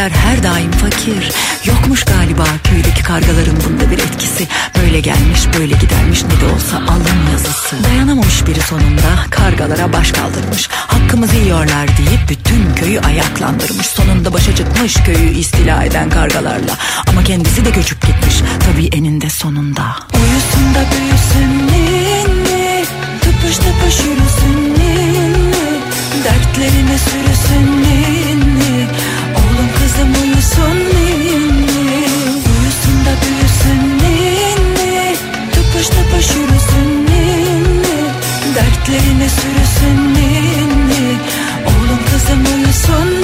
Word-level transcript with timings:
köylüler 0.00 0.10
her 0.10 0.42
daim 0.42 0.70
fakir. 0.70 1.32
Yokmuş 1.64 2.04
galiba 2.04 2.44
köydeki 2.64 3.02
kargaların 3.02 3.56
bunda 3.68 3.90
bir 3.90 3.98
etkisi. 3.98 4.48
Böyle 4.82 5.00
gelmiş 5.00 5.40
böyle 5.58 5.74
gidermiş 5.74 6.22
ne 6.24 6.40
de 6.40 6.54
olsa 6.54 6.76
alın 6.76 7.32
yazısı. 7.32 7.84
Dayanamamış 7.84 8.46
biri 8.46 8.60
sonunda 8.60 9.10
kargalara 9.30 9.92
baş 9.92 10.12
kaldırmış. 10.12 10.68
Hakkımızı 10.70 11.36
yiyorlar 11.36 11.88
deyip 11.88 12.28
bütün 12.28 12.74
köyü 12.74 13.00
ayaklandırmış. 13.00 13.86
Sonunda 13.86 14.32
başa 14.32 14.56
çıkmış 14.56 14.94
köyü 14.94 15.38
istila 15.38 15.84
eden 15.84 16.10
kargalarla. 16.10 16.76
Ama 17.06 17.24
kendisi 17.24 17.64
de 17.64 17.70
göçüp 17.70 18.06
gitmiş 18.06 18.34
tabii 18.66 18.96
eninde 18.96 19.30
sonunda. 19.30 19.96
Uyusun 20.14 20.74
da 20.74 20.84
büyüsün 20.92 21.66
ninni, 21.66 22.84
tıpış 23.20 23.56
tıpış 23.56 23.98
yürüsün 24.04 24.74
ninni. 24.74 25.80
Dertlerine 26.24 26.98
sürüsün 26.98 27.82
ninni 27.82 28.49
kızım 30.00 30.22
uyusun 30.22 30.76
ninni 30.76 32.06
Uyusun 32.50 32.96
da 33.06 33.12
büyüsün 33.22 33.98
ninni 33.98 35.16
Tıpış 35.52 35.88
tıpış 35.88 36.36
yürüsün 36.36 37.06
ninni 37.06 38.00
Dertlerine 38.54 39.28
sürüsün 39.28 40.14
ninni 40.14 41.16
Oğlum 41.66 42.00
kızım 42.12 42.44
uyusun 42.54 43.20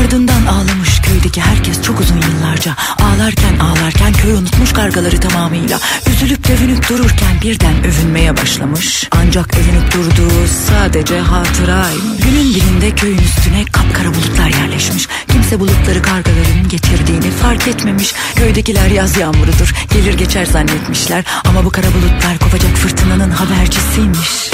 Ardından 0.00 0.46
ağlamış 0.46 0.83
köydeki 1.14 1.40
herkes 1.40 1.82
çok 1.82 2.00
uzun 2.00 2.16
yıllarca 2.16 2.76
Ağlarken 3.02 3.58
ağlarken 3.58 4.12
köy 4.12 4.32
unutmuş 4.32 4.72
kargaları 4.72 5.20
tamamıyla 5.20 5.78
Üzülüp 6.06 6.48
dövünüp 6.48 6.88
dururken 6.88 7.40
birden 7.42 7.84
övünmeye 7.84 8.36
başlamış. 8.36 9.08
Ancak 9.10 9.54
övünüp 9.54 9.92
durduğu 9.94 10.48
sadece 10.68 11.20
hatıraymış 11.20 12.22
Günün 12.24 12.54
birinde 12.54 12.90
köyün 12.94 13.18
üstüne 13.18 13.64
kapkara 13.64 14.08
bulutlar 14.14 14.48
yerleşmiş. 14.48 15.08
Kimse 15.28 15.60
bulutları 15.60 16.02
kargaların 16.02 16.68
getirdiğini 16.68 17.30
fark 17.30 17.68
etmemiş. 17.68 18.14
Köydekiler 18.36 18.88
yaz 18.88 19.16
yağmurudur 19.16 19.74
gelir 19.94 20.14
geçer 20.14 20.46
zannetmişler. 20.46 21.24
Ama 21.44 21.64
bu 21.64 21.70
kara 21.70 21.86
bulutlar 21.86 22.38
kopacak 22.38 22.76
fırtınanın 22.76 23.30
habercisiymiş 23.30 24.50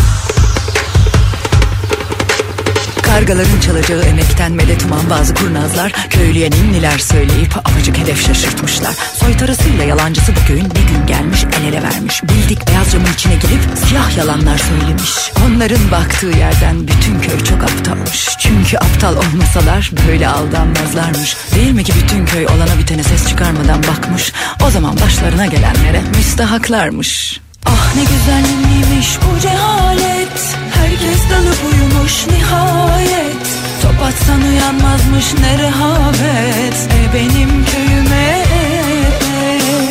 Kargaların 3.11 3.61
çalacağı 3.61 4.03
emekten 4.03 4.53
medet 4.53 4.85
bazı 5.11 5.35
kurnazlar 5.35 5.93
Köylüye 6.11 6.51
ninniler 6.51 6.99
söyleyip 6.99 7.57
apacık 7.57 7.99
hedef 7.99 8.27
şaşırtmışlar. 8.27 8.95
Soytarısıyla 9.15 9.85
yalancısı 9.85 10.33
bu 10.37 10.47
köyün 10.47 10.65
bir 10.65 10.95
gün 10.95 11.07
gelmiş 11.07 11.45
el 11.45 11.65
ele 11.65 11.83
vermiş. 11.83 12.23
Bildik 12.23 12.69
beyaz 12.69 12.93
camın 12.93 13.13
içine 13.15 13.35
girip 13.35 13.79
siyah 13.87 14.17
yalanlar 14.17 14.59
söylemiş. 14.59 15.33
Onların 15.47 15.91
baktığı 15.91 16.39
yerden 16.39 16.89
bütün 16.89 17.21
köy 17.21 17.45
çok 17.45 17.63
aptalmış. 17.63 18.29
Çünkü 18.39 18.79
aptal 18.79 19.17
olmasalar 19.17 19.91
böyle 20.09 20.29
aldanmazlarmış. 20.29 21.37
Değil 21.55 21.73
mi 21.73 21.85
ki 21.85 21.93
bütün 22.03 22.27
köy 22.27 22.47
olana 22.47 22.79
bitene 22.79 23.03
ses 23.03 23.29
çıkarmadan 23.29 23.83
bakmış? 23.83 24.33
O 24.67 24.71
zaman 24.71 25.01
başlarına 25.01 25.47
gelenlere 25.47 26.03
müstahaklarmış 26.17 27.41
Ah 27.67 27.95
ne 27.97 28.03
güzel 28.03 28.43
ninniymiş 28.43 29.19
bu 29.23 29.41
cehalet? 29.41 30.57
Herkes 30.75 31.31
dalıp 31.31 31.59
uyumuş 31.73 32.27
nihayet. 32.27 33.47
Top 33.83 34.03
atsan 34.03 34.43
uyanmazmış 34.43 35.35
ne 35.41 35.59
rehavet? 35.59 36.75
E 36.75 37.15
benim 37.15 37.65
köyüme. 37.65 38.45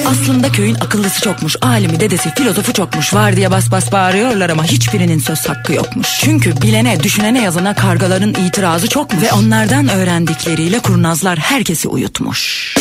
Aslında 0.07 0.51
köyün 0.51 0.75
akıllısı 0.75 1.21
çokmuş 1.21 1.55
Alimi 1.61 1.99
dedesi 1.99 2.33
filozofu 2.35 2.73
çokmuş. 2.73 3.13
Var 3.13 3.35
diye 3.35 3.51
bas 3.51 3.71
bas 3.71 3.91
bağırıyorlar 3.91 4.49
ama 4.49 4.63
hiçbirinin 4.63 5.19
söz 5.19 5.49
hakkı 5.49 5.73
yokmuş. 5.73 6.07
Çünkü 6.23 6.61
bilene 6.61 7.03
düşünene 7.03 7.41
yazana 7.41 7.73
kargaların 7.75 8.33
itirazı 8.33 8.87
çokmuş. 8.87 9.23
Ve 9.23 9.31
onlardan 9.31 9.89
öğrendikleriyle 9.89 10.79
kurnazlar 10.79 11.39
herkesi 11.39 11.87
uyutmuş 11.87 12.75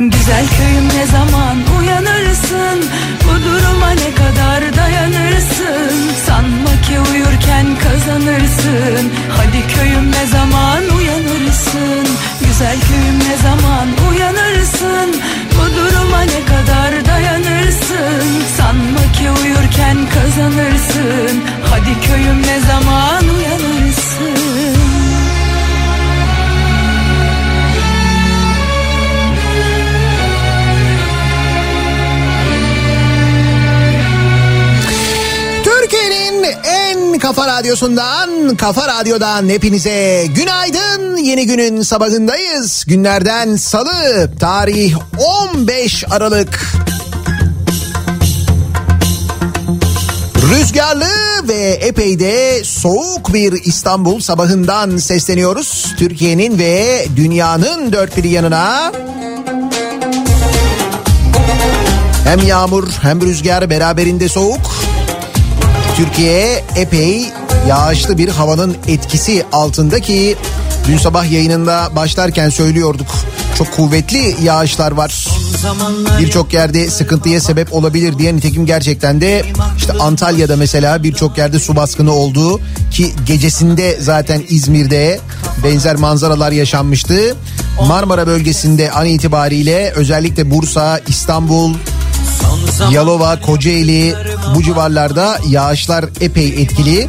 Güzel 0.00 0.46
köyüm 0.58 0.88
ne 0.88 1.06
zaman 1.06 1.56
uyanırsın? 1.78 2.90
Bu 3.24 3.44
duruma 3.44 3.90
ne 3.90 4.14
kadar 4.14 4.76
dayanırsın? 4.76 5.92
Sanma 6.26 6.72
ki 6.86 7.00
uyurken 7.12 7.66
kazanırsın. 7.82 9.10
Hadi 9.36 9.74
köyüm 9.74 10.12
ne 10.12 10.26
zaman 10.26 10.82
uyanırsın? 10.98 12.06
Güzel 12.46 12.76
köyüm 12.88 13.18
ne 13.28 13.36
zaman 13.42 13.88
uyanırsın? 14.10 15.20
Bu 15.56 15.76
duruma 15.76 16.20
ne 16.20 16.44
kadar 16.52 17.06
dayanırsın? 17.06 18.24
Sanma 18.56 19.12
ki 19.12 19.30
uyurken 19.42 19.96
kazanırsın. 20.14 21.42
Hadi 21.70 22.00
köyüm 22.06 22.42
ne 22.42 22.60
zaman 22.60 23.24
uyanırsın 23.36 23.79
En 36.44 37.18
kafa 37.18 37.46
radyosundan, 37.46 38.56
kafa 38.56 38.88
radyodan 38.88 39.48
hepinize 39.48 40.26
günaydın. 40.34 41.16
Yeni 41.16 41.46
günün 41.46 41.82
sabahındayız. 41.82 42.84
Günlerden 42.86 43.56
salı, 43.56 44.30
tarih 44.40 44.96
15 45.52 46.04
Aralık. 46.10 46.60
Rüzgarlı 50.50 51.08
ve 51.48 51.78
epey 51.80 52.20
de 52.20 52.64
soğuk 52.64 53.34
bir 53.34 53.52
İstanbul 53.52 54.20
sabahından 54.20 54.96
sesleniyoruz. 54.96 55.94
Türkiye'nin 55.98 56.58
ve 56.58 57.06
dünyanın 57.16 57.92
dört 57.92 58.16
bir 58.16 58.24
yanına. 58.24 58.92
Hem 62.24 62.46
yağmur 62.46 62.88
hem 63.02 63.20
rüzgar 63.20 63.70
beraberinde 63.70 64.28
soğuk. 64.28 64.79
Türkiye 66.00 66.64
epey 66.76 67.32
yağışlı 67.68 68.18
bir 68.18 68.28
havanın 68.28 68.76
etkisi 68.88 69.44
altındaki 69.52 70.36
dün 70.88 70.98
sabah 70.98 71.30
yayınında 71.30 71.88
başlarken 71.96 72.48
söylüyorduk. 72.48 73.06
Çok 73.58 73.72
kuvvetli 73.72 74.36
yağışlar 74.42 74.92
var. 74.92 75.26
Birçok 76.20 76.52
yerde 76.52 76.90
sıkıntıya 76.90 77.40
sebep 77.40 77.72
olabilir 77.72 78.18
diye 78.18 78.36
nitekim 78.36 78.66
gerçekten 78.66 79.20
de 79.20 79.44
işte 79.78 79.92
Antalya'da 79.92 80.56
mesela 80.56 81.02
birçok 81.02 81.38
yerde 81.38 81.58
su 81.58 81.76
baskını 81.76 82.12
oldu 82.12 82.60
ki 82.90 83.12
gecesinde 83.26 83.96
zaten 84.00 84.42
İzmir'de 84.48 85.20
benzer 85.64 85.96
manzaralar 85.96 86.52
yaşanmıştı. 86.52 87.36
Marmara 87.86 88.26
bölgesinde 88.26 88.90
an 88.90 89.06
itibariyle 89.06 89.92
özellikle 89.96 90.50
Bursa, 90.50 91.00
İstanbul, 91.08 91.74
Yalova, 92.90 93.40
Kocaeli 93.40 94.14
bu 94.54 94.62
civarlarda 94.62 95.38
yağışlar 95.48 96.04
epey 96.20 96.48
etkili. 96.48 97.08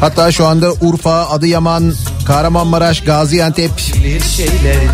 Hatta 0.00 0.32
şu 0.32 0.46
anda 0.46 0.72
Urfa, 0.72 1.28
Adıyaman, 1.28 1.94
Kahramanmaraş, 2.26 3.00
Gaziantep 3.04 3.70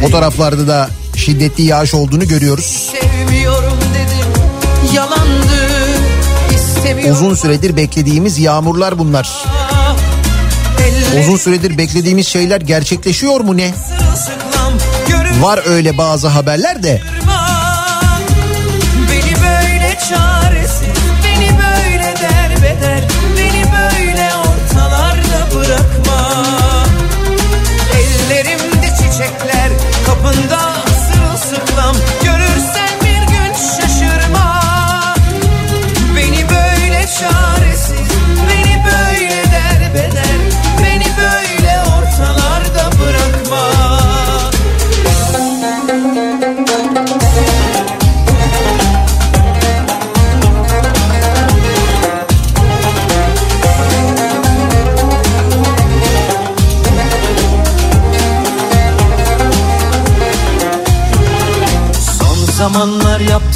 o 0.03 0.11
taraflarda 0.11 0.69
da 0.69 0.88
şiddetli 1.17 1.62
yağış 1.65 1.94
olduğunu 1.94 2.29
görüyoruz. 2.29 2.93
dedim 6.85 7.12
Uzun 7.12 7.35
süredir 7.35 7.77
beklediğimiz 7.77 8.38
yağmurlar 8.38 8.99
bunlar. 8.99 9.44
Ellerim 10.81 11.21
Uzun 11.21 11.37
süredir 11.37 11.79
beklediğimiz 11.79 12.27
şeyler 12.27 12.61
gerçekleşiyor 12.61 13.41
mu 13.41 13.56
ne? 13.56 13.75
Var 15.40 15.61
öyle 15.67 15.99
bazı 15.99 16.28
haberler 16.28 16.82
de 16.82 17.02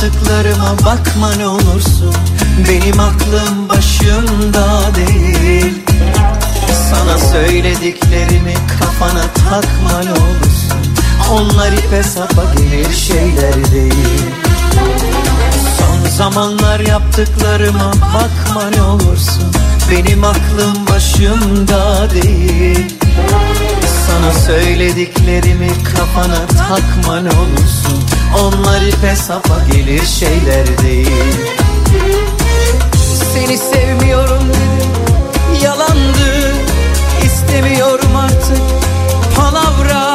yaptıklarıma 0.03 0.77
bakma 0.87 1.35
ne 1.37 1.47
olursun. 1.47 2.15
Benim 2.69 3.01
aklım 3.01 3.69
başımda 3.69 4.81
değil. 4.97 5.75
Sana 6.91 7.19
söylediklerimi 7.19 8.55
kafana 8.79 9.23
takma 9.23 10.01
ne 10.05 10.11
olursun. 10.11 10.81
Onlar 11.31 11.73
ipe 11.73 12.03
sapa 12.03 12.45
gelir 12.57 12.95
şeyler 12.95 13.73
değil. 13.73 14.23
Son 15.79 16.11
zamanlar 16.17 16.81
yaptıklarıma 16.81 17.93
bakma 18.15 18.71
ne 18.77 18.83
olursun. 18.83 19.53
Benim 19.91 20.25
aklım 20.25 20.87
başımda 20.87 22.11
değil 22.11 23.01
Sana 24.21 24.33
söylediklerimi 24.33 25.69
kafana 25.97 26.47
takma 26.47 27.21
ne 27.21 27.29
olursun 27.29 28.05
Onlar 28.41 28.83
ipe 28.83 29.17
sapa 29.17 29.55
gelir 29.73 30.07
şeyler 30.07 30.67
değil. 30.83 31.35
Seni 33.35 33.59
sevmiyorum 33.59 34.49
dedim 34.49 35.63
yalandı. 35.65 36.55
İstemiyorum 37.25 38.17
artık 38.17 38.63
palavra 39.37 40.10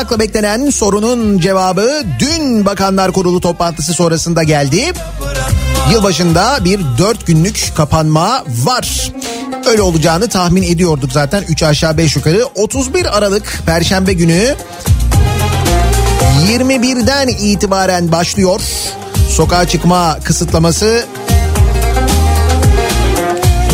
merakla 0.00 0.18
beklenen 0.18 0.70
sorunun 0.70 1.38
cevabı 1.38 2.02
dün 2.18 2.64
Bakanlar 2.66 3.12
Kurulu 3.12 3.40
toplantısı 3.40 3.92
sonrasında 3.92 4.42
geldi. 4.42 4.92
Yılbaşında 5.92 6.58
bir 6.64 6.80
dört 6.98 7.26
günlük 7.26 7.72
kapanma 7.76 8.44
var. 8.48 9.12
Öyle 9.66 9.82
olacağını 9.82 10.28
tahmin 10.28 10.62
ediyorduk 10.62 11.12
zaten 11.12 11.44
3 11.48 11.62
aşağı 11.62 11.98
5 11.98 12.16
yukarı. 12.16 12.44
31 12.54 13.18
Aralık 13.18 13.62
Perşembe 13.66 14.12
günü 14.12 14.56
21'den 16.48 17.28
itibaren 17.28 18.12
başlıyor. 18.12 18.60
Sokağa 19.30 19.68
çıkma 19.68 20.18
kısıtlaması 20.24 21.04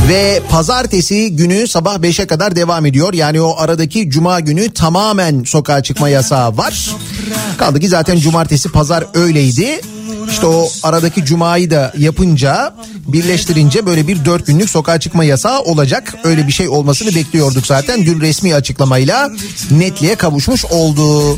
ve 0.09 0.43
pazartesi 0.51 1.37
günü 1.37 1.69
sabah 1.69 1.97
5'e 1.97 2.27
kadar 2.27 2.57
devam 2.57 2.87
ediyor. 2.87 3.15
Yani 3.15 3.41
o 3.41 3.57
aradaki 3.59 4.11
cuma 4.11 4.41
günü 4.41 4.71
tamamen 4.75 5.45
sokağa 5.45 5.83
çıkma 5.83 6.09
yasağı 6.09 6.57
var. 6.57 6.91
Kaldı 7.59 7.81
ki 7.81 7.89
zaten 7.89 8.19
cumartesi 8.19 8.69
pazar 8.69 9.05
öyleydi. 9.15 9.81
İşte 10.31 10.47
o 10.47 10.69
aradaki 10.83 11.25
cumayı 11.25 11.71
da 11.71 11.93
yapınca 11.99 12.75
birleştirince 13.07 13.87
böyle 13.87 14.09
bir 14.09 14.25
dört 14.25 14.47
günlük 14.47 14.71
sokağa 14.71 15.01
çıkma 15.01 15.25
yasağı 15.25 15.61
olacak. 15.61 16.15
Öyle 16.25 16.47
bir 16.47 16.53
şey 16.53 16.69
olmasını 16.69 17.15
bekliyorduk 17.15 17.67
zaten. 17.67 18.07
Dün 18.07 18.21
resmi 18.21 18.55
açıklamayla 18.55 19.31
netliğe 19.71 20.15
kavuşmuş 20.15 20.65
oldu. 20.65 21.37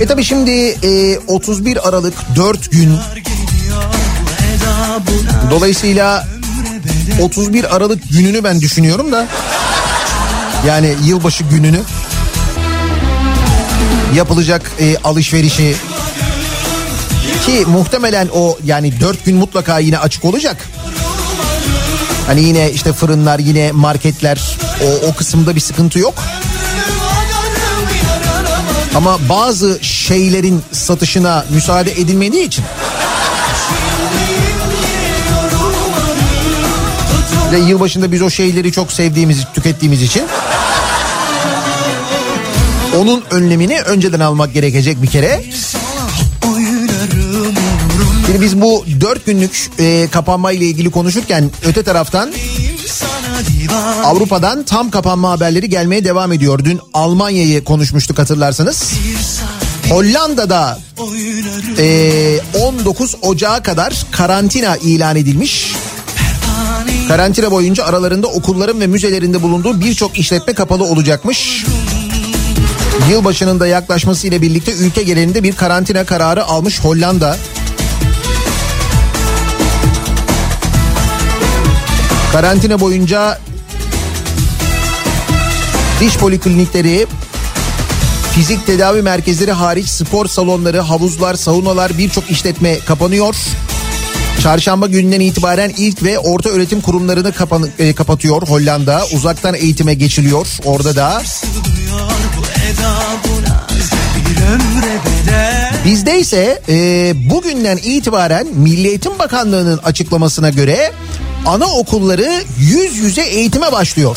E 0.00 0.06
tabi 0.06 0.24
şimdi 0.24 0.50
e, 0.50 1.18
31 1.18 1.88
Aralık 1.88 2.14
4 2.36 2.72
gün 2.72 2.96
Dolayısıyla 5.50 6.26
31 7.20 7.76
Aralık 7.76 8.10
gününü 8.10 8.44
ben 8.44 8.60
düşünüyorum 8.60 9.12
da. 9.12 9.26
Yani 10.66 10.94
yılbaşı 11.04 11.44
gününü. 11.44 11.80
Yapılacak 14.14 14.72
e, 14.80 14.96
alışverişi. 15.04 15.76
Ki 17.46 17.64
muhtemelen 17.66 18.28
o 18.34 18.58
yani 18.64 19.00
4 19.00 19.24
gün 19.24 19.36
mutlaka 19.36 19.78
yine 19.78 19.98
açık 19.98 20.24
olacak. 20.24 20.68
Hani 22.26 22.44
yine 22.44 22.70
işte 22.70 22.92
fırınlar 22.92 23.38
yine 23.38 23.72
marketler. 23.72 24.58
O, 24.84 25.06
o 25.06 25.14
kısımda 25.14 25.54
bir 25.54 25.60
sıkıntı 25.60 25.98
yok. 25.98 26.14
Ama 28.94 29.18
bazı 29.28 29.78
şeylerin 29.82 30.62
satışına 30.72 31.44
müsaade 31.50 31.92
edilmediği 31.92 32.44
için 32.44 32.64
ve 37.52 37.58
yılbaşında 37.58 38.12
biz 38.12 38.22
o 38.22 38.30
şeyleri 38.30 38.72
çok 38.72 38.92
sevdiğimiz, 38.92 39.44
tükettiğimiz 39.54 40.02
için 40.02 40.22
onun 42.96 43.24
önlemini 43.30 43.80
önceden 43.80 44.20
almak 44.20 44.54
gerekecek 44.54 45.02
bir 45.02 45.06
kere. 45.06 45.44
Şimdi 48.26 48.40
biz 48.40 48.60
bu 48.60 48.84
dört 49.00 49.26
günlük 49.26 49.70
e, 49.78 50.08
kapanma 50.10 50.52
ile 50.52 50.64
ilgili 50.64 50.90
konuşurken 50.90 51.50
öte 51.64 51.82
taraftan 51.82 52.32
Avrupa'dan 54.04 54.62
tam 54.62 54.90
kapanma 54.90 55.30
haberleri 55.30 55.68
gelmeye 55.68 56.04
devam 56.04 56.32
ediyor. 56.32 56.64
Dün 56.64 56.80
Almanya'yı 56.94 57.64
konuşmuştuk 57.64 58.18
hatırlarsanız. 58.18 58.92
Hollanda'da 59.88 60.78
e, 61.78 62.40
19 62.54 63.14
Ocağı 63.22 63.62
kadar 63.62 64.06
karantina 64.10 64.76
ilan 64.76 65.16
edilmiş. 65.16 65.75
Karantina 67.08 67.50
boyunca 67.50 67.84
aralarında 67.84 68.26
okulların 68.26 68.80
ve 68.80 68.86
müzelerinde 68.86 69.42
bulunduğu 69.42 69.80
birçok 69.80 70.18
işletme 70.18 70.54
kapalı 70.54 70.84
olacakmış. 70.84 71.64
Yılbaşının 73.10 73.60
da 73.60 73.66
yaklaşmasıyla 73.66 74.42
birlikte 74.42 74.72
ülke 74.72 75.02
genelinde 75.02 75.42
bir 75.42 75.56
karantina 75.56 76.04
kararı 76.04 76.44
almış 76.44 76.80
Hollanda. 76.80 77.36
Karantina 82.32 82.80
boyunca 82.80 83.38
diş 86.00 86.16
poliklinikleri, 86.16 87.06
fizik 88.32 88.66
tedavi 88.66 89.02
merkezleri 89.02 89.52
hariç 89.52 89.88
spor 89.88 90.26
salonları, 90.26 90.80
havuzlar, 90.80 91.34
saunalar 91.34 91.98
birçok 91.98 92.30
işletme 92.30 92.78
kapanıyor. 92.78 93.34
Çarşamba 94.46 94.86
gününden 94.86 95.20
itibaren 95.20 95.72
ilk 95.76 96.02
ve 96.02 96.18
orta 96.18 96.48
öğretim 96.48 96.80
kurumlarını 96.80 97.32
kapan- 97.32 97.68
e, 97.78 97.92
kapatıyor 97.94 98.42
Hollanda. 98.42 99.02
Uzaktan 99.12 99.54
eğitime 99.54 99.94
geçiliyor 99.94 100.46
orada 100.64 100.96
da. 100.96 101.22
Bizde 105.84 106.18
ise 106.20 106.62
e, 106.68 107.12
bugünden 107.30 107.76
itibaren 107.76 108.46
Milli 108.54 108.88
Eğitim 108.88 109.18
Bakanlığı'nın 109.18 109.78
açıklamasına 109.78 110.50
göre 110.50 110.92
anaokulları 111.46 112.42
yüz 112.58 112.96
yüze 112.96 113.22
eğitime 113.22 113.72
başlıyor. 113.72 114.16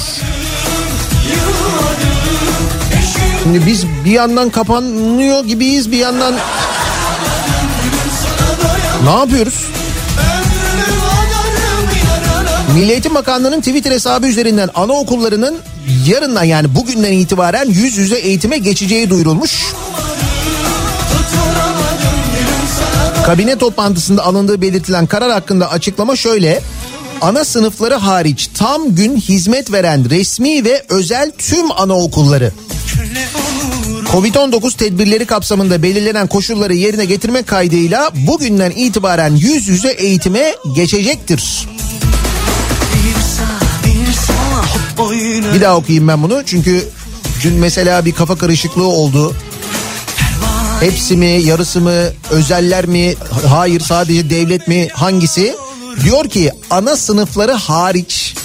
Şimdi 3.44 3.66
biz 3.66 3.84
bir 4.06 4.12
yandan 4.12 4.50
kapanıyor 4.50 5.46
gibiyiz 5.46 5.92
bir 5.92 5.98
yandan 5.98 6.36
ne 9.04 9.10
yapıyoruz? 9.10 9.66
Milli 12.74 12.92
Eğitim 12.92 13.16
Bakanlığı'nın 13.16 13.60
Twitter 13.60 13.92
hesabı 13.92 14.28
üzerinden 14.28 14.70
anaokullarının 14.76 15.58
yarından 16.08 16.44
yani 16.44 16.76
bugünden 16.76 17.12
itibaren 17.14 17.66
yüz 17.66 17.98
yüze 17.98 18.16
eğitime 18.16 18.58
geçeceği 18.58 19.10
duyurulmuş. 19.10 19.66
Kabine 23.26 23.58
toplantısında 23.58 24.26
alındığı 24.26 24.62
belirtilen 24.62 25.06
karar 25.06 25.32
hakkında 25.32 25.70
açıklama 25.72 26.16
şöyle. 26.16 26.62
Ana 27.22 27.46
sınıfları 27.46 27.96
hariç 27.96 28.50
tam 28.58 28.96
gün 28.96 29.18
hizmet 29.18 29.72
veren 29.72 30.10
resmi 30.10 30.66
ve 30.66 30.86
özel 30.90 31.32
tüm 31.38 31.72
anaokulları 31.72 32.52
Covid-19 34.14 34.78
tedbirleri 34.78 35.26
kapsamında 35.26 35.84
belirlenen 35.84 36.28
koşulları 36.28 36.74
yerine 36.74 37.06
getirmek 37.06 37.48
kaydıyla 37.48 38.12
bugünden 38.28 38.72
itibaren 38.72 39.36
yüz 39.36 39.68
yüze 39.68 39.90
eğitime 39.90 40.56
geçecektir. 40.76 41.68
Bir 45.54 45.62
daha 45.62 45.76
okuyayım 45.76 46.08
ben 46.08 46.24
bunu 46.24 46.44
çünkü 46.46 46.90
dün 47.44 47.54
mesela 47.54 48.06
bir 48.06 48.12
kafa 48.12 48.36
karışıklığı 48.36 48.88
oldu. 48.88 49.36
Hepsi 50.80 51.18
mi, 51.18 51.26
yarısı 51.26 51.82
mı, 51.82 52.04
özeller 52.30 52.86
mi, 52.86 53.16
hayır 53.48 53.80
sadece 53.80 54.30
devlet 54.30 54.68
mi, 54.68 54.88
hangisi? 54.94 55.56
Diyor 56.04 56.30
ki 56.30 56.52
ana 56.70 56.96
sınıfları 56.96 57.54
hariç 57.54 58.36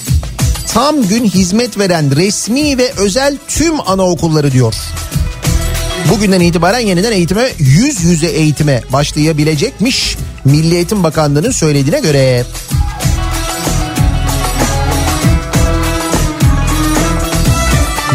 tam 0.72 1.02
gün 1.08 1.24
hizmet 1.24 1.78
veren 1.78 2.16
resmi 2.16 2.78
ve 2.78 2.92
özel 2.96 3.38
tüm 3.48 3.88
anaokulları 3.88 4.52
diyor. 4.52 4.74
Bugünden 6.10 6.40
itibaren 6.40 6.78
yeniden 6.78 7.12
eğitime 7.12 7.48
yüz 7.58 8.04
yüze 8.04 8.26
eğitime 8.26 8.82
başlayabilecekmiş 8.92 10.16
Milli 10.44 10.74
Eğitim 10.74 11.02
Bakanlığı'nın 11.02 11.50
söylediğine 11.50 12.00
göre. 12.00 12.44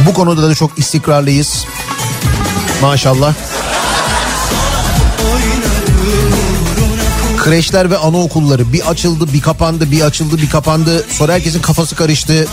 Bu 0.07 0.13
konuda 0.13 0.49
da 0.49 0.55
çok 0.55 0.79
istikrarlıyız. 0.79 1.65
Maşallah. 2.81 3.33
Kreşler 7.37 7.91
ve 7.91 7.97
anaokulları 7.97 8.73
bir 8.73 8.89
açıldı 8.89 9.33
bir 9.33 9.41
kapandı 9.41 9.91
bir 9.91 10.01
açıldı 10.01 10.37
bir 10.37 10.49
kapandı. 10.49 11.05
Sonra 11.09 11.33
herkesin 11.33 11.61
kafası 11.61 11.95
karıştı. 11.95 12.47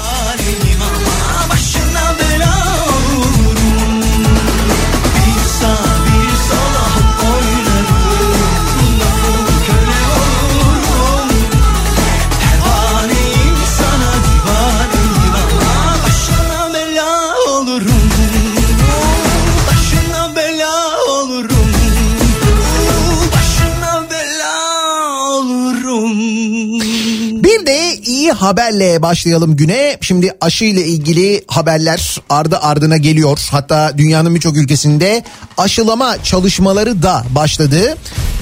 Haberle 28.37 29.03
başlayalım 29.03 29.57
güne. 29.57 29.99
Şimdi 30.01 30.33
aşı 30.41 30.65
ile 30.65 30.85
ilgili 30.85 31.45
haberler 31.47 32.21
ardı 32.31 32.59
ardına 32.59 32.97
geliyor. 32.97 33.49
Hatta 33.51 33.93
dünyanın 33.99 34.35
birçok 34.35 34.57
ülkesinde 34.57 35.25
aşılama 35.59 36.23
çalışmaları 36.23 37.03
da 37.03 37.25
başladı. 37.35 37.97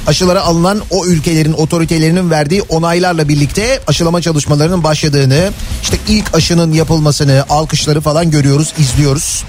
Aşılara 0.07 0.43
alınan 0.43 0.81
o 0.91 1.07
ülkelerin 1.07 1.53
otoritelerinin 1.53 2.31
verdiği 2.31 2.63
onaylarla 2.63 3.29
birlikte 3.29 3.81
aşılama 3.87 4.21
çalışmalarının 4.21 4.85
başladığını, 4.85 5.51
işte 5.83 5.97
ilk 6.09 6.35
aşının 6.35 6.73
yapılmasını, 6.73 7.45
alkışları 7.51 8.01
falan 8.01 8.31
görüyoruz, 8.31 8.73
izliyoruz. 8.79 9.45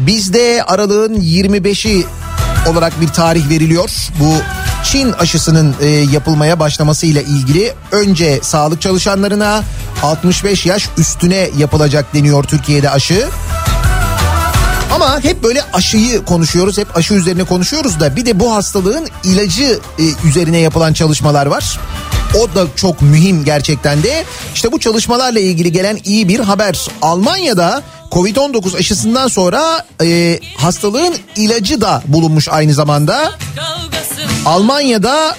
Bizde 0.00 0.64
aralığın 0.66 1.14
25'i 1.14 2.06
olarak 2.66 3.00
bir 3.00 3.08
tarih 3.08 3.48
veriliyor. 3.48 3.90
Bu 4.20 4.34
Çin 4.84 5.12
aşısının 5.12 5.74
e, 5.80 5.86
yapılmaya 5.86 6.60
başlaması 6.60 7.06
ile 7.06 7.22
ilgili 7.22 7.72
önce 7.92 8.40
sağlık 8.42 8.80
çalışanlarına 8.80 9.62
65 10.02 10.66
yaş 10.66 10.88
üstüne 10.98 11.50
yapılacak 11.58 12.14
deniyor 12.14 12.44
Türkiye'de 12.44 12.90
aşı. 12.90 13.28
Ama 14.94 15.24
hep 15.24 15.42
böyle 15.42 15.62
aşıyı 15.72 16.24
konuşuyoruz, 16.24 16.78
hep 16.78 16.96
aşı 16.96 17.14
üzerine 17.14 17.44
konuşuyoruz 17.44 18.00
da 18.00 18.16
bir 18.16 18.26
de 18.26 18.40
bu 18.40 18.54
hastalığın 18.54 19.08
ilacı 19.24 19.80
e, 19.98 20.28
üzerine 20.28 20.58
yapılan 20.58 20.92
çalışmalar 20.92 21.46
var. 21.46 21.80
O 22.38 22.54
da 22.54 22.66
çok 22.76 23.02
mühim 23.02 23.44
gerçekten 23.44 24.02
de. 24.02 24.24
İşte 24.54 24.72
bu 24.72 24.80
çalışmalarla 24.80 25.40
ilgili 25.40 25.72
gelen 25.72 25.98
iyi 26.04 26.28
bir 26.28 26.40
haber. 26.40 26.86
Almanya'da 27.02 27.82
Covid-19 28.10 28.78
aşısından 28.78 29.28
sonra 29.28 29.86
e, 30.02 30.40
hastalığın 30.56 31.14
ilacı 31.36 31.80
da 31.80 32.02
bulunmuş 32.06 32.48
aynı 32.48 32.74
zamanda. 32.74 33.32
Almanya'da 34.46 35.36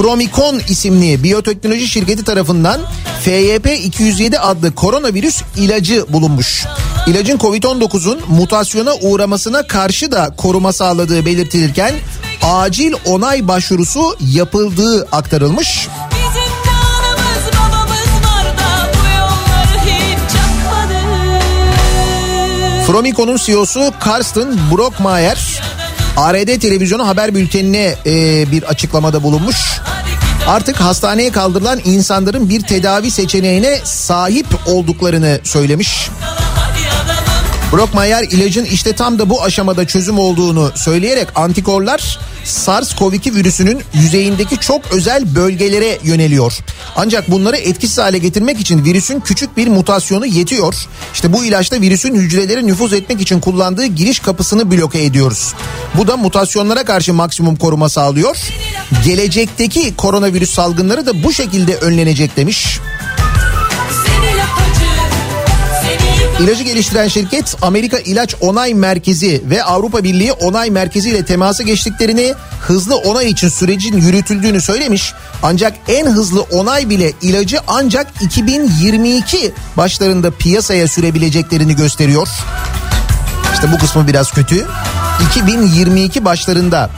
Fromikon 0.00 0.60
isimli 0.68 1.22
biyoteknoloji 1.22 1.88
şirketi 1.88 2.24
tarafından 2.24 2.80
FYP207 3.24 4.38
adlı 4.38 4.74
koronavirüs 4.74 5.42
ilacı 5.56 6.04
bulunmuş. 6.08 6.66
İlacın 7.06 7.38
Covid-19'un 7.38 8.20
mutasyona 8.28 8.94
uğramasına 8.94 9.66
karşı 9.66 10.12
da 10.12 10.34
koruma 10.36 10.72
sağladığı 10.72 11.26
belirtilirken 11.26 11.94
acil 12.42 12.92
onay 13.04 13.48
başvurusu 13.48 14.16
yapıldığı 14.20 15.08
aktarılmış. 15.12 15.88
Fromikon'un 22.86 23.36
CEO'su 23.36 23.92
Karsten 24.00 24.56
Brockmeier 24.72 25.60
ARD 26.16 26.60
televizyonu 26.60 27.08
haber 27.08 27.34
bültenine 27.34 27.94
e, 28.06 28.44
bir 28.52 28.62
açıklamada 28.62 29.22
bulunmuş. 29.22 29.80
Artık 30.50 30.80
hastaneye 30.80 31.32
kaldırılan 31.32 31.80
insanların 31.84 32.48
bir 32.48 32.60
tedavi 32.60 33.10
seçeneğine 33.10 33.78
sahip 33.84 34.46
olduklarını 34.66 35.40
söylemiş. 35.44 36.10
Brockmeier 37.72 38.22
ilacın 38.22 38.64
işte 38.64 38.92
tam 38.92 39.18
da 39.18 39.30
bu 39.30 39.42
aşamada 39.42 39.86
çözüm 39.86 40.18
olduğunu 40.18 40.72
söyleyerek 40.74 41.28
antikorlar 41.34 42.18
SARS-CoV-2 42.50 43.34
virüsünün 43.34 43.82
yüzeyindeki 43.94 44.58
çok 44.58 44.92
özel 44.92 45.34
bölgelere 45.34 45.98
yöneliyor. 46.02 46.58
Ancak 46.96 47.30
bunları 47.30 47.56
etkisiz 47.56 47.98
hale 47.98 48.18
getirmek 48.18 48.60
için 48.60 48.84
virüsün 48.84 49.20
küçük 49.20 49.56
bir 49.56 49.68
mutasyonu 49.68 50.26
yetiyor. 50.26 50.74
İşte 51.14 51.32
bu 51.32 51.44
ilaçta 51.44 51.80
virüsün 51.80 52.14
hücrelere 52.14 52.66
nüfuz 52.66 52.92
etmek 52.92 53.20
için 53.20 53.40
kullandığı 53.40 53.86
giriş 53.86 54.18
kapısını 54.18 54.70
bloke 54.70 55.02
ediyoruz. 55.02 55.54
Bu 55.94 56.06
da 56.06 56.16
mutasyonlara 56.16 56.84
karşı 56.84 57.14
maksimum 57.14 57.56
koruma 57.56 57.88
sağlıyor. 57.88 58.36
Gelecekteki 59.04 59.96
koronavirüs 59.96 60.50
salgınları 60.50 61.06
da 61.06 61.22
bu 61.22 61.32
şekilde 61.32 61.76
önlenecek 61.76 62.36
demiş. 62.36 62.80
İlacı 66.40 66.64
geliştiren 66.64 67.08
şirket 67.08 67.56
Amerika 67.62 67.98
İlaç 67.98 68.34
Onay 68.40 68.74
Merkezi 68.74 69.42
ve 69.50 69.64
Avrupa 69.64 70.04
Birliği 70.04 70.32
Onay 70.32 70.70
Merkezi 70.70 71.10
ile 71.10 71.24
temasa 71.24 71.62
geçtiklerini, 71.62 72.34
hızlı 72.60 72.96
onay 72.96 73.28
için 73.28 73.48
sürecin 73.48 74.00
yürütüldüğünü 74.00 74.60
söylemiş. 74.60 75.12
Ancak 75.42 75.72
en 75.88 76.06
hızlı 76.06 76.42
onay 76.42 76.88
bile 76.88 77.12
ilacı 77.22 77.58
ancak 77.66 78.06
2022 78.20 79.52
başlarında 79.76 80.30
piyasaya 80.30 80.88
sürebileceklerini 80.88 81.76
gösteriyor. 81.76 82.28
İşte 83.54 83.72
bu 83.72 83.78
kısmı 83.78 84.08
biraz 84.08 84.30
kötü. 84.30 84.66
2022 85.30 86.24
başlarında 86.24 86.90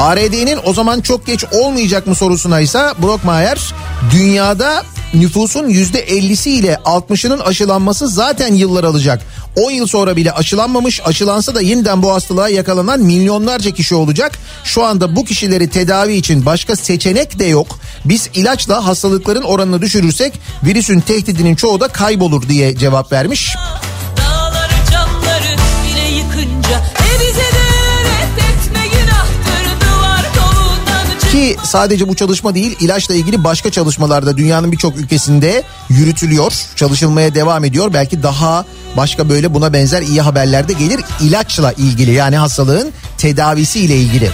ARD'nin 0.00 0.58
o 0.64 0.74
zaman 0.74 1.00
çok 1.00 1.26
geç 1.26 1.44
olmayacak 1.52 2.06
mı 2.06 2.14
sorusuna 2.14 2.60
ise 2.60 2.92
Brockmeier 3.02 3.74
dünyada 4.12 4.82
nüfusun 5.14 5.68
%50'si 5.68 6.50
ile 6.50 6.78
60'ının 6.84 7.40
aşılanması 7.40 8.08
zaten 8.08 8.54
yıllar 8.54 8.84
alacak. 8.84 9.22
10 9.56 9.70
yıl 9.70 9.86
sonra 9.86 10.16
bile 10.16 10.32
aşılanmamış, 10.32 11.00
aşılansa 11.04 11.54
da 11.54 11.60
yeniden 11.60 12.02
bu 12.02 12.12
hastalığa 12.12 12.48
yakalanan 12.48 13.00
milyonlarca 13.00 13.70
kişi 13.70 13.94
olacak. 13.94 14.38
Şu 14.64 14.84
anda 14.84 15.16
bu 15.16 15.24
kişileri 15.24 15.70
tedavi 15.70 16.14
için 16.14 16.46
başka 16.46 16.76
seçenek 16.76 17.38
de 17.38 17.44
yok. 17.44 17.78
Biz 18.04 18.30
ilaçla 18.34 18.86
hastalıkların 18.86 19.42
oranını 19.42 19.82
düşürürsek 19.82 20.32
virüsün 20.64 21.00
tehdidinin 21.00 21.54
çoğu 21.54 21.80
da 21.80 21.88
kaybolur 21.88 22.48
diye 22.48 22.76
cevap 22.76 23.12
vermiş. 23.12 23.56
Dağları 24.16 24.92
camları 24.92 25.56
yıkınca 26.16 26.82
Ki 31.38 31.56
sadece 31.62 32.08
bu 32.08 32.16
çalışma 32.16 32.54
değil 32.54 32.76
ilaçla 32.80 33.14
ilgili 33.14 33.44
başka 33.44 33.70
çalışmalarda 33.70 34.36
dünyanın 34.36 34.72
birçok 34.72 34.96
ülkesinde 34.96 35.62
yürütülüyor. 35.88 36.52
Çalışılmaya 36.76 37.34
devam 37.34 37.64
ediyor. 37.64 37.92
Belki 37.94 38.22
daha 38.22 38.64
başka 38.96 39.28
böyle 39.28 39.54
buna 39.54 39.72
benzer 39.72 40.02
iyi 40.02 40.20
haberler 40.20 40.68
de 40.68 40.72
gelir 40.72 41.00
ilaçla 41.20 41.72
ilgili 41.72 42.12
yani 42.12 42.36
hastalığın 42.36 42.92
tedavisiyle 43.18 43.96
ilgili. 43.96 44.30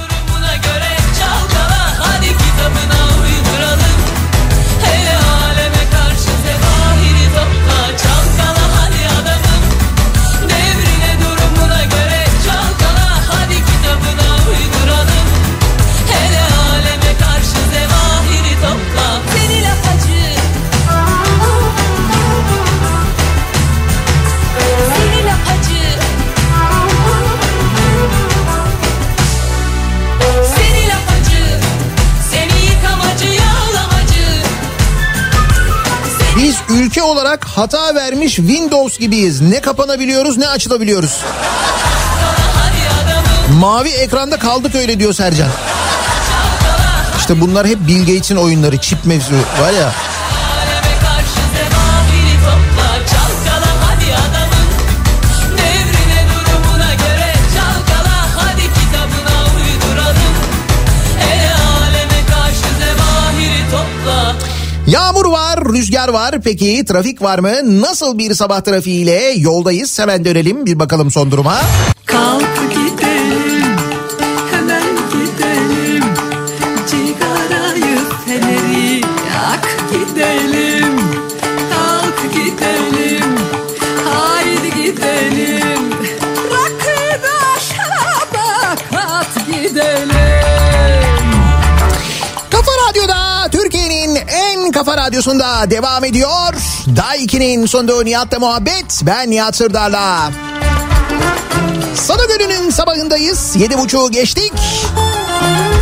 Ülke 36.95 37.03
olarak 37.03 37.45
hata 37.45 37.95
vermiş 37.95 38.37
Windows 38.37 38.99
gibiyiz. 38.99 39.41
Ne 39.41 39.61
kapanabiliyoruz 39.61 40.39
ne 40.39 40.49
açılabiliyoruz. 40.49 41.21
Mavi 43.61 43.89
ekranda 43.89 44.39
kaldık 44.39 44.75
öyle 44.75 44.99
diyor 44.99 45.13
Sercan. 45.13 45.49
İşte 47.19 47.41
bunlar 47.41 47.67
hep 47.67 47.79
Bill 47.89 48.01
Gates'in 48.01 48.37
oyunları. 48.37 48.79
Çip 48.79 49.05
mevzu 49.05 49.35
var 49.35 49.73
ya. 49.73 49.93
Rüzgar 65.73 66.09
var. 66.09 66.41
Peki 66.45 66.85
trafik 66.85 67.23
var 67.23 67.39
mı? 67.39 67.81
Nasıl 67.81 68.19
bir 68.19 68.35
sabah 68.35 68.61
trafiğiyle 68.61 69.35
yoldayız? 69.37 69.99
Hemen 69.99 70.25
dönelim 70.25 70.67
bir 70.67 70.79
bakalım 70.79 71.11
son 71.11 71.31
duruma. 71.31 71.61
Kalk 72.07 72.34
radyosunda 95.15 95.71
devam 95.71 96.05
ediyor. 96.05 96.55
Day 96.97 97.25
2'nin 97.25 97.67
sonunda 97.67 98.03
Nihat'la 98.03 98.39
muhabbet. 98.39 99.01
Ben 99.03 99.31
Nihat 99.31 99.57
Sırdar'la. 99.57 100.31
Salı 101.95 102.29
gününün 102.29 102.71
sabahındayız. 102.71 103.57
Yedi 103.57 103.79
buçuğu 103.79 104.11
geçtik. 104.11 104.53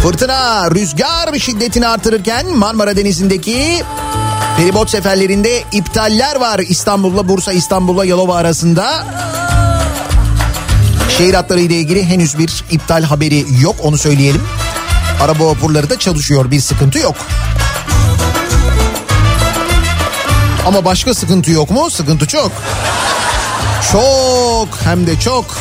Fırtına, 0.03 0.71
rüzgar 0.71 1.39
şiddetini 1.39 1.89
artırırken 1.89 2.57
Marmara 2.57 2.97
Denizi'ndeki 2.97 3.83
feribot 4.57 4.91
seferlerinde 4.91 5.63
iptaller 5.73 6.37
var. 6.37 6.59
İstanbul'la 6.59 7.29
Bursa, 7.29 7.53
İstanbul'la 7.53 8.05
Yalova 8.05 8.37
arasında. 8.37 9.07
Şehir 11.19 11.35
hatları 11.35 11.61
ile 11.61 11.75
ilgili 11.75 12.05
henüz 12.05 12.39
bir 12.39 12.65
iptal 12.71 13.03
haberi 13.03 13.45
yok 13.61 13.77
onu 13.83 13.99
söyleyelim. 13.99 14.43
Araba 15.23 15.47
vapurları 15.47 15.91
da 15.91 15.99
çalışıyor 15.99 16.51
bir 16.51 16.61
sıkıntı 16.61 16.99
yok. 16.99 17.17
Ama 20.67 20.85
başka 20.85 21.15
sıkıntı 21.15 21.51
yok 21.51 21.71
mu? 21.71 21.91
Sıkıntı 21.91 22.27
çok. 22.27 22.53
Çok 23.93 24.69
hem 24.85 25.07
de 25.07 25.21
çok. 25.21 25.57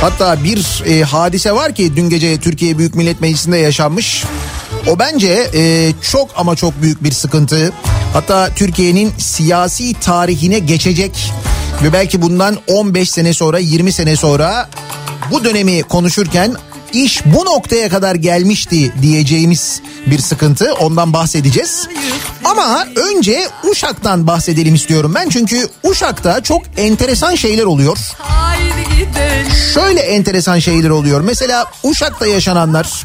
Hatta 0.00 0.44
bir 0.44 0.82
e, 0.86 1.02
hadise 1.02 1.52
var 1.52 1.74
ki 1.74 1.96
dün 1.96 2.10
gece 2.10 2.40
Türkiye 2.40 2.78
Büyük 2.78 2.94
Millet 2.94 3.20
Meclisi'nde 3.20 3.58
yaşanmış. 3.58 4.24
O 4.88 4.98
bence 4.98 5.50
e, 5.54 5.92
çok 6.12 6.30
ama 6.36 6.56
çok 6.56 6.82
büyük 6.82 7.04
bir 7.04 7.12
sıkıntı. 7.12 7.72
Hatta 8.12 8.50
Türkiye'nin 8.56 9.12
siyasi 9.18 9.94
tarihine 9.94 10.58
geçecek 10.58 11.32
ve 11.82 11.92
belki 11.92 12.22
bundan 12.22 12.56
15 12.66 13.10
sene 13.10 13.34
sonra 13.34 13.58
20 13.58 13.92
sene 13.92 14.16
sonra 14.16 14.68
bu 15.30 15.44
dönemi 15.44 15.82
konuşurken 15.82 16.56
iş 16.92 17.22
bu 17.26 17.44
noktaya 17.44 17.88
kadar 17.88 18.14
gelmişti 18.14 18.92
diyeceğimiz 19.02 19.80
bir 20.06 20.18
sıkıntı. 20.18 20.74
Ondan 20.74 21.12
bahsedeceğiz. 21.12 21.88
Ama 22.58 22.86
önce 22.96 23.48
Uşak'tan 23.70 24.26
bahsedelim 24.26 24.74
istiyorum 24.74 25.12
ben. 25.14 25.28
Çünkü 25.28 25.68
Uşak'ta 25.82 26.40
çok 26.42 26.62
enteresan 26.76 27.34
şeyler 27.34 27.64
oluyor. 27.64 27.98
Şöyle 29.74 30.00
enteresan 30.00 30.58
şeyler 30.58 30.90
oluyor. 30.90 31.20
Mesela 31.20 31.64
Uşak'ta 31.82 32.26
yaşananlar 32.26 33.04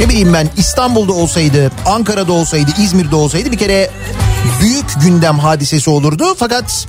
ne 0.00 0.08
bileyim 0.08 0.32
ben 0.32 0.50
İstanbul'da 0.56 1.12
olsaydı, 1.12 1.72
Ankara'da 1.86 2.32
olsaydı, 2.32 2.70
İzmir'de 2.82 3.16
olsaydı 3.16 3.52
bir 3.52 3.58
kere 3.58 3.90
büyük 4.60 5.02
gündem 5.02 5.38
hadisesi 5.38 5.90
olurdu. 5.90 6.34
Fakat 6.38 6.86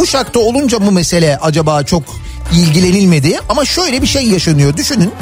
Uşak'ta 0.00 0.40
olunca 0.40 0.86
bu 0.86 0.92
mesele 0.92 1.38
acaba 1.42 1.82
çok 1.82 2.02
ilgilenilmedi. 2.52 3.38
Ama 3.48 3.64
şöyle 3.64 4.02
bir 4.02 4.06
şey 4.06 4.28
yaşanıyor. 4.28 4.76
Düşünün. 4.76 5.12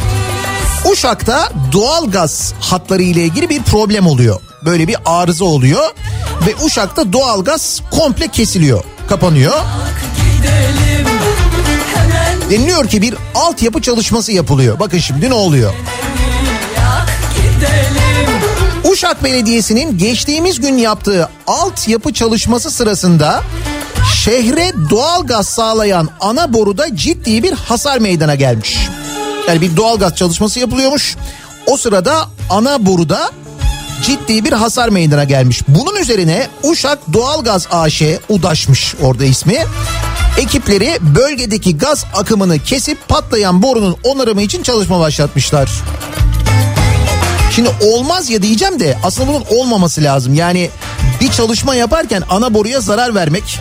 Uşak'ta 0.92 1.52
doğalgaz 1.72 2.54
hatları 2.60 3.02
ile 3.02 3.24
ilgili 3.24 3.48
bir 3.48 3.62
problem 3.62 4.06
oluyor. 4.06 4.40
Böyle 4.64 4.88
bir 4.88 4.96
arıza 5.04 5.44
oluyor 5.44 5.90
ve 6.46 6.54
Uşak'ta 6.64 7.12
doğalgaz 7.12 7.80
komple 7.90 8.28
kesiliyor, 8.28 8.84
kapanıyor. 9.08 9.54
Deniliyor 12.50 12.88
ki 12.88 13.02
bir 13.02 13.14
altyapı 13.34 13.82
çalışması 13.82 14.32
yapılıyor. 14.32 14.78
Bakın 14.78 14.98
şimdi 14.98 15.30
ne 15.30 15.34
oluyor? 15.34 15.74
Uşak 18.92 19.24
Belediyesi'nin 19.24 19.98
geçtiğimiz 19.98 20.60
gün 20.60 20.78
yaptığı 20.78 21.28
altyapı 21.46 22.12
çalışması 22.12 22.70
sırasında 22.70 23.42
şehre 24.14 24.72
doğalgaz 24.90 25.48
sağlayan 25.48 26.08
ana 26.20 26.52
boruda 26.52 26.96
ciddi 26.96 27.42
bir 27.42 27.52
hasar 27.52 27.98
meydana 27.98 28.34
gelmiş. 28.34 28.88
Yani 29.48 29.60
bir 29.60 29.76
doğalgaz 29.76 30.16
çalışması 30.16 30.60
yapılıyormuş. 30.60 31.16
O 31.66 31.76
sırada 31.76 32.28
ana 32.50 32.86
boruda 32.86 33.30
ciddi 34.02 34.44
bir 34.44 34.52
hasar 34.52 34.88
meydana 34.88 35.24
gelmiş. 35.24 35.62
Bunun 35.68 35.96
üzerine 35.96 36.48
Uşak 36.62 36.98
Doğalgaz 37.12 37.68
AŞ 37.70 38.02
udaşmış 38.28 38.94
orada 39.02 39.24
ismi. 39.24 39.58
Ekipleri 40.38 40.98
bölgedeki 41.00 41.78
gaz 41.78 42.04
akımını 42.14 42.58
kesip 42.58 43.08
patlayan 43.08 43.62
borunun 43.62 43.96
onarımı 44.04 44.42
için 44.42 44.62
çalışma 44.62 45.00
başlatmışlar. 45.00 45.70
Şimdi 47.54 47.70
olmaz 47.80 48.30
ya 48.30 48.42
diyeceğim 48.42 48.80
de 48.80 48.98
aslında 49.02 49.28
bunun 49.28 49.44
olmaması 49.50 50.02
lazım. 50.02 50.34
Yani 50.34 50.70
bir 51.20 51.30
çalışma 51.30 51.74
yaparken 51.74 52.22
ana 52.30 52.54
boruya 52.54 52.80
zarar 52.80 53.14
vermek 53.14 53.58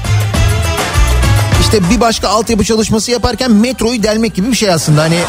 işte 1.62 1.90
bir 1.90 2.02
başka 2.02 2.30
altyapı 2.30 2.64
çalışması 2.64 3.12
yaparken 3.12 3.52
metroyu 3.52 4.04
delmek 4.04 4.36
gibi 4.36 4.52
bir 4.52 4.56
şey 4.56 4.72
aslında. 4.72 5.02
Hani 5.02 5.20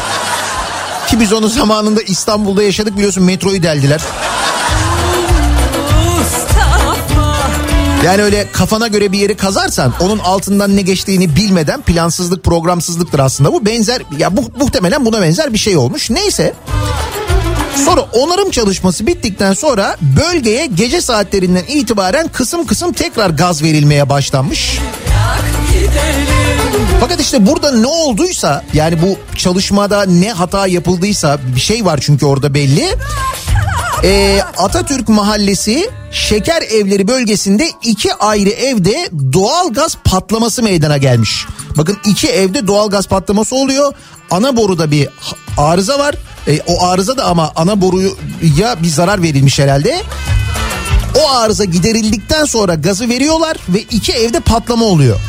ki 1.07 1.19
biz 1.19 1.33
onu 1.33 1.47
zamanında 1.47 2.01
İstanbul'da 2.01 2.63
yaşadık 2.63 2.97
biliyorsun 2.97 3.23
metroyu 3.23 3.63
deldiler. 3.63 4.01
Yani 8.05 8.23
öyle 8.23 8.47
kafana 8.51 8.87
göre 8.87 9.11
bir 9.11 9.19
yeri 9.19 9.37
kazarsan 9.37 9.93
onun 9.99 10.19
altından 10.19 10.75
ne 10.75 10.81
geçtiğini 10.81 11.35
bilmeden 11.35 11.81
plansızlık 11.81 12.43
programsızlıktır 12.43 13.19
aslında 13.19 13.53
bu 13.53 13.65
benzer 13.65 14.01
ya 14.17 14.37
bu 14.37 14.51
muhtemelen 14.59 15.05
buna 15.05 15.21
benzer 15.21 15.53
bir 15.53 15.57
şey 15.57 15.77
olmuş. 15.77 16.09
Neyse 16.09 16.53
Sonra 17.85 18.01
onarım 18.01 18.51
çalışması 18.51 19.07
bittikten 19.07 19.53
sonra 19.53 19.97
bölgeye 20.01 20.65
gece 20.65 21.01
saatlerinden 21.01 21.63
itibaren 21.67 22.27
kısım 22.27 22.65
kısım 22.65 22.93
tekrar 22.93 23.29
gaz 23.29 23.63
verilmeye 23.63 24.09
başlanmış. 24.09 24.79
Fakat 26.99 27.21
işte 27.21 27.47
burada 27.47 27.71
ne 27.71 27.87
olduysa 27.87 28.63
yani 28.73 29.01
bu 29.01 29.37
çalışmada 29.37 30.05
ne 30.05 30.31
hata 30.31 30.67
yapıldıysa 30.67 31.39
bir 31.55 31.61
şey 31.61 31.85
var 31.85 31.99
çünkü 32.01 32.25
orada 32.25 32.53
belli. 32.53 32.87
Ee, 34.03 34.41
Atatürk 34.57 35.09
Mahallesi 35.09 35.89
Şeker 36.11 36.61
Evleri 36.61 37.07
bölgesinde 37.07 37.69
iki 37.83 38.13
ayrı 38.13 38.49
evde 38.49 39.09
doğal 39.33 39.73
gaz 39.73 39.97
patlaması 40.03 40.63
meydana 40.63 40.97
gelmiş. 40.97 41.45
Bakın 41.77 41.97
iki 42.05 42.27
evde 42.27 42.67
doğal 42.67 42.89
gaz 42.89 43.07
patlaması 43.07 43.55
oluyor. 43.55 43.93
Ana 44.31 44.57
boruda 44.57 44.91
bir 44.91 45.09
arıza 45.57 45.99
var. 45.99 46.15
E, 46.47 46.59
o 46.67 46.85
arıza 46.85 47.17
da 47.17 47.25
ama 47.25 47.51
ana 47.55 47.81
boruya 47.81 48.83
bir 48.83 48.87
zarar 48.87 49.21
verilmiş 49.23 49.59
herhalde. 49.59 50.01
O 51.19 51.29
arıza 51.31 51.65
giderildikten 51.65 52.45
sonra 52.45 52.75
gazı 52.75 53.09
veriyorlar 53.09 53.57
ve 53.69 53.79
iki 53.79 54.11
evde 54.11 54.39
patlama 54.39 54.85
oluyor. 54.85 55.19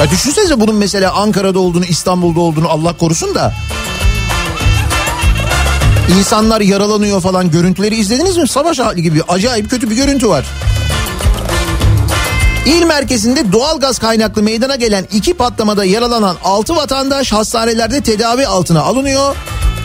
Ya 0.00 0.10
düşünsenize 0.10 0.60
bunun 0.60 0.74
mesela 0.74 1.12
Ankara'da 1.12 1.58
olduğunu, 1.58 1.84
İstanbul'da 1.84 2.40
olduğunu 2.40 2.68
Allah 2.68 2.96
korusun 2.96 3.34
da. 3.34 3.54
İnsanlar 6.08 6.60
yaralanıyor 6.60 7.20
falan 7.20 7.50
görüntüleri 7.50 7.96
izlediniz 7.96 8.36
mi? 8.36 8.48
Savaş 8.48 8.78
hali 8.78 9.02
gibi 9.02 9.22
acayip 9.28 9.70
kötü 9.70 9.90
bir 9.90 9.96
görüntü 9.96 10.28
var. 10.28 10.46
İl 12.66 12.82
merkezinde 12.82 13.52
doğal 13.52 13.80
gaz 13.80 13.98
kaynaklı 13.98 14.42
meydana 14.42 14.76
gelen 14.76 15.06
iki 15.12 15.34
patlamada 15.34 15.84
yaralanan 15.84 16.36
6 16.44 16.76
vatandaş 16.76 17.32
hastanelerde 17.32 18.00
tedavi 18.00 18.46
altına 18.46 18.80
alınıyor. 18.80 19.36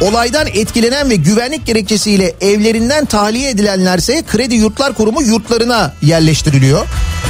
Olaydan 0.01 0.47
etkilenen 0.47 1.09
ve 1.09 1.15
güvenlik 1.15 1.65
gerekçesiyle 1.65 2.35
evlerinden 2.41 3.05
tahliye 3.05 3.49
edilenlerse 3.49 4.23
Kredi 4.27 4.55
Yurtlar 4.55 4.93
Kurumu 4.93 5.21
yurtlarına 5.21 5.93
yerleştiriliyor. 6.01 6.87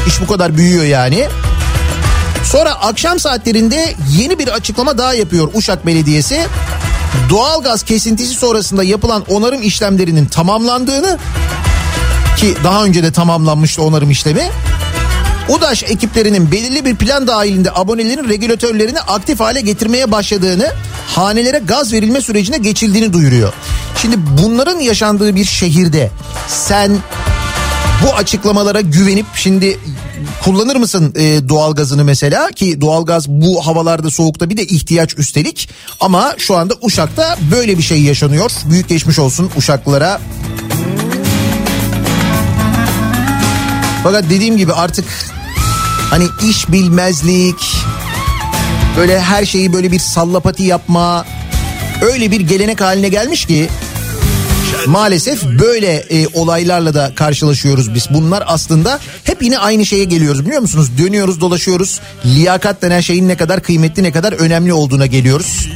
İş 0.08 0.22
bu 0.22 0.28
kadar 0.28 0.58
büyüyor 0.58 0.84
yani. 0.84 1.28
Sonra 2.44 2.72
akşam 2.72 3.20
saatlerinde 3.20 3.96
yeni 4.20 4.40
bir 4.40 4.48
açıklama 4.48 4.98
daha 4.98 5.14
yapıyor 5.14 5.50
Uşak 5.54 5.86
Belediyesi. 5.86 6.46
Doğalgaz 7.30 7.84
kesintisi 7.84 8.34
sonrasında 8.34 8.84
yapılan 8.84 9.24
onarım 9.30 9.62
işlemlerinin 9.62 10.26
tamamlandığını 10.26 11.18
ki 12.38 12.56
daha 12.64 12.84
önce 12.84 13.04
de 13.04 13.12
tamamlanmıştı 13.12 13.84
onarım 13.84 14.12
işlemi. 14.12 14.50
UDAŞ 15.50 15.84
ekiplerinin 15.84 16.52
belirli 16.52 16.86
bir 16.86 16.96
plan 16.96 17.28
dahilinde 17.28 17.72
abonelerin 17.76 18.30
regülatörlerini 18.30 19.00
aktif 19.00 19.40
hale 19.40 19.62
getirmeye 19.62 20.12
başladığını, 20.12 20.74
hanelere 21.08 21.58
gaz 21.58 21.94
verilme 21.94 22.22
sürecine 22.22 22.58
geçildiğini 22.58 23.14
duyuruyor. 23.14 23.54
Şimdi 24.02 24.16
bunların 24.44 24.80
yaşandığı 24.80 25.36
bir 25.36 25.46
şehirde 25.46 26.12
sen 26.48 26.92
bu 28.04 28.16
açıklamalara 28.16 28.82
güvenip 28.82 29.26
şimdi 29.36 29.80
kullanır 30.44 30.76
mısın 30.76 31.14
e, 31.16 31.50
doğalgazını 31.50 32.04
mesela 32.04 32.52
ki 32.52 32.82
doğalgaz 32.82 33.30
bu 33.30 33.68
havalarda 33.68 34.10
soğukta 34.10 34.50
bir 34.50 34.58
de 34.58 34.66
ihtiyaç 34.66 35.18
üstelik 35.18 35.70
ama 36.00 36.36
şu 36.38 36.58
anda 36.58 36.74
Uşak'ta 36.82 37.38
böyle 37.52 37.78
bir 37.78 37.84
şey 37.84 38.02
yaşanıyor. 38.02 38.52
Büyük 38.70 38.90
geçmiş 38.90 39.20
olsun 39.20 39.52
Uşaklılara. 39.58 40.22
Fakat 44.04 44.24
dediğim 44.30 44.58
gibi 44.58 44.74
artık 44.74 45.06
hani 46.10 46.26
iş 46.50 46.72
bilmezlik 46.72 47.76
böyle 48.98 49.22
her 49.22 49.46
şeyi 49.46 49.74
böyle 49.74 49.92
bir 49.92 50.00
sallapati 50.00 50.64
yapma 50.64 51.26
öyle 52.02 52.32
bir 52.32 52.42
gelenek 52.42 52.82
haline 52.82 53.10
gelmiş 53.10 53.46
ki 53.46 53.70
maalesef 54.86 55.44
böyle 55.46 55.94
e, 55.94 56.28
olaylarla 56.28 56.94
da 56.94 57.12
karşılaşıyoruz 57.16 57.94
biz. 57.94 58.08
Bunlar 58.10 58.44
aslında 58.48 59.00
hep 59.24 59.44
yine 59.44 59.58
aynı 59.58 59.86
şeye 59.86 60.04
geliyoruz 60.04 60.46
biliyor 60.46 60.62
musunuz? 60.62 60.92
Dönüyoruz 60.98 61.42
dolaşıyoruz. 61.42 62.00
Liyakat 62.26 62.82
denen 62.82 63.02
şeyin 63.02 63.28
ne 63.28 63.38
kadar 63.38 63.64
kıymetli 63.64 64.04
ne 64.04 64.12
kadar 64.12 64.34
önemli 64.34 64.74
olduğuna 64.74 65.06
geliyoruz. 65.06 65.70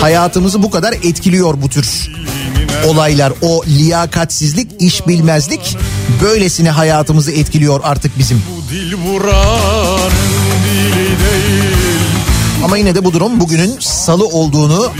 Hayatımızı 0.00 0.62
bu 0.62 0.70
kadar 0.70 0.92
etkiliyor 0.92 1.62
bu 1.62 1.68
tür 1.68 2.10
olaylar. 2.86 3.32
O 3.42 3.64
liyakatsizlik, 3.66 4.70
iş 4.82 5.06
bilmezlik 5.08 5.76
böylesine 6.22 6.70
hayatımızı 6.70 7.32
etkiliyor 7.32 7.80
artık 7.84 8.18
bizim. 8.18 8.42
Dil 8.70 8.94
vuranın 8.94 10.10
dili 10.64 11.06
değil 11.06 11.70
Ama 12.64 12.76
yine 12.76 12.94
de 12.94 13.04
bu 13.04 13.12
durum 13.12 13.40
bugünün 13.40 13.76
salı 13.80 14.26
olduğunu 14.26 14.92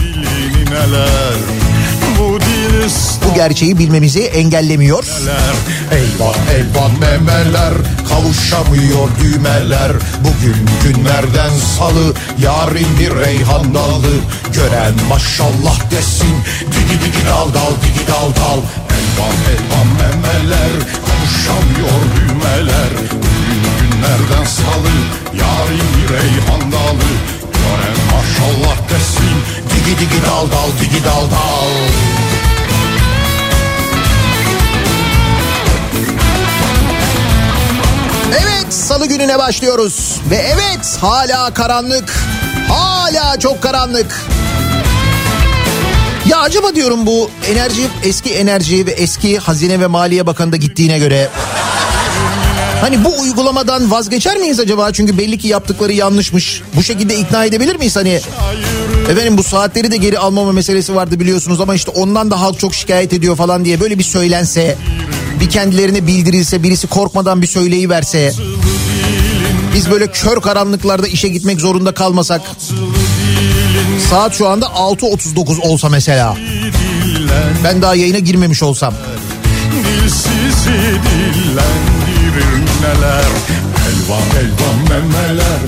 Bu 2.81 3.33
gerçeği 3.35 3.77
bilmemizi 3.77 4.21
engellemiyor. 4.21 5.05
Eyvah 5.91 6.35
eyvah 6.55 6.99
memeler. 6.99 7.73
Kavuşamıyor 8.09 9.09
düğmeler. 9.21 9.91
Bugün 10.23 10.55
günlerden 10.83 11.49
salı 11.77 12.13
yarın 12.41 12.99
bir 12.99 13.15
reyhan 13.15 13.73
dalı. 13.73 14.13
Gören 14.53 14.93
maşallah 15.09 15.91
desin 15.91 16.35
digi 16.71 17.01
digi 17.01 17.25
dal 17.27 17.53
dal 17.53 17.73
digi 17.83 18.07
dal 18.07 18.29
dal. 18.41 18.61
Eyvah 18.97 19.35
eyvah 19.51 19.85
memeler. 20.01 20.73
Kavuşamıyor 21.05 22.01
düğmeler. 22.15 22.91
Bugün 23.11 23.61
günlerden 23.79 24.45
salı 24.45 24.93
yarın 25.33 25.87
bir 25.97 26.13
reyhan 26.13 26.71
dalı. 26.71 27.09
Gören 27.53 27.97
maşallah 28.13 28.77
desin 28.89 29.35
digi 29.69 29.99
digi 29.99 30.21
dal 30.25 30.51
dal 30.51 30.71
digi 30.81 31.03
dal 31.03 31.31
dal 31.31 32.20
salı 38.71 39.05
gününe 39.05 39.39
başlıyoruz 39.39 40.21
ve 40.29 40.35
evet 40.35 40.97
hala 41.01 41.53
karanlık 41.53 42.13
hala 42.69 43.39
çok 43.39 43.61
karanlık. 43.61 44.25
Ya 46.25 46.39
acaba 46.39 46.75
diyorum 46.75 47.05
bu 47.05 47.29
enerji 47.51 47.87
eski 48.03 48.29
enerji 48.29 48.85
ve 48.85 48.91
eski 48.91 49.39
Hazine 49.39 49.79
ve 49.79 49.87
Maliye 49.87 50.27
Bakanı 50.27 50.51
da 50.51 50.55
gittiğine 50.57 50.99
göre 50.99 51.29
Hani 52.81 53.03
bu 53.05 53.19
uygulamadan 53.19 53.91
vazgeçer 53.91 54.37
miyiz 54.37 54.59
acaba? 54.59 54.93
Çünkü 54.93 55.17
belli 55.17 55.37
ki 55.37 55.47
yaptıkları 55.47 55.93
yanlışmış. 55.93 56.61
Bu 56.75 56.83
şekilde 56.83 57.15
ikna 57.15 57.45
edebilir 57.45 57.75
miyiz 57.75 57.95
hani? 57.95 58.19
Efendim 59.09 59.37
bu 59.37 59.43
saatleri 59.43 59.91
de 59.91 59.97
geri 59.97 60.19
almama 60.19 60.51
meselesi 60.51 60.95
vardı 60.95 61.19
biliyorsunuz 61.19 61.61
ama 61.61 61.75
işte 61.75 61.91
ondan 61.91 62.31
da 62.31 62.41
halk 62.41 62.59
çok 62.59 62.75
şikayet 62.75 63.13
ediyor 63.13 63.35
falan 63.35 63.65
diye 63.65 63.79
böyle 63.79 63.99
bir 63.99 64.03
söylense, 64.03 64.77
bir 65.39 65.49
kendilerine 65.49 66.07
bildirilse, 66.07 66.63
birisi 66.63 66.87
korkmadan 66.87 67.41
bir 67.41 67.47
söyleyi 67.47 67.89
verse. 67.89 68.33
Biz 69.73 69.91
böyle 69.91 70.07
kör 70.07 70.41
karanlıklarda 70.41 71.07
işe 71.07 71.27
gitmek 71.27 71.61
zorunda 71.61 71.93
kalmasak. 71.93 72.41
Saat 74.09 74.33
şu 74.33 74.47
anda 74.47 74.65
6.39 74.65 75.61
olsa 75.61 75.89
mesela. 75.89 76.37
Ben 77.63 77.81
daha 77.81 77.95
yayına 77.95 78.19
girmemiş 78.19 78.63
olsam. 78.63 78.93
Dilsizi 79.71 80.99
dillendirir 81.11 82.61
neler 82.81 83.25
Elvan 83.87 84.21
elvan 84.39 84.77
memeler 84.89 85.59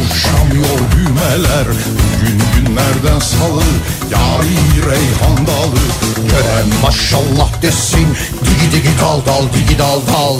Kavuşamıyor 0.00 0.78
düğmeler 0.92 1.66
Bugün 1.66 2.42
günlerden 2.56 3.18
salı 3.18 3.62
Yarın 4.10 4.90
reyhan 4.90 5.46
dalı 5.46 5.80
Gören 6.16 6.80
maşallah 6.82 7.62
desin 7.62 8.06
Digi 8.32 8.76
digi 8.76 8.90
dal 9.00 9.26
dal 9.26 9.42
digi 9.54 9.78
dal 9.78 10.00
dal 10.12 10.38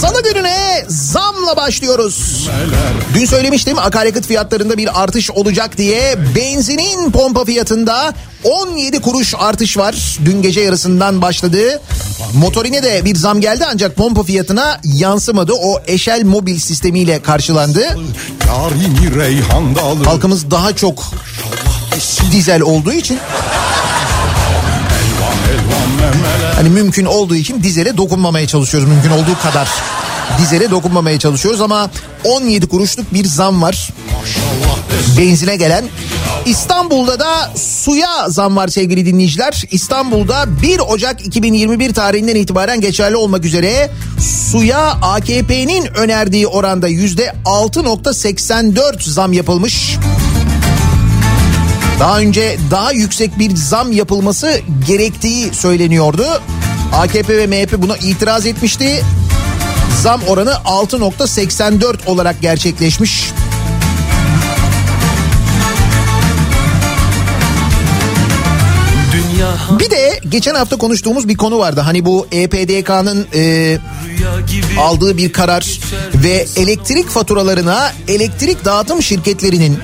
Salı 0.00 0.22
gününe 0.22 0.84
zamla 0.88 1.56
başlıyoruz. 1.56 2.48
Dün 3.14 3.24
söylemiştim 3.26 3.78
akaryakıt 3.78 4.26
fiyatlarında 4.26 4.78
bir 4.78 5.02
artış 5.02 5.30
olacak 5.30 5.78
diye. 5.78 6.16
Benzinin 6.36 7.10
pompa 7.10 7.44
fiyatında 7.44 8.14
17 8.44 9.00
kuruş 9.00 9.34
artış 9.38 9.76
var. 9.76 10.18
Dün 10.24 10.42
gece 10.42 10.60
yarısından 10.60 11.22
başladı. 11.22 11.80
Motorine 12.34 12.82
de 12.82 13.04
bir 13.04 13.14
zam 13.16 13.40
geldi 13.40 13.64
ancak 13.72 13.96
pompa 13.96 14.22
fiyatına 14.22 14.80
yansımadı. 14.84 15.52
O 15.52 15.80
eşel 15.86 16.24
mobil 16.24 16.58
sistemiyle 16.58 17.22
karşılandı. 17.22 17.98
Halkımız 20.04 20.50
daha 20.50 20.76
çok 20.76 21.04
dizel 22.32 22.60
olduğu 22.62 22.92
için 22.92 23.18
hani 26.56 26.68
mümkün 26.70 27.04
olduğu 27.04 27.36
için 27.36 27.62
dizele 27.62 27.96
dokunmamaya 27.96 28.46
çalışıyoruz 28.46 28.88
mümkün 28.88 29.10
olduğu 29.10 29.38
kadar. 29.42 29.68
Dizele 30.38 30.70
dokunmamaya 30.70 31.18
çalışıyoruz 31.18 31.60
ama 31.60 31.90
17 32.24 32.66
kuruşluk 32.68 33.14
bir 33.14 33.24
zam 33.24 33.62
var. 33.62 33.88
Benzine 35.18 35.56
gelen. 35.56 35.84
İstanbul'da 36.46 37.20
da 37.20 37.50
suya 37.56 38.30
zam 38.30 38.56
var 38.56 38.68
sevgili 38.68 39.06
dinleyiciler. 39.06 39.62
İstanbul'da 39.70 40.62
1 40.62 40.78
Ocak 40.78 41.26
2021 41.26 41.94
tarihinden 41.94 42.36
itibaren 42.36 42.80
geçerli 42.80 43.16
olmak 43.16 43.44
üzere 43.44 43.90
suya 44.50 44.98
AKP'nin 45.02 45.86
önerdiği 45.94 46.46
oranda 46.46 46.90
%6.84 46.90 49.10
zam 49.10 49.32
yapılmış. 49.32 49.96
Daha 52.00 52.18
önce 52.18 52.56
daha 52.70 52.92
yüksek 52.92 53.38
bir 53.38 53.56
zam 53.56 53.92
yapılması 53.92 54.60
gerektiği 54.86 55.54
söyleniyordu. 55.54 56.26
AKP 56.92 57.38
ve 57.38 57.46
MHP 57.46 57.82
buna 57.82 57.96
itiraz 57.96 58.46
etmişti. 58.46 59.04
Zam 60.02 60.20
oranı 60.28 60.50
6.84 60.50 62.06
olarak 62.06 62.40
gerçekleşmiş. 62.40 63.32
Bir 69.70 69.90
de 69.90 70.20
geçen 70.28 70.54
hafta 70.54 70.76
konuştuğumuz 70.76 71.28
bir 71.28 71.36
konu 71.36 71.58
vardı. 71.58 71.80
Hani 71.80 72.04
bu 72.04 72.26
EPDK'nın 72.32 73.26
e, 73.34 73.78
aldığı 74.78 75.16
bir 75.16 75.32
karar 75.32 75.80
ve 76.14 76.46
elektrik 76.56 77.08
faturalarına 77.08 77.92
elektrik 78.08 78.64
dağıtım 78.64 79.02
şirketlerinin 79.02 79.78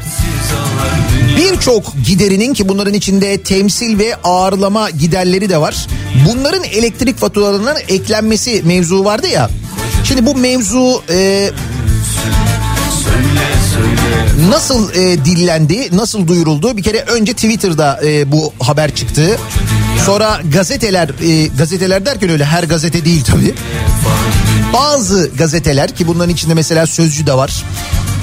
birçok 1.37 1.95
giderinin 2.07 2.55
ki 2.55 2.69
bunların 2.69 2.95
içinde 2.95 3.43
temsil 3.43 3.99
ve 3.99 4.17
ağırlama 4.25 4.91
giderleri 4.91 5.49
de 5.49 5.61
var. 5.61 5.87
Bunların 6.29 6.65
elektrik 6.65 7.19
faturalarına 7.19 7.75
eklenmesi 7.89 8.63
mevzu 8.65 9.05
vardı 9.05 9.27
ya. 9.29 9.51
Şimdi 10.05 10.27
bu 10.27 10.35
mevzu 10.35 11.03
e, 11.11 11.51
nasıl 14.51 14.95
e, 14.95 15.25
dillendi, 15.25 15.97
nasıl 15.97 16.29
duyuruldu? 16.29 16.77
Bir 16.77 16.83
kere 16.83 16.99
önce 17.01 17.33
Twitter'da 17.33 18.01
e, 18.05 18.33
bu 18.33 18.53
haber 18.61 18.95
çıktı. 18.95 19.39
Sonra 20.07 20.41
gazeteler, 20.53 21.09
e, 21.09 21.47
gazeteler 21.47 22.07
derken 22.07 22.31
öyle 22.31 22.45
her 22.45 22.65
gazete 22.65 23.05
değil 23.05 23.25
tabii. 23.25 23.55
Bazı 24.73 25.31
gazeteler 25.39 25.95
ki 25.95 26.07
bunların 26.07 26.35
içinde 26.35 26.55
mesela 26.55 26.87
Sözcü 26.87 27.27
de 27.27 27.33
var. 27.33 27.65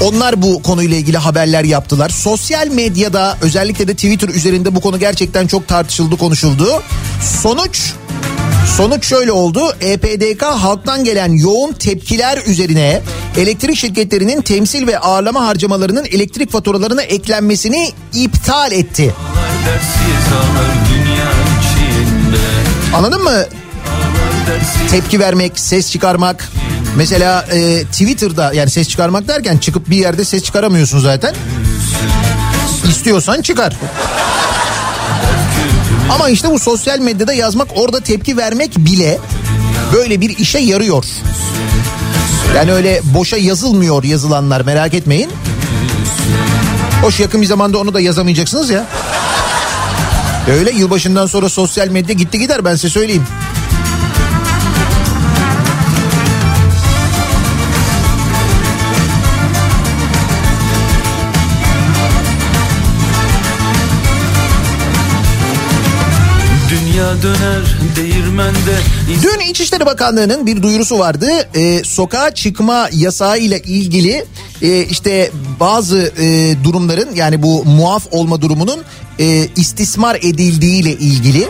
Onlar 0.02 0.42
bu 0.42 0.62
konuyla 0.62 0.98
ilgili 0.98 1.18
haberler 1.18 1.64
yaptılar. 1.64 2.10
Sosyal 2.10 2.68
medyada 2.68 3.38
özellikle 3.42 3.88
de 3.88 3.94
Twitter 3.94 4.30
üzerinde 4.30 4.76
bu 4.76 4.82
konu 4.82 5.00
gerçekten 5.00 5.48
çok 5.48 5.68
tartışıldı, 5.68 6.18
konuşuldu. 6.18 6.84
Sonuç 7.42 7.94
Sonuç 8.78 9.06
şöyle 9.06 9.32
oldu. 9.32 9.76
EPDK 9.82 10.44
halktan 10.44 11.04
gelen 11.04 11.32
yoğun 11.32 11.74
tepkiler 11.74 12.38
üzerine 12.46 13.02
elektrik 13.38 13.78
şirketlerinin 13.78 14.42
temsil 14.42 14.88
ve 14.88 15.00
ağırlama 15.00 15.48
harcamalarının 15.48 16.06
elektrik 16.06 16.52
faturalarına 16.52 17.02
eklenmesini 17.02 17.92
iptal 18.14 18.72
etti. 18.72 19.14
Anladın 22.94 23.24
mı? 23.24 23.46
tepki 24.92 25.20
vermek, 25.20 25.60
ses 25.60 25.92
çıkarmak. 25.92 26.50
Mesela 26.98 27.42
e, 27.52 27.84
Twitter'da 27.84 28.54
yani 28.54 28.70
ses 28.70 28.90
çıkarmak 28.90 29.28
derken 29.28 29.58
çıkıp 29.58 29.90
bir 29.90 29.98
yerde 29.98 30.26
ses 30.26 30.44
çıkaramıyorsun 30.44 31.00
zaten. 31.00 31.36
İstiyorsan 32.90 33.42
çıkar. 33.42 33.74
Ama 36.10 36.30
işte 36.30 36.52
bu 36.52 36.60
sosyal 36.60 37.00
medyada 37.00 37.34
yazmak 37.34 37.68
orada 37.76 38.00
tepki 38.00 38.38
vermek 38.38 38.78
bile 38.78 39.20
böyle 39.94 40.22
bir 40.22 40.38
işe 40.38 40.60
yarıyor. 40.60 41.06
Yani 42.56 42.72
öyle 42.72 43.02
boşa 43.04 43.38
yazılmıyor 43.38 44.04
yazılanlar 44.04 44.62
merak 44.62 44.94
etmeyin. 44.94 45.30
Hoş 47.02 47.20
yakın 47.20 47.42
bir 47.42 47.48
zamanda 47.48 47.78
onu 47.78 47.94
da 47.94 48.00
yazamayacaksınız 48.00 48.70
ya. 48.70 48.86
Öyle 50.50 50.72
yılbaşından 50.72 51.26
sonra 51.26 51.50
sosyal 51.50 51.88
medya 51.88 52.16
gitti 52.16 52.40
gider 52.40 52.66
ben 52.66 52.76
size 52.76 52.90
söyleyeyim. 52.90 53.24
Döner 67.22 67.62
değirmende 67.96 68.78
Dün 69.24 69.40
İçişleri 69.40 69.86
Bakanlığı'nın 69.86 70.46
bir 70.46 70.62
duyurusu 70.62 71.00
vardı. 71.00 71.28
Ee, 71.56 71.82
sokağa 71.84 72.32
çıkma 72.32 72.90
yasağı 72.92 73.38
ile 73.38 73.60
ilgili 73.60 74.26
e, 74.62 74.84
işte 74.84 75.32
bazı 75.60 76.14
e, 76.20 76.56
durumların 76.64 77.16
yani 77.16 77.44
bu 77.44 77.66
muaf 77.66 78.04
olma 78.12 78.42
durumunun 78.42 78.80
e, 79.20 79.48
istismar 79.56 80.16
edildiği 80.16 80.82
ile 80.82 80.92
ilgili. 80.92 81.48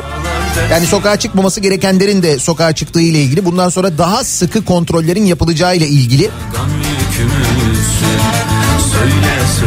Yani 0.71 0.85
sokağa 0.85 1.19
çıkmaması 1.19 1.59
gerekenlerin 1.59 2.23
de 2.23 2.39
sokağa 2.39 2.73
çıktığı 2.73 3.01
ile 3.01 3.21
ilgili. 3.21 3.45
Bundan 3.45 3.69
sonra 3.69 3.97
daha 3.97 4.23
sıkı 4.23 4.65
kontrollerin 4.65 5.25
yapılacağı 5.25 5.75
ile 5.75 5.87
ilgili 5.87 6.29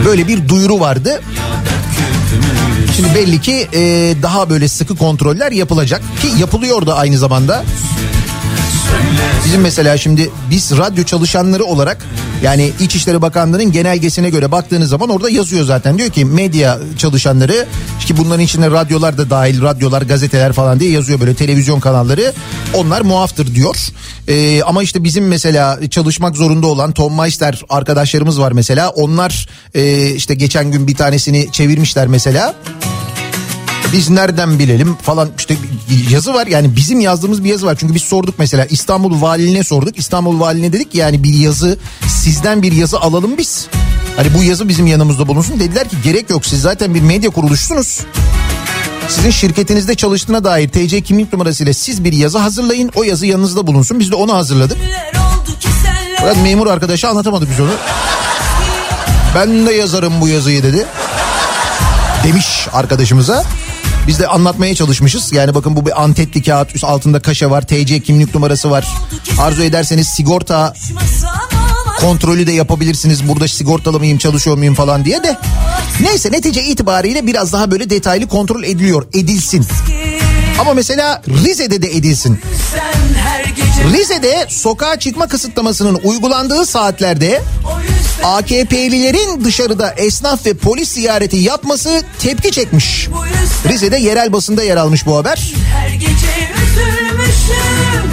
böyle 0.04 0.28
bir 0.28 0.48
duyuru 0.48 0.80
vardı. 0.80 1.20
Şimdi 2.96 3.14
belli 3.14 3.40
ki 3.40 3.68
e, 3.72 4.14
daha 4.22 4.50
böyle 4.50 4.68
sıkı 4.68 4.96
kontroller 4.96 5.52
yapılacak 5.52 6.02
ki 6.22 6.28
yapılıyor 6.40 6.86
da 6.86 6.96
aynı 6.96 7.18
zamanda. 7.18 7.64
Bizim 9.44 9.60
mesela 9.60 9.98
şimdi 9.98 10.30
biz 10.50 10.78
radyo 10.78 11.04
çalışanları 11.04 11.64
olarak 11.64 12.04
yani 12.42 12.72
İçişleri 12.80 13.22
Bakanlığı'nın 13.22 13.72
genelgesine 13.72 14.30
göre 14.30 14.52
baktığınız 14.52 14.88
zaman 14.88 15.08
orada 15.08 15.30
yazıyor 15.30 15.64
zaten. 15.64 15.98
Diyor 15.98 16.10
ki 16.10 16.24
medya 16.24 16.78
çalışanları 16.98 17.66
ki 18.08 18.16
bunların 18.16 18.44
içinde 18.44 18.70
radyolar 18.70 19.18
da 19.18 19.30
dahil 19.30 19.62
radyolar 19.62 20.02
gazeteler 20.02 20.52
falan 20.52 20.80
diye 20.80 20.90
yazıyor 20.90 21.20
böyle 21.20 21.34
televizyon 21.34 21.80
kanalları 21.80 22.32
onlar 22.74 23.00
muaftır 23.00 23.54
diyor. 23.54 23.76
Ee, 24.28 24.62
ama 24.62 24.82
işte 24.82 25.04
bizim 25.04 25.28
mesela 25.28 25.78
çalışmak 25.90 26.36
zorunda 26.36 26.66
olan 26.66 26.92
Tom 26.92 27.16
Meister 27.16 27.62
arkadaşlarımız 27.68 28.40
var 28.40 28.52
mesela 28.52 28.88
onlar 28.88 29.48
e, 29.74 30.10
işte 30.10 30.34
geçen 30.34 30.70
gün 30.70 30.86
bir 30.86 30.94
tanesini 30.94 31.52
çevirmişler 31.52 32.06
mesela 32.06 32.54
biz 33.92 34.10
nereden 34.10 34.58
bilelim 34.58 34.94
falan 35.02 35.30
işte 35.38 35.56
yazı 36.10 36.34
var. 36.34 36.46
Yani 36.46 36.76
bizim 36.76 37.00
yazdığımız 37.00 37.44
bir 37.44 37.48
yazı 37.48 37.66
var. 37.66 37.76
Çünkü 37.80 37.94
biz 37.94 38.02
sorduk 38.02 38.34
mesela 38.38 38.64
İstanbul 38.64 39.22
Valiliğine 39.22 39.64
sorduk. 39.64 39.98
İstanbul 39.98 40.40
Valiliğine 40.40 40.72
dedik 40.72 40.92
ki 40.92 40.98
yani 40.98 41.24
bir 41.24 41.34
yazı 41.34 41.78
sizden 42.08 42.62
bir 42.62 42.72
yazı 42.72 43.00
alalım 43.00 43.38
biz. 43.38 43.66
Hani 44.16 44.34
bu 44.34 44.42
yazı 44.42 44.68
bizim 44.68 44.86
yanımızda 44.86 45.28
bulunsun. 45.28 45.60
Dediler 45.60 45.88
ki 45.88 45.96
gerek 46.04 46.30
yok. 46.30 46.46
Siz 46.46 46.60
zaten 46.60 46.94
bir 46.94 47.00
medya 47.02 47.30
kuruluşsunuz 47.30 48.00
sizin 49.08 49.30
şirketinizde 49.30 49.94
çalıştığına 49.94 50.44
dair 50.44 50.68
TC 50.68 51.00
kimlik 51.00 51.32
numarasıyla 51.32 51.74
siz 51.74 52.04
bir 52.04 52.12
yazı 52.12 52.38
hazırlayın. 52.38 52.90
O 52.94 53.02
yazı 53.02 53.26
yanınızda 53.26 53.66
bulunsun. 53.66 54.00
Biz 54.00 54.10
de 54.10 54.14
onu 54.14 54.34
hazırladık. 54.34 54.78
Fakat 56.20 56.36
memur 56.42 56.66
arkadaşa 56.66 57.08
anlatamadık 57.08 57.50
biz 57.50 57.60
onu. 57.60 57.70
Ben 59.34 59.66
de 59.66 59.72
yazarım 59.72 60.20
bu 60.20 60.28
yazıyı 60.28 60.62
dedi. 60.62 60.86
Demiş 62.24 62.68
arkadaşımıza. 62.72 63.44
Biz 64.08 64.18
de 64.18 64.26
anlatmaya 64.26 64.74
çalışmışız. 64.74 65.32
Yani 65.32 65.54
bakın 65.54 65.76
bu 65.76 65.86
bir 65.86 66.02
antetli 66.02 66.42
kağıt 66.42 66.74
üst 66.74 66.84
altında 66.84 67.20
kaşe 67.20 67.50
var. 67.50 67.62
TC 67.62 68.00
kimlik 68.00 68.34
numarası 68.34 68.70
var. 68.70 68.88
Arzu 69.38 69.62
ederseniz 69.62 70.08
sigorta 70.08 70.74
kontrolü 72.00 72.46
de 72.46 72.52
yapabilirsiniz. 72.52 73.28
Burada 73.28 73.48
sigortalı 73.48 73.98
mıyım 73.98 74.18
çalışıyor 74.18 74.56
muyum 74.56 74.74
falan 74.74 75.04
diye 75.04 75.22
de. 75.22 75.36
Neyse 76.00 76.32
netice 76.32 76.64
itibariyle 76.64 77.26
biraz 77.26 77.52
daha 77.52 77.70
böyle 77.70 77.90
detaylı 77.90 78.28
kontrol 78.28 78.62
ediliyor. 78.62 79.06
Edilsin. 79.14 79.66
Ama 80.60 80.74
mesela 80.74 81.22
Rize'de 81.28 81.82
de 81.82 81.96
edilsin. 81.96 82.40
Rize'de 83.92 84.46
sokağa 84.48 84.98
çıkma 84.98 85.28
kısıtlamasının 85.28 86.00
uygulandığı 86.04 86.66
saatlerde 86.66 87.42
AKP'lilerin 88.24 89.44
dışarıda 89.44 89.90
esnaf 89.90 90.46
ve 90.46 90.54
polis 90.54 90.88
ziyareti 90.88 91.36
yapması 91.36 92.02
tepki 92.18 92.50
çekmiş. 92.50 93.08
Rize'de 93.68 93.96
yerel 93.96 94.32
basında 94.32 94.62
yer 94.62 94.76
almış 94.76 95.06
bu 95.06 95.16
haber. 95.16 95.52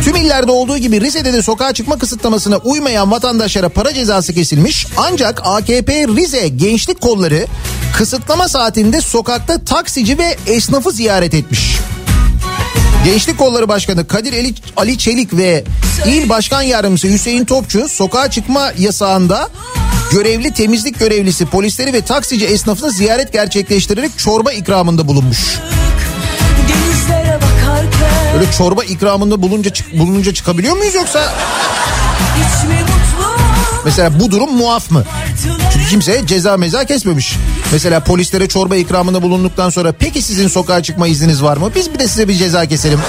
Tüm 0.04 0.16
illerde 0.16 0.52
olduğu 0.52 0.78
gibi 0.78 1.02
Rize'de 1.02 1.34
de 1.34 1.42
sokağa 1.42 1.74
çıkma 1.74 1.98
kısıtlamasına 1.98 2.58
uymayan 2.58 3.12
vatandaşlara 3.12 3.70
para 3.70 3.94
cezası 3.94 4.34
kesilmiş. 4.34 4.88
Ancak 4.98 5.42
AKP 5.46 6.08
Rize 6.08 6.48
gençlik 6.48 7.02
kolları 7.02 7.46
kısıtlama 7.98 8.48
saatinde 8.48 9.02
sokakta 9.02 9.64
taksici 9.64 10.18
ve 10.18 10.38
esnafı 10.48 10.92
ziyaret 10.92 11.34
etmiş. 11.34 11.78
Gençlik 13.06 13.38
Kolları 13.38 13.68
Başkanı 13.68 14.08
Kadir 14.08 14.34
Ali, 14.34 14.54
Ali 14.78 14.98
Çelik 14.98 15.38
ve 15.38 15.64
İl 16.08 16.30
Başkan 16.30 16.62
Yardımcısı 16.62 17.08
Hüseyin 17.08 17.46
Topçu 17.46 17.90
sokağa 17.90 18.32
çıkma 18.32 18.72
yasağında 18.78 19.50
görevli 20.12 20.54
temizlik 20.54 21.00
görevlisi 21.00 21.46
polisleri 21.46 21.94
ve 21.94 22.02
taksici 22.02 22.46
esnafını 22.46 22.92
ziyaret 22.92 23.34
gerçekleştirerek 23.34 24.12
çorba 24.18 24.52
ikramında 24.52 25.08
bulunmuş. 25.08 25.60
Böyle 28.34 28.52
çorba 28.52 28.84
ikramında 28.84 29.42
bulunca 29.42 29.72
bulununca 29.94 30.34
çıkabiliyor 30.34 30.78
muyuz 30.78 30.96
yoksa 30.96 31.34
mesela 33.86 34.20
bu 34.20 34.32
durum 34.32 34.58
muaf 34.58 34.92
mı? 34.92 35.04
Çünkü 35.74 35.90
kimse 35.90 36.28
ceza 36.28 36.58
meza 36.58 36.86
kesmemiş. 36.86 37.36
Mesela 37.72 38.00
polislere 38.00 38.48
çorba 38.48 38.76
ikramında 38.76 39.22
bulunduktan 39.22 39.70
sonra 39.70 39.92
peki 39.92 40.22
sizin 40.22 40.48
sokağa 40.48 40.84
çıkma 40.84 41.08
izniniz 41.08 41.44
var 41.44 41.58
mı? 41.58 41.72
Biz 41.76 41.94
bir 41.94 42.00
de 42.00 42.08
size 42.08 42.28
bir 42.28 42.34
ceza 42.34 42.66
keselim. 42.66 43.00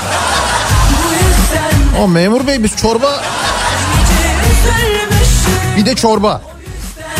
O 2.00 2.08
memur 2.08 2.46
bey 2.46 2.64
biz 2.64 2.76
çorba 2.76 3.22
bir 5.76 5.86
de 5.86 5.94
çorba. 5.94 6.42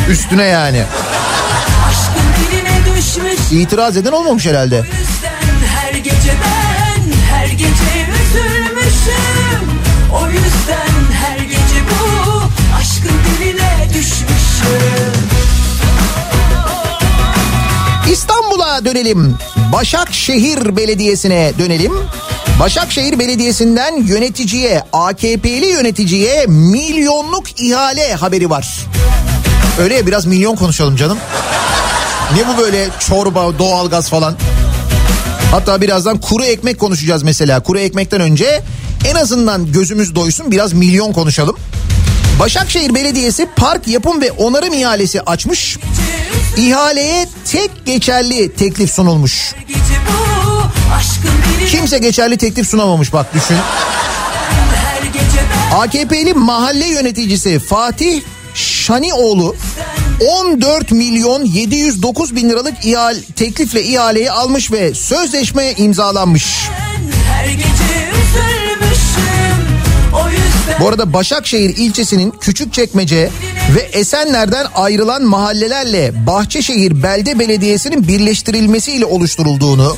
Üstüne 0.08 0.44
yani. 0.44 0.82
İtiraz 3.50 3.96
eden 3.96 4.12
olmamış 4.12 4.46
herhalde. 4.46 4.84
her 5.74 5.94
gece 5.94 6.34
ben 6.44 7.02
her 7.36 7.46
gece 7.46 7.66
üzülmüşüm 8.24 9.70
o 10.12 10.26
yüzden 10.26 10.95
İstanbul'a 18.12 18.84
dönelim. 18.84 19.34
Başakşehir 19.72 20.76
Belediyesi'ne 20.76 21.52
dönelim. 21.58 21.92
Başakşehir 22.60 23.18
Belediyesi'nden 23.18 24.02
yöneticiye, 24.02 24.82
AKP'li 24.92 25.66
yöneticiye 25.66 26.46
milyonluk 26.46 27.60
ihale 27.60 28.14
haberi 28.14 28.50
var. 28.50 28.86
Öyle 29.80 30.06
biraz 30.06 30.26
milyon 30.26 30.56
konuşalım 30.56 30.96
canım. 30.96 31.18
Ne 32.34 32.48
bu 32.48 32.60
böyle 32.60 32.88
çorba, 33.08 33.58
doğalgaz 33.58 34.08
falan. 34.08 34.36
Hatta 35.50 35.80
birazdan 35.80 36.20
kuru 36.20 36.44
ekmek 36.44 36.78
konuşacağız 36.80 37.22
mesela. 37.22 37.60
Kuru 37.60 37.78
ekmekten 37.78 38.20
önce 38.20 38.62
en 39.10 39.14
azından 39.14 39.72
gözümüz 39.72 40.14
doysun 40.14 40.50
biraz 40.50 40.72
milyon 40.72 41.12
konuşalım. 41.12 41.56
Başakşehir 42.40 42.94
Belediyesi 42.94 43.48
park 43.56 43.88
yapım 43.88 44.20
ve 44.20 44.32
onarım 44.32 44.74
ihalesi 44.74 45.22
açmış. 45.22 45.78
İhaleye 46.56 47.28
tek 47.44 47.70
geçerli 47.86 48.52
teklif 48.52 48.90
sunulmuş. 48.90 49.54
Kimse 51.70 51.98
geçerli 51.98 52.36
teklif 52.36 52.68
sunamamış 52.68 53.12
bak 53.12 53.34
düşün. 53.34 53.56
AKP'li 55.74 56.34
mahalle 56.34 56.86
yöneticisi 56.86 57.58
Fatih 57.58 58.22
Şanioğlu 58.54 59.56
14 60.28 60.90
milyon 60.90 61.44
709 61.44 62.36
bin 62.36 62.48
liralık 62.48 62.84
ihal, 62.84 63.16
teklifle 63.36 63.82
ihaleyi 63.82 64.30
almış 64.30 64.72
ve 64.72 64.94
sözleşme 64.94 65.72
imzalanmış. 65.72 66.68
her 67.28 67.44
gece 67.44 67.62
yüzden 68.16 68.65
Bu 70.80 70.88
arada 70.88 71.12
Başakşehir 71.12 71.76
ilçesinin 71.76 72.30
Küçükçekmece 72.30 73.30
ve 73.74 73.80
Esenler'den 73.80 74.66
ayrılan 74.74 75.22
mahallelerle 75.22 76.26
Bahçeşehir 76.26 77.02
Belde 77.02 77.38
Belediyesi'nin 77.38 78.08
birleştirilmesiyle 78.08 79.04
oluşturulduğunu 79.04 79.96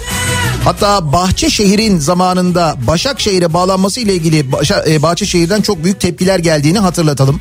Hatta 0.65 1.13
Bahçeşehir'in 1.13 1.99
zamanında 1.99 2.77
Başakşehir'e 2.87 3.53
bağlanması 3.53 4.01
ile 4.01 4.15
ilgili 4.15 4.47
e, 4.87 5.03
Bahçeşehir'den 5.03 5.61
çok 5.61 5.85
büyük 5.85 6.01
tepkiler 6.01 6.39
geldiğini 6.39 6.79
hatırlatalım. 6.79 7.41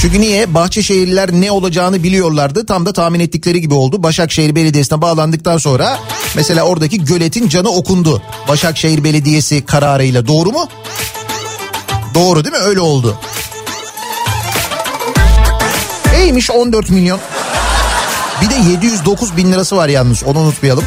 Çünkü 0.00 0.20
niye? 0.20 0.54
Bahçeşehirliler 0.54 1.32
ne 1.32 1.50
olacağını 1.50 2.02
biliyorlardı. 2.02 2.66
Tam 2.66 2.86
da 2.86 2.92
tahmin 2.92 3.20
ettikleri 3.20 3.60
gibi 3.60 3.74
oldu. 3.74 4.02
Başakşehir 4.02 4.54
Belediyesi'ne 4.54 5.02
bağlandıktan 5.02 5.58
sonra 5.58 5.98
mesela 6.36 6.62
oradaki 6.62 7.04
göletin 7.04 7.48
canı 7.48 7.68
okundu. 7.68 8.22
Başakşehir 8.48 9.04
Belediyesi 9.04 9.64
kararıyla 9.64 10.26
doğru 10.26 10.52
mu? 10.52 10.68
Doğru 12.18 12.44
değil 12.44 12.56
mi? 12.56 12.62
Öyle 12.62 12.80
oldu. 12.80 13.16
Neymiş 16.12 16.50
14 16.50 16.90
milyon? 16.90 17.20
Bir 18.42 18.50
de 18.50 18.70
709 18.70 19.36
bin 19.36 19.52
lirası 19.52 19.76
var 19.76 19.88
yalnız 19.88 20.24
onu 20.24 20.38
unutmayalım. 20.38 20.84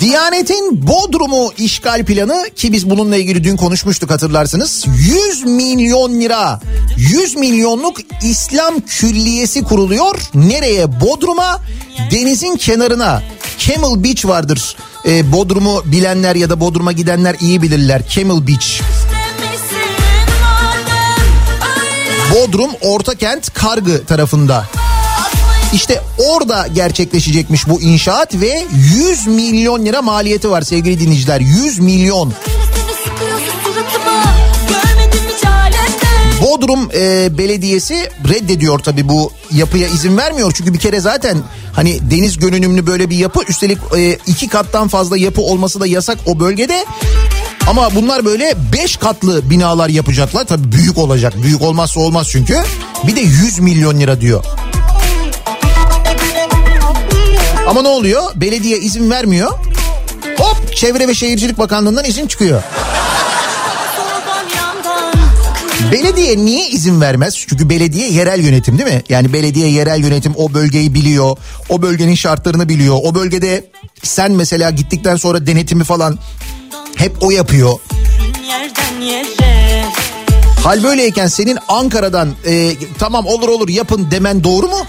Diyanet'in 0.00 0.86
Bodrum'u 0.86 1.52
işgal 1.58 2.04
planı 2.04 2.50
ki 2.56 2.72
biz 2.72 2.90
bununla 2.90 3.16
ilgili 3.16 3.44
dün 3.44 3.56
konuşmuştuk 3.56 4.10
hatırlarsınız. 4.10 4.84
100 4.86 5.44
milyon 5.44 6.20
lira 6.20 6.60
100 6.96 7.36
milyonluk 7.36 7.96
İslam 8.22 8.80
külliyesi 8.80 9.62
kuruluyor. 9.62 10.20
Nereye? 10.34 11.00
Bodrum'a 11.00 11.60
denizin 12.10 12.56
kenarına. 12.56 13.22
Camel 13.58 14.04
Beach 14.04 14.26
vardır. 14.26 14.76
Ee, 15.06 15.32
Bodrum'u 15.32 15.82
bilenler 15.84 16.34
ya 16.34 16.50
da 16.50 16.60
Bodrum'a 16.60 16.92
gidenler 16.92 17.36
iyi 17.40 17.62
bilirler. 17.62 18.08
Camel 18.08 18.46
Beach. 18.46 18.80
Bodrum 22.34 22.70
Ortakent 22.80 23.54
Kargı 23.54 24.04
tarafında. 24.04 24.64
İşte 25.72 26.02
orada 26.18 26.66
gerçekleşecekmiş 26.74 27.68
bu 27.68 27.80
inşaat 27.80 28.34
ve 28.34 28.66
100 28.72 29.26
milyon 29.26 29.86
lira 29.86 30.02
maliyeti 30.02 30.50
var 30.50 30.62
sevgili 30.62 31.00
dinleyiciler. 31.00 31.40
100 31.40 31.78
milyon. 31.78 32.32
seni 32.32 32.32
sıkıyorsun 32.32 32.63
Bodrum 36.54 36.88
e, 36.94 37.38
Belediyesi 37.38 38.10
reddediyor 38.28 38.78
tabii 38.78 39.08
bu 39.08 39.32
yapıya 39.52 39.88
izin 39.88 40.16
vermiyor. 40.16 40.52
Çünkü 40.56 40.74
bir 40.74 40.78
kere 40.78 41.00
zaten 41.00 41.38
hani 41.72 42.10
deniz 42.10 42.38
görünümlü 42.38 42.86
böyle 42.86 43.10
bir 43.10 43.16
yapı 43.16 43.40
üstelik 43.48 43.78
e, 43.96 44.18
iki 44.26 44.48
kattan 44.48 44.88
fazla 44.88 45.16
yapı 45.16 45.40
olması 45.40 45.80
da 45.80 45.86
yasak 45.86 46.18
o 46.26 46.40
bölgede. 46.40 46.84
Ama 47.68 47.94
bunlar 47.94 48.24
böyle 48.24 48.54
beş 48.72 48.96
katlı 48.96 49.50
binalar 49.50 49.88
yapacaklar. 49.88 50.44
Tabii 50.44 50.72
büyük 50.72 50.98
olacak. 50.98 51.32
Büyük 51.42 51.62
olmazsa 51.62 52.00
olmaz 52.00 52.28
çünkü. 52.30 52.56
Bir 53.06 53.16
de 53.16 53.20
100 53.20 53.58
milyon 53.58 54.00
lira 54.00 54.20
diyor. 54.20 54.44
Ama 57.68 57.82
ne 57.82 57.88
oluyor? 57.88 58.22
Belediye 58.34 58.78
izin 58.78 59.10
vermiyor. 59.10 59.50
Hop 60.38 60.76
Çevre 60.76 61.08
ve 61.08 61.14
Şehircilik 61.14 61.58
Bakanlığı'ndan 61.58 62.04
izin 62.04 62.26
çıkıyor. 62.26 62.62
Belediye 65.94 66.36
niye 66.36 66.68
izin 66.68 67.00
vermez? 67.00 67.34
Çünkü 67.48 67.68
belediye 67.68 68.10
yerel 68.10 68.40
yönetim 68.44 68.78
değil 68.78 68.94
mi? 68.94 69.02
Yani 69.08 69.32
belediye 69.32 69.70
yerel 69.70 70.00
yönetim 70.00 70.32
o 70.36 70.54
bölgeyi 70.54 70.94
biliyor. 70.94 71.36
O 71.68 71.82
bölgenin 71.82 72.14
şartlarını 72.14 72.68
biliyor. 72.68 72.96
O 73.02 73.14
bölgede 73.14 73.70
sen 74.02 74.32
mesela 74.32 74.70
gittikten 74.70 75.16
sonra 75.16 75.46
denetimi 75.46 75.84
falan 75.84 76.18
hep 76.96 77.22
o 77.22 77.30
yapıyor. 77.30 77.78
Hal 80.64 80.82
böyleyken 80.82 81.26
senin 81.26 81.58
Ankara'dan 81.68 82.34
e, 82.46 82.72
tamam 82.98 83.26
olur 83.26 83.48
olur 83.48 83.68
yapın 83.68 84.08
demen 84.10 84.44
doğru 84.44 84.68
mu? 84.68 84.86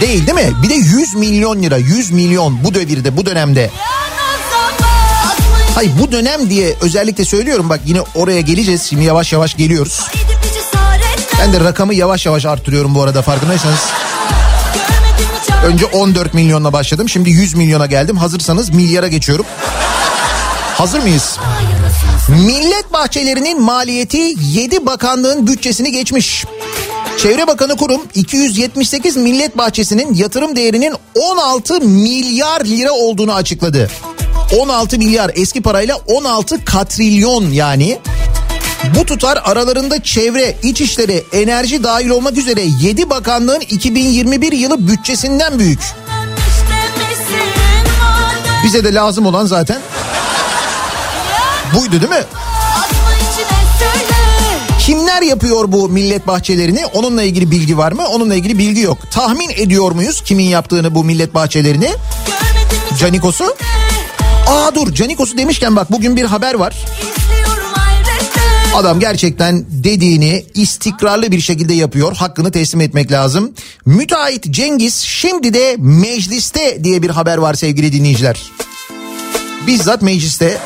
Değil 0.00 0.26
değil 0.26 0.48
mi? 0.48 0.52
Bir 0.62 0.68
de 0.68 0.74
100 0.74 1.14
milyon 1.14 1.62
lira 1.62 1.76
100 1.76 2.10
milyon 2.10 2.64
bu 2.64 2.74
devirde 2.74 3.16
bu 3.16 3.26
dönemde. 3.26 3.70
Hayır 5.76 5.92
bu 6.02 6.12
dönem 6.12 6.50
diye 6.50 6.76
özellikle 6.80 7.24
söylüyorum 7.24 7.68
bak 7.68 7.80
yine 7.86 8.00
oraya 8.14 8.40
geleceğiz. 8.40 8.82
Şimdi 8.82 9.04
yavaş 9.04 9.32
yavaş 9.32 9.56
geliyoruz. 9.56 10.00
Ben 11.40 11.52
de 11.52 11.60
rakamı 11.60 11.94
yavaş 11.94 12.26
yavaş 12.26 12.46
arttırıyorum 12.46 12.94
bu 12.94 13.02
arada 13.02 13.22
farkındaysanız. 13.22 13.80
Önce 15.66 15.86
14 15.86 16.34
milyonla 16.34 16.72
başladım. 16.72 17.08
Şimdi 17.08 17.30
100 17.30 17.54
milyona 17.54 17.86
geldim. 17.86 18.16
Hazırsanız 18.16 18.70
milyara 18.70 19.08
geçiyorum. 19.08 19.46
Hazır 20.74 20.98
mıyız? 20.98 21.38
Millet 22.28 22.92
bahçelerinin 22.92 23.62
maliyeti 23.62 24.34
7 24.40 24.86
bakanlığın 24.86 25.46
bütçesini 25.46 25.92
geçmiş. 25.92 26.44
Çevre 27.18 27.46
Bakanı 27.46 27.76
Kurum 27.76 28.02
278 28.14 29.16
millet 29.16 29.58
bahçesinin 29.58 30.14
yatırım 30.14 30.56
değerinin 30.56 30.94
16 31.14 31.80
milyar 31.80 32.64
lira 32.64 32.92
olduğunu 32.92 33.34
açıkladı. 33.34 33.90
16 34.52 34.98
milyar 34.98 35.30
eski 35.34 35.62
parayla 35.62 35.96
16 36.06 36.64
katrilyon 36.64 37.50
yani. 37.50 37.98
Bu 38.98 39.06
tutar 39.06 39.38
aralarında 39.44 40.02
çevre, 40.02 40.56
içişleri, 40.62 41.24
enerji 41.32 41.84
dahil 41.84 42.08
olmak 42.08 42.36
üzere 42.36 42.62
7 42.80 43.10
bakanlığın 43.10 43.60
2021 43.60 44.52
yılı 44.52 44.88
bütçesinden 44.88 45.58
büyük. 45.58 45.80
Bize 48.64 48.84
de 48.84 48.94
lazım 48.94 49.26
olan 49.26 49.46
zaten 49.46 49.78
buydu 51.74 51.92
değil 51.92 52.12
mi? 52.12 52.24
Kimler 54.80 55.22
yapıyor 55.22 55.72
bu 55.72 55.88
millet 55.88 56.26
bahçelerini? 56.26 56.86
Onunla 56.86 57.22
ilgili 57.22 57.50
bilgi 57.50 57.78
var 57.78 57.92
mı? 57.92 58.08
Onunla 58.08 58.34
ilgili 58.34 58.58
bilgi 58.58 58.80
yok. 58.80 58.98
Tahmin 59.10 59.50
ediyor 59.50 59.92
muyuz 59.92 60.20
kimin 60.20 60.44
yaptığını 60.44 60.94
bu 60.94 61.04
millet 61.04 61.34
bahçelerini? 61.34 61.90
Canikos'u? 62.98 63.56
Aa 64.46 64.74
dur 64.74 64.94
Canikos'u 64.94 65.38
demişken 65.38 65.76
bak 65.76 65.92
bugün 65.92 66.16
bir 66.16 66.24
haber 66.24 66.54
var. 66.54 66.76
Adam 68.74 69.00
gerçekten 69.00 69.64
dediğini 69.68 70.46
istikrarlı 70.54 71.30
bir 71.32 71.40
şekilde 71.40 71.74
yapıyor. 71.74 72.16
Hakkını 72.16 72.52
teslim 72.52 72.80
etmek 72.80 73.12
lazım. 73.12 73.52
Müteahhit 73.86 74.50
Cengiz 74.50 74.94
şimdi 74.94 75.54
de 75.54 75.76
mecliste 75.78 76.84
diye 76.84 77.02
bir 77.02 77.10
haber 77.10 77.38
var 77.38 77.54
sevgili 77.54 77.92
dinleyiciler. 77.92 78.42
Bizzat 79.66 80.02
mecliste. 80.02 80.58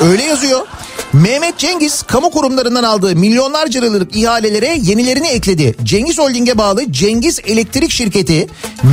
Öyle 0.00 0.22
yazıyor. 0.22 0.66
Mehmet 1.12 1.58
Cengiz 1.58 2.02
kamu 2.02 2.30
kurumlarından 2.30 2.84
aldığı 2.84 3.16
milyonlarca 3.16 3.80
liralık 3.80 4.16
ihalelere 4.16 4.78
yenilerini 4.82 5.28
ekledi. 5.28 5.74
Cengiz 5.84 6.18
Holding'e 6.18 6.58
bağlı 6.58 6.92
Cengiz 6.92 7.38
Elektrik 7.44 7.90
Şirketi 7.90 8.46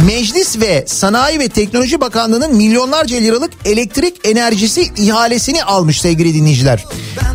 Meclis 0.08 0.60
ve 0.60 0.84
Sanayi 0.88 1.40
ve 1.40 1.50
Teknoloji 1.50 2.02
Bakanlığı'nın 2.02 2.56
milyonlarca 2.56 3.18
liralık 3.18 3.52
elektrik 3.66 4.28
enerjisi 4.28 4.92
ihalesini 4.98 5.64
almış 5.64 6.02
sevgili 6.02 6.34
dinleyiciler. 6.34 6.86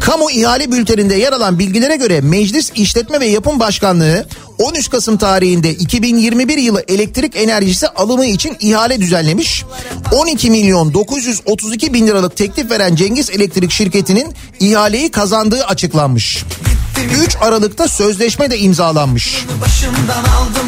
Kamu 0.01 0.31
ihale 0.31 0.73
bülteninde 0.73 1.15
yer 1.15 1.33
alan 1.33 1.59
bilgilere 1.59 1.97
göre 1.97 2.21
Meclis 2.21 2.71
İşletme 2.75 3.21
ve 3.21 3.27
Yapım 3.27 3.61
Başkanlığı 3.61 4.27
13 4.59 4.91
Kasım 4.91 5.17
tarihinde 5.17 5.71
2021 5.71 6.59
yılı 6.59 6.85
elektrik 6.89 7.37
enerjisi 7.37 7.89
alımı 7.89 8.27
için 8.27 8.57
ihale 8.61 9.01
düzenlemiş. 9.01 9.65
12 10.13 10.51
milyon 10.51 10.95
932 10.95 11.95
bin 11.95 12.07
liralık 12.07 12.37
teklif 12.37 12.71
veren 12.71 12.95
Cengiz 12.95 13.31
Elektrik 13.31 13.71
şirketinin 13.71 14.35
ihaleyi 14.61 15.11
kazandığı 15.11 15.65
açıklanmış. 15.65 16.45
3 17.27 17.37
Aralık'ta 17.41 17.89
sözleşme 17.89 18.51
de 18.51 18.59
imzalanmış. 18.59 19.45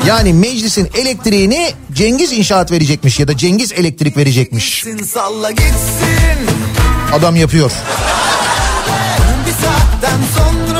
Yani 0.06 0.32
meclisin 0.32 0.88
elektriğini 0.94 1.72
Cengiz 1.92 2.32
İnşaat 2.32 2.70
verecekmiş 2.70 3.20
ya 3.20 3.28
da 3.28 3.36
Cengiz 3.36 3.72
Elektrik 3.72 4.16
verecekmiş. 4.16 4.84
Adam 7.12 7.36
yapıyor. 7.36 7.70
bir 9.46 9.52
saatten 9.52 10.20
sonra 10.36 10.73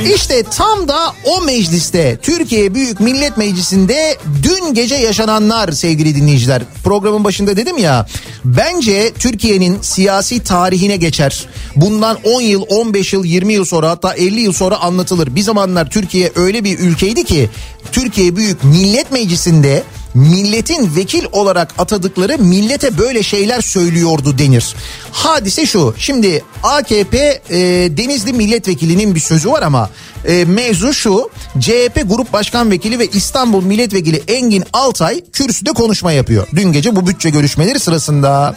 İşte 0.00 0.42
tam 0.42 0.88
da 0.88 1.14
o 1.24 1.42
mecliste 1.42 2.18
Türkiye 2.22 2.74
Büyük 2.74 3.00
Millet 3.00 3.36
Meclisi'nde 3.36 4.16
dün 4.42 4.74
gece 4.74 4.94
yaşananlar 4.94 5.72
sevgili 5.72 6.14
dinleyiciler. 6.14 6.62
Programın 6.84 7.24
başında 7.24 7.56
dedim 7.56 7.78
ya 7.78 8.06
bence 8.44 9.12
Türkiye'nin 9.18 9.78
siyasi 9.80 10.42
tarihine 10.42 10.96
geçer. 10.96 11.46
Bundan 11.76 12.18
10 12.24 12.40
yıl, 12.40 12.62
15 12.68 13.12
yıl, 13.12 13.24
20 13.24 13.52
yıl 13.52 13.64
sonra 13.64 13.90
hatta 13.90 14.14
50 14.14 14.40
yıl 14.40 14.52
sonra 14.52 14.76
anlatılır. 14.76 15.34
Bir 15.34 15.42
zamanlar 15.42 15.90
Türkiye 15.90 16.32
öyle 16.34 16.64
bir 16.64 16.78
ülkeydi 16.78 17.24
ki 17.24 17.50
Türkiye 17.92 18.36
Büyük 18.36 18.64
Millet 18.64 19.12
Meclisi'nde 19.12 19.82
milletin 20.14 20.96
vekil 20.96 21.24
olarak 21.32 21.74
atadıkları 21.78 22.38
millete 22.38 22.98
böyle 22.98 23.22
şeyler 23.22 23.60
söylüyordu 23.60 24.38
denir. 24.38 24.74
Hadise 25.12 25.66
şu 25.66 25.94
şimdi 25.98 26.44
AKP 26.62 27.42
e, 27.50 27.58
Denizli 27.96 28.32
milletvekilinin 28.32 29.14
bir 29.14 29.20
sözü 29.20 29.50
var 29.50 29.62
ama 29.62 29.90
e, 30.24 30.44
mevzu 30.44 30.94
şu 30.94 31.30
CHP 31.60 32.02
Grup 32.04 32.32
Başkan 32.32 32.70
Vekili 32.70 32.98
ve 32.98 33.06
İstanbul 33.06 33.64
Milletvekili 33.64 34.22
Engin 34.28 34.64
Altay 34.72 35.24
kürsüde 35.32 35.72
konuşma 35.72 36.12
yapıyor. 36.12 36.46
Dün 36.54 36.72
gece 36.72 36.96
bu 36.96 37.06
bütçe 37.06 37.30
görüşmeleri 37.30 37.78
sırasında. 37.80 38.56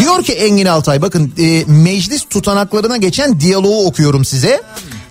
Diyor 0.00 0.24
ki 0.24 0.32
Engin 0.32 0.66
Altay 0.66 1.02
bakın 1.02 1.32
e, 1.38 1.64
meclis 1.66 2.24
tutanaklarına 2.30 2.96
geçen 2.96 3.40
diyaloğu 3.40 3.86
okuyorum 3.86 4.24
size. 4.24 4.62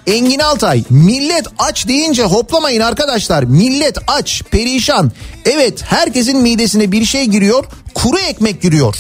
Engin 0.08 0.40
Altay 0.40 0.84
millet 0.90 1.48
aç 1.60 1.88
deyince 1.88 2.24
hoplamayın 2.24 2.82
arkadaşlar. 2.82 3.44
Millet 3.44 3.98
aç, 4.08 4.44
perişan. 4.52 5.12
Evet 5.46 5.84
herkesin 5.84 6.38
midesine 6.38 6.92
bir 6.92 7.06
şey 7.06 7.26
giriyor. 7.26 7.66
Kuru 7.94 8.20
ekmek 8.20 8.62
giriyor. 8.62 8.96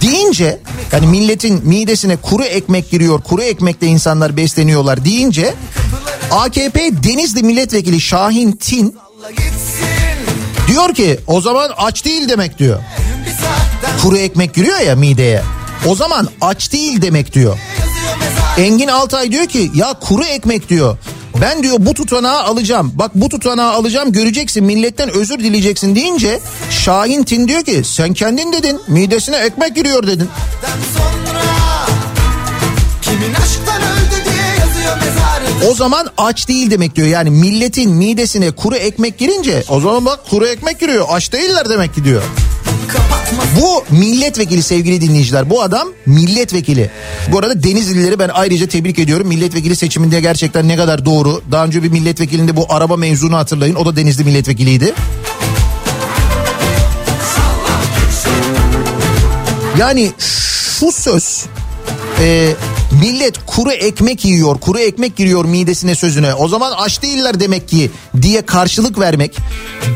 Deyince 0.00 0.60
yani 0.92 1.06
milletin 1.06 1.68
midesine 1.68 2.16
kuru 2.16 2.44
ekmek 2.44 2.90
giriyor. 2.90 3.22
Kuru 3.22 3.42
ekmekle 3.42 3.86
insanlar 3.86 4.36
besleniyorlar 4.36 5.04
deyince 5.04 5.54
AKP 6.30 7.02
Denizli 7.02 7.42
Milletvekili 7.42 8.00
Şahin 8.00 8.52
Tin 8.52 8.96
diyor 10.68 10.94
ki 10.94 11.20
o 11.26 11.40
zaman 11.40 11.70
aç 11.76 12.04
değil 12.04 12.28
demek 12.28 12.58
diyor. 12.58 12.80
Kuru 14.02 14.16
ekmek 14.16 14.54
giriyor 14.54 14.80
ya 14.80 14.96
mideye. 14.96 15.42
O 15.86 15.94
zaman 15.94 16.28
aç 16.40 16.72
değil 16.72 17.02
demek 17.02 17.34
diyor. 17.34 17.58
Engin 18.58 18.88
Altay 18.88 19.32
diyor 19.32 19.46
ki 19.46 19.70
ya 19.74 19.94
kuru 20.00 20.24
ekmek 20.24 20.68
diyor. 20.68 20.96
Ben 21.40 21.62
diyor 21.62 21.76
bu 21.78 21.94
tutanağı 21.94 22.42
alacağım. 22.42 22.92
Bak 22.94 23.10
bu 23.14 23.28
tutanağı 23.28 23.72
alacağım 23.72 24.12
göreceksin 24.12 24.64
milletten 24.64 25.10
özür 25.10 25.38
dileyeceksin 25.38 25.94
deyince 25.94 26.40
Şahin 26.70 27.22
Tin 27.24 27.48
diyor 27.48 27.62
ki 27.64 27.82
sen 27.84 28.12
kendin 28.14 28.52
dedin 28.52 28.80
midesine 28.88 29.36
ekmek 29.36 29.74
giriyor 29.76 30.06
dedin. 30.06 30.28
O 35.70 35.74
zaman 35.74 36.08
aç 36.18 36.48
değil 36.48 36.70
demek 36.70 36.96
diyor. 36.96 37.08
Yani 37.08 37.30
milletin 37.30 37.90
midesine 37.90 38.50
kuru 38.50 38.76
ekmek 38.76 39.18
girince 39.18 39.64
o 39.68 39.80
zaman 39.80 40.04
bak 40.06 40.30
kuru 40.30 40.46
ekmek 40.46 40.80
giriyor. 40.80 41.06
Aç 41.10 41.32
değiller 41.32 41.68
demek 41.68 41.94
ki 41.94 42.04
diyor. 42.04 42.22
Bu 43.60 43.84
milletvekili 43.90 44.62
sevgili 44.62 45.00
dinleyiciler. 45.00 45.50
Bu 45.50 45.62
adam 45.62 45.88
milletvekili. 46.06 46.90
Bu 47.32 47.38
arada 47.38 47.62
Denizlileri 47.62 48.18
ben 48.18 48.30
ayrıca 48.34 48.66
tebrik 48.66 48.98
ediyorum. 48.98 49.28
Milletvekili 49.28 49.76
seçiminde 49.76 50.20
gerçekten 50.20 50.68
ne 50.68 50.76
kadar 50.76 51.04
doğru. 51.04 51.42
Daha 51.50 51.64
önce 51.64 51.82
bir 51.82 51.88
milletvekilinde 51.88 52.56
bu 52.56 52.66
araba 52.68 52.96
mevzunu 52.96 53.36
hatırlayın. 53.36 53.74
O 53.74 53.86
da 53.86 53.96
Denizli 53.96 54.24
milletvekiliydi. 54.24 54.94
Yani 59.78 60.12
şu 60.18 60.92
söz 60.92 61.44
e, 62.20 62.52
millet 63.02 63.46
kuru 63.46 63.72
ekmek 63.72 64.24
yiyor, 64.24 64.60
kuru 64.60 64.78
ekmek 64.78 65.16
giriyor 65.16 65.44
midesine 65.44 65.94
sözüne. 65.94 66.34
O 66.34 66.48
zaman 66.48 66.72
aç 66.76 67.02
değiller 67.02 67.40
demek 67.40 67.68
ki 67.68 67.90
diye 68.22 68.42
karşılık 68.42 68.98
vermek 68.98 69.36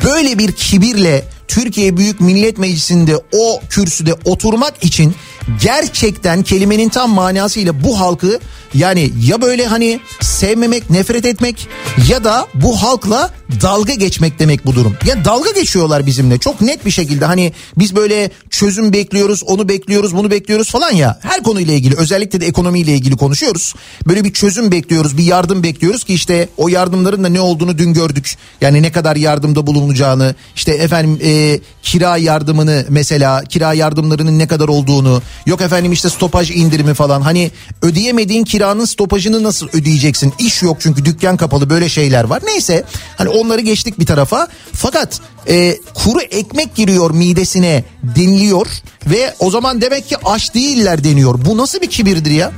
böyle 0.05 0.39
bir 0.39 0.53
kibirle 0.53 1.25
Türkiye 1.49 1.97
Büyük 1.97 2.21
Millet 2.21 2.59
Meclisi'nde 2.59 3.17
o 3.33 3.61
kürsüde 3.71 4.15
oturmak 4.25 4.85
için 4.85 5.15
gerçekten 5.63 6.43
kelimenin 6.43 6.89
tam 6.89 7.11
manasıyla 7.11 7.85
bu 7.85 8.01
halkı 8.01 8.41
yani 8.75 9.11
ya 9.25 9.43
böyle 9.43 9.67
hani 9.67 10.01
sevmemek, 10.21 10.91
nefret 10.91 11.27
etmek 11.27 11.69
ya 12.09 12.25
da 12.25 12.47
bu 12.55 12.83
halkla 12.83 13.31
dalga 13.63 13.95
geçmek 13.95 14.39
demek 14.39 14.67
bu 14.67 14.75
durum. 14.75 14.97
Ya 15.07 15.25
dalga 15.25 15.51
geçiyorlar 15.51 16.07
bizimle 16.07 16.39
çok 16.39 16.61
net 16.61 16.87
bir 16.87 16.91
şekilde 16.91 17.25
hani 17.25 17.53
biz 17.79 17.97
böyle 17.97 18.31
çözüm 18.51 18.93
bekliyoruz, 18.93 19.43
onu 19.43 19.69
bekliyoruz, 19.69 20.17
bunu 20.17 20.31
bekliyoruz 20.31 20.71
falan 20.71 20.93
ya. 20.93 21.19
Her 21.23 21.43
konuyla 21.43 21.75
ilgili 21.75 21.97
özellikle 21.97 22.41
de 22.41 22.47
ekonomiyle 22.47 22.95
ilgili 22.95 23.17
konuşuyoruz. 23.17 23.75
Böyle 24.07 24.25
bir 24.25 24.33
çözüm 24.33 24.73
bekliyoruz, 24.73 25.19
bir 25.19 25.25
yardım 25.25 25.63
bekliyoruz 25.63 26.05
ki 26.05 26.15
işte 26.15 26.49
o 26.57 26.69
yardımların 26.69 27.25
da 27.25 27.29
ne 27.29 27.41
olduğunu 27.41 27.79
dün 27.79 27.93
gördük. 27.93 28.37
Yani 28.61 28.83
ne 28.83 28.93
kadar 28.93 29.17
yardımda 29.17 29.67
bulunacağını, 29.67 30.35
işte 30.57 30.73
efendim 30.73 31.19
e, 31.25 31.61
kira 31.83 32.17
yardımını 32.17 32.87
mesela 32.89 33.45
kira 33.45 33.75
yardımlarının 33.75 34.39
ne 34.39 34.47
kadar 34.47 34.69
olduğunu, 34.69 35.23
yok 35.47 35.61
efendim 35.61 35.93
işte 35.93 36.09
stopaj 36.09 36.51
indirimi 36.51 36.95
falan. 36.95 37.21
Hani 37.21 37.51
ödeyemediğin 37.83 38.45
kiranın 38.59 38.85
stopajını 38.85 39.43
nasıl 39.43 39.69
ödeyeceksin? 39.73 40.33
İş 40.39 40.63
yok 40.63 40.77
çünkü 40.81 41.05
dükkan 41.05 41.37
kapalı 41.37 41.71
böyle 41.71 41.89
şeyler 41.89 42.25
var. 42.25 42.43
Neyse 42.45 42.85
hani 43.17 43.29
onları 43.29 43.61
geçtik 43.61 43.99
bir 43.99 44.07
tarafa. 44.07 44.49
Fakat 44.73 45.21
e, 45.49 45.77
kuru 45.95 46.21
ekmek 46.21 46.75
giriyor 46.75 47.11
midesine 47.11 47.85
deniliyor 48.03 48.67
ve 49.07 49.35
o 49.39 49.51
zaman 49.51 49.81
demek 49.81 50.09
ki 50.09 50.17
aç 50.25 50.55
değiller 50.55 51.05
deniyor. 51.05 51.45
Bu 51.45 51.57
nasıl 51.57 51.81
bir 51.81 51.87
kibirdir 51.87 52.31
ya? 52.31 52.53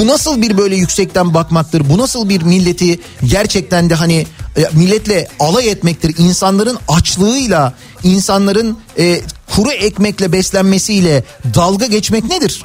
Bu 0.00 0.06
nasıl 0.06 0.42
bir 0.42 0.58
böyle 0.58 0.76
yüksekten 0.76 1.34
bakmaktır? 1.34 1.90
Bu 1.90 1.98
nasıl 1.98 2.28
bir 2.28 2.42
milleti 2.42 3.00
gerçekten 3.24 3.90
de 3.90 3.94
hani 3.94 4.26
e, 4.56 4.64
milletle 4.72 5.28
alay 5.40 5.70
etmektir? 5.70 6.14
İnsanların 6.18 6.78
açlığıyla, 6.88 7.74
insanların 8.06 8.78
e, 8.98 9.20
kuru 9.54 9.70
ekmekle 9.70 10.32
beslenmesiyle 10.32 11.24
dalga 11.54 11.86
geçmek 11.86 12.24
nedir? 12.24 12.64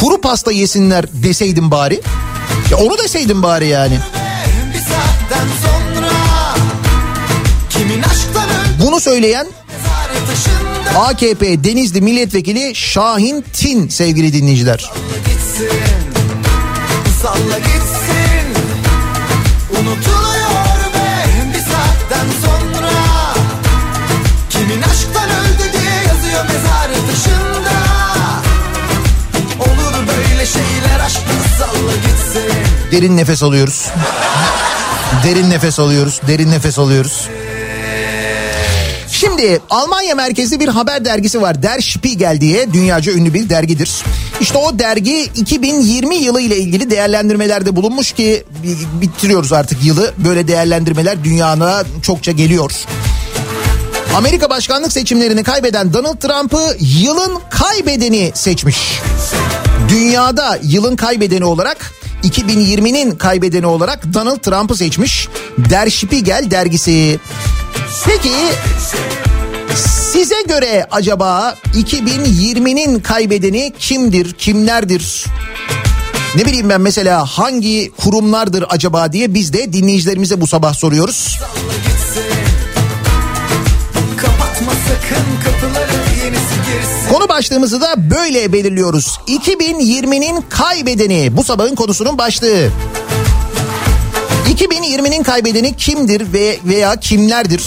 Kuru 0.00 0.20
pasta 0.20 0.52
yesinler 0.52 1.04
deseydim 1.12 1.70
bari. 1.70 2.00
Ya 2.70 2.76
onu 2.76 2.98
deseydim 2.98 3.42
bari 3.42 3.66
yani. 3.66 3.98
Bunu 8.80 9.00
söyleyen 9.00 9.46
AKP 10.98 11.64
Denizli 11.64 12.00
Milletvekili 12.00 12.74
Şahin 12.74 13.44
Tin 13.52 13.88
sevgili 13.88 14.32
dinleyiciler. 14.32 14.90
gitsin 15.26 15.68
Salla 17.22 17.58
gitsin 17.58 18.11
Derin 32.92 33.16
nefes 33.16 33.42
alıyoruz. 33.42 33.86
Derin 35.24 35.50
nefes 35.50 35.78
alıyoruz. 35.78 36.20
Derin 36.26 36.50
nefes 36.50 36.78
alıyoruz. 36.78 37.28
Şimdi 39.10 39.60
Almanya 39.70 40.14
merkezli 40.14 40.60
bir 40.60 40.68
haber 40.68 41.04
dergisi 41.04 41.42
var. 41.42 41.62
Der 41.62 41.80
Spiegel 41.80 42.38
diye 42.40 42.72
dünyaca 42.72 43.12
ünlü 43.12 43.34
bir 43.34 43.48
dergidir. 43.48 44.02
İşte 44.40 44.58
o 44.58 44.78
dergi 44.78 45.22
2020 45.22 46.16
yılı 46.16 46.40
ile 46.40 46.56
ilgili 46.58 46.90
değerlendirmelerde 46.90 47.76
bulunmuş 47.76 48.12
ki 48.12 48.44
bi- 48.62 49.00
bitiriyoruz 49.00 49.52
artık 49.52 49.84
yılı. 49.84 50.12
Böyle 50.18 50.48
değerlendirmeler 50.48 51.24
dünyana 51.24 51.82
çokça 52.02 52.32
geliyor. 52.32 52.72
Amerika 54.16 54.50
başkanlık 54.50 54.92
seçimlerini 54.92 55.42
kaybeden 55.44 55.92
Donald 55.92 56.18
Trump'ı 56.18 56.76
yılın 56.80 57.38
kaybedeni 57.50 58.32
seçmiş. 58.34 58.78
Dünyada 59.88 60.58
yılın 60.62 60.96
kaybedeni 60.96 61.44
olarak 61.44 61.92
2020'nin 62.24 63.16
kaybedeni 63.16 63.66
olarak 63.66 64.14
Donald 64.14 64.38
Trump'ı 64.38 64.76
seçmiş. 64.76 65.28
Der 65.58 65.90
Spiegel 65.90 66.46
dergisi. 66.50 67.20
Peki 68.04 68.32
size 70.12 70.42
göre 70.48 70.86
acaba 70.90 71.56
2020'nin 71.74 73.00
kaybedeni 73.00 73.72
kimdir, 73.78 74.32
kimlerdir? 74.32 75.24
Ne 76.36 76.44
bileyim 76.44 76.68
ben 76.68 76.80
mesela 76.80 77.26
hangi 77.26 77.92
kurumlardır 77.96 78.64
acaba 78.68 79.12
diye 79.12 79.34
biz 79.34 79.52
de 79.52 79.72
dinleyicilerimize 79.72 80.40
bu 80.40 80.46
sabah 80.46 80.74
soruyoruz. 80.74 81.38
Kapatma 84.16 84.72
sakın 84.72 85.26
kapıları 85.44 85.81
Konu 87.12 87.28
başlığımızı 87.28 87.80
da 87.80 87.94
böyle 88.10 88.52
belirliyoruz. 88.52 89.18
2020'nin 89.28 90.44
kaybedeni 90.48 91.36
bu 91.36 91.44
sabahın 91.44 91.74
konusunun 91.74 92.18
başlığı. 92.18 92.68
2020'nin 94.54 95.22
kaybedeni 95.22 95.76
kimdir 95.76 96.32
ve 96.32 96.58
veya 96.64 96.96
kimlerdir? 96.96 97.62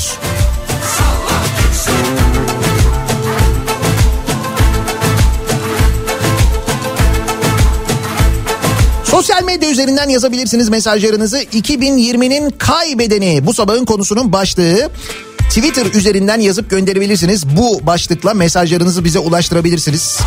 Sosyal 9.03 9.43
medya 9.43 9.69
üzerinden 9.69 10.09
yazabilirsiniz 10.09 10.69
mesajlarınızı. 10.69 11.43
2020'nin 11.43 12.49
kaybedeni 12.49 13.45
bu 13.45 13.53
sabahın 13.53 13.85
konusunun 13.85 14.33
başlığı. 14.33 14.89
Twitter 15.49 15.85
üzerinden 15.85 16.39
yazıp 16.39 16.69
gönderebilirsiniz. 16.69 17.57
Bu 17.57 17.85
başlıkla 17.85 18.33
mesajlarınızı 18.33 19.05
bize 19.05 19.19
ulaştırabilirsiniz. 19.19 20.19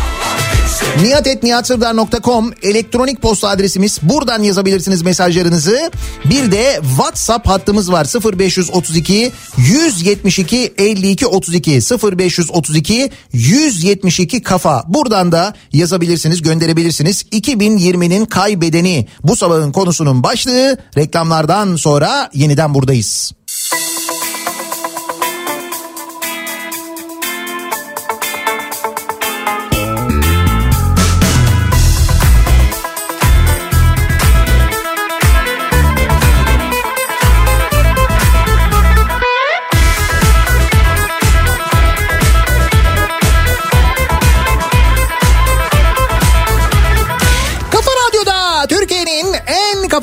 niyatetniyatsırdar.com 1.01 2.53
elektronik 2.63 3.21
posta 3.21 3.49
adresimiz. 3.49 3.99
Buradan 4.03 4.43
yazabilirsiniz 4.43 5.01
mesajlarınızı. 5.01 5.91
Bir 6.25 6.51
de 6.51 6.79
WhatsApp 6.81 7.47
hattımız 7.47 7.91
var 7.91 8.07
0532 8.37 9.31
172 9.57 10.73
52 10.77 11.27
32 11.27 11.71
0532 11.71 13.11
172 13.33 14.43
kafa. 14.43 14.83
Buradan 14.87 15.31
da 15.31 15.53
yazabilirsiniz, 15.73 16.41
gönderebilirsiniz. 16.41 17.23
2020'nin 17.23 18.25
kaybedeni 18.25 19.07
bu 19.23 19.35
sabahın 19.35 19.71
konusunun 19.71 20.23
başlığı. 20.23 20.77
Reklamlardan 20.97 21.75
sonra 21.75 22.29
yeniden 22.33 22.73
buradayız. 22.73 23.38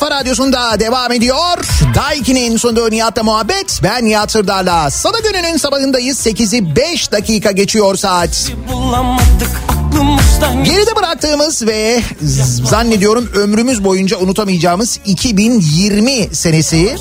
Radyosu'nda 0.03 0.81
devam 0.81 1.13
ediyor. 1.13 1.59
Daiki'nin 1.95 2.57
sunduğu 2.57 2.91
Nihat'la 2.91 3.23
muhabbet. 3.23 3.81
Ben 3.83 4.05
Nihat 4.05 4.31
Sırdar'la. 4.33 4.91
Salı 4.91 5.23
gününün 5.23 5.57
sabahındayız. 5.57 6.27
8'i 6.27 6.77
5 6.77 7.13
dakika 7.13 7.51
geçiyor 7.51 7.97
saat. 7.97 8.53
Bulamadık 8.73 9.76
Geride 10.65 10.97
bıraktığımız 10.97 11.67
ve 11.67 12.03
zannediyorum 12.65 13.29
ömrümüz 13.35 13.85
boyunca 13.85 14.19
unutamayacağımız 14.19 15.01
2020 15.07 16.29
senesi 16.33 16.97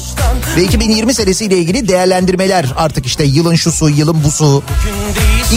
ve 0.57 0.63
2020 0.63 1.13
senesiyle 1.13 1.57
ilgili 1.57 1.87
değerlendirmeler 1.87 2.65
artık 2.77 3.05
işte 3.05 3.23
yılın 3.23 3.55
şusu, 3.55 3.89
yılın 3.89 4.23
busu. 4.23 4.63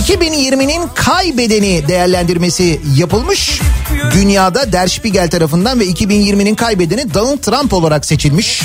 2020'nin 0.09 0.89
kaybedeni 0.95 1.89
değerlendirmesi 1.89 2.81
yapılmış. 2.97 3.61
Dünyada 4.15 4.73
Der 4.73 4.87
Spiegel 4.87 5.31
tarafından 5.31 5.81
ve 5.81 5.87
2020'nin 5.87 6.55
kaybedeni 6.55 7.15
Donald 7.15 7.39
Trump 7.39 7.73
olarak 7.73 8.07
seçilmiş. 8.07 8.63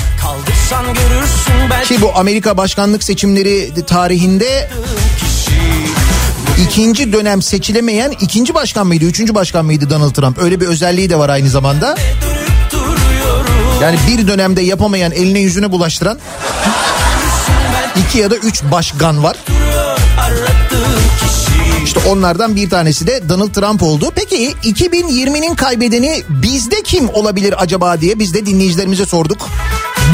Ki 1.84 2.02
bu 2.02 2.10
Amerika 2.14 2.56
başkanlık 2.56 3.04
seçimleri 3.04 3.70
tarihinde 3.86 4.70
ikinci 6.58 7.12
dönem 7.12 7.42
seçilemeyen 7.42 8.14
ikinci 8.20 8.54
başkan 8.54 8.86
mıydı, 8.86 9.04
üçüncü 9.04 9.34
başkan 9.34 9.64
mıydı 9.64 9.90
Donald 9.90 10.14
Trump? 10.14 10.38
Öyle 10.38 10.60
bir 10.60 10.66
özelliği 10.66 11.10
de 11.10 11.18
var 11.18 11.28
aynı 11.28 11.48
zamanda. 11.48 11.96
Yani 13.82 13.98
bir 14.08 14.28
dönemde 14.28 14.62
yapamayan 14.62 15.12
eline 15.12 15.38
yüzüne 15.38 15.72
bulaştıran 15.72 16.18
iki 17.96 18.18
ya 18.18 18.30
da 18.30 18.36
üç 18.36 18.62
başkan 18.62 19.22
var. 19.22 19.36
İşte 21.84 22.00
onlardan 22.08 22.56
bir 22.56 22.70
tanesi 22.70 23.06
de 23.06 23.28
Donald 23.28 23.52
Trump 23.52 23.82
oldu. 23.82 24.12
Peki 24.14 24.54
2020'nin 24.62 25.54
kaybedeni 25.54 26.22
bizde 26.28 26.82
kim 26.82 27.08
olabilir 27.08 27.54
acaba 27.62 28.00
diye 28.00 28.18
biz 28.18 28.34
de 28.34 28.46
dinleyicilerimize 28.46 29.06
sorduk. 29.06 29.48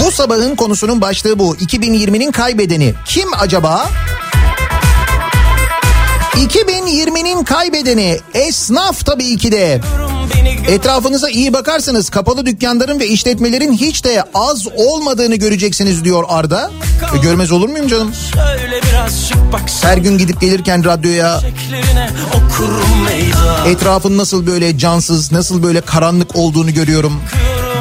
Bu 0.04 0.10
sabahın 0.10 0.56
konusunun 0.56 1.00
başlığı 1.00 1.38
bu. 1.38 1.56
2020'nin 1.56 2.32
kaybedeni 2.32 2.94
kim 3.06 3.28
acaba? 3.40 3.88
2020'nin 6.36 7.44
kaybedeni 7.44 8.18
esnaf 8.34 9.06
tabii 9.06 9.36
ki 9.36 9.52
de. 9.52 9.80
Etrafınıza 10.68 11.30
iyi 11.30 11.52
bakarsanız 11.52 12.10
kapalı 12.10 12.46
dükkanların 12.46 13.00
ve 13.00 13.06
işletmelerin 13.06 13.72
hiç 13.72 14.04
de 14.04 14.24
az 14.34 14.66
olmadığını 14.76 15.36
göreceksiniz 15.36 16.04
diyor 16.04 16.24
Arda. 16.28 16.70
E, 17.14 17.18
görmez 17.18 17.52
olur 17.52 17.68
muyum 17.68 17.88
canım? 17.88 18.12
Her 19.82 19.96
gün 19.98 20.18
gidip 20.18 20.40
gelirken 20.40 20.84
radyoya 20.84 21.40
etrafın 23.66 24.18
nasıl 24.18 24.46
böyle 24.46 24.78
cansız, 24.78 25.32
nasıl 25.32 25.62
böyle 25.62 25.80
karanlık 25.80 26.36
olduğunu 26.36 26.74
görüyorum. 26.74 27.22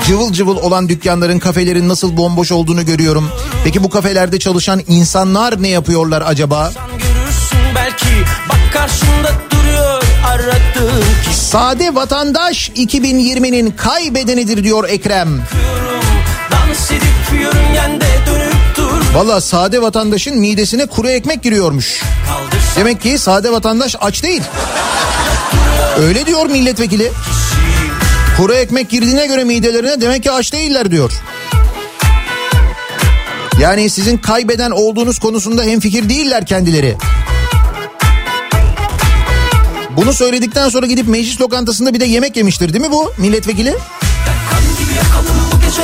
Cıvıl 0.08 0.34
cıvıl 0.34 0.58
olan 0.58 0.90
dükkanların, 0.90 1.40
kafelerin 1.40 1.90
nasıl 1.90 2.18
bomboş 2.18 2.52
olduğunu 2.52 2.86
görüyorum. 2.86 3.30
Peki 3.64 3.84
bu 3.84 3.90
kafelerde 3.90 4.40
çalışan 4.40 4.82
insanlar 4.88 5.64
ne 5.64 5.68
yapıyorlar 5.68 6.24
acaba? 6.26 6.72
görürsün 6.72 7.19
belki 7.90 8.26
bak 8.50 8.74
karşında 8.74 9.32
duruyor 9.52 10.04
aradığım 10.28 11.04
kişi 11.26 11.40
Sade 11.40 11.96
vatandaş 11.96 12.70
2020'nin 12.70 13.72
kaybedenidir 13.72 14.64
diyor 14.64 14.90
Ekrem. 14.90 15.42
Valla 19.14 19.42
sade 19.42 19.82
vatandaşın 19.82 20.38
midesine 20.38 20.86
kuru 20.86 21.10
ekmek 21.10 21.44
giriyormuş. 21.44 22.02
kaldırsan 22.28 22.76
Demek 22.76 23.02
ki 23.02 23.18
sade 23.18 23.52
vatandaş 23.52 23.96
aç 24.02 24.24
değil. 24.24 24.42
Öyle 25.98 26.26
diyor 26.26 26.46
milletvekili. 26.46 27.12
Kuru 28.38 28.54
ekmek 28.54 28.90
girdiğine 28.90 29.28
göre 29.28 29.44
midelerine 29.44 30.02
demek 30.02 30.24
ki 30.24 30.32
aç 30.32 30.54
değiller 30.54 30.92
diyor. 30.92 31.12
Yani 33.62 33.90
sizin 33.90 34.18
kaybeden 34.18 34.72
olduğunuz 34.72 35.20
konusunda 35.20 35.64
hemfikir 35.64 36.10
değiller 36.10 36.46
kendileri. 36.46 36.98
Bunu 40.00 40.14
söyledikten 40.14 40.70
sonra 40.70 40.86
gidip 40.86 41.08
meclis 41.08 41.42
lokantasında 41.42 41.94
bir 41.94 42.00
de 42.00 42.06
yemek 42.06 42.38
yemiştir 42.38 42.74
değil 42.74 42.86
mi 42.86 42.92
bu 42.92 43.14
milletvekili? 43.18 43.76
gece 45.66 45.82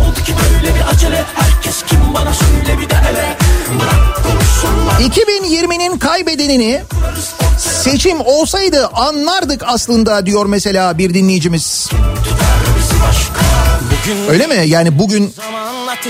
oldu 0.00 0.24
ki 0.26 0.34
böyle 0.42 0.74
bir 0.74 0.80
acele 0.94 1.24
Herkes 1.34 1.82
kim 1.86 2.14
bana 2.14 2.34
söyle 2.34 2.78
bir 2.80 2.90
de 2.90 2.94
hele 2.94 3.36
Bırak 3.80 4.24
konuşsunlar 4.24 5.00
2020'nin 5.00 5.98
kaybedenini 5.98 6.82
seçim 7.58 8.20
olsaydı 8.20 8.86
anlardık 8.86 9.62
aslında 9.66 10.26
diyor 10.26 10.46
mesela 10.46 10.98
bir 10.98 11.14
dinleyicimiz. 11.14 11.90
Öyle 14.28 14.46
mi? 14.46 14.62
Yani 14.66 14.98
bugün 14.98 15.34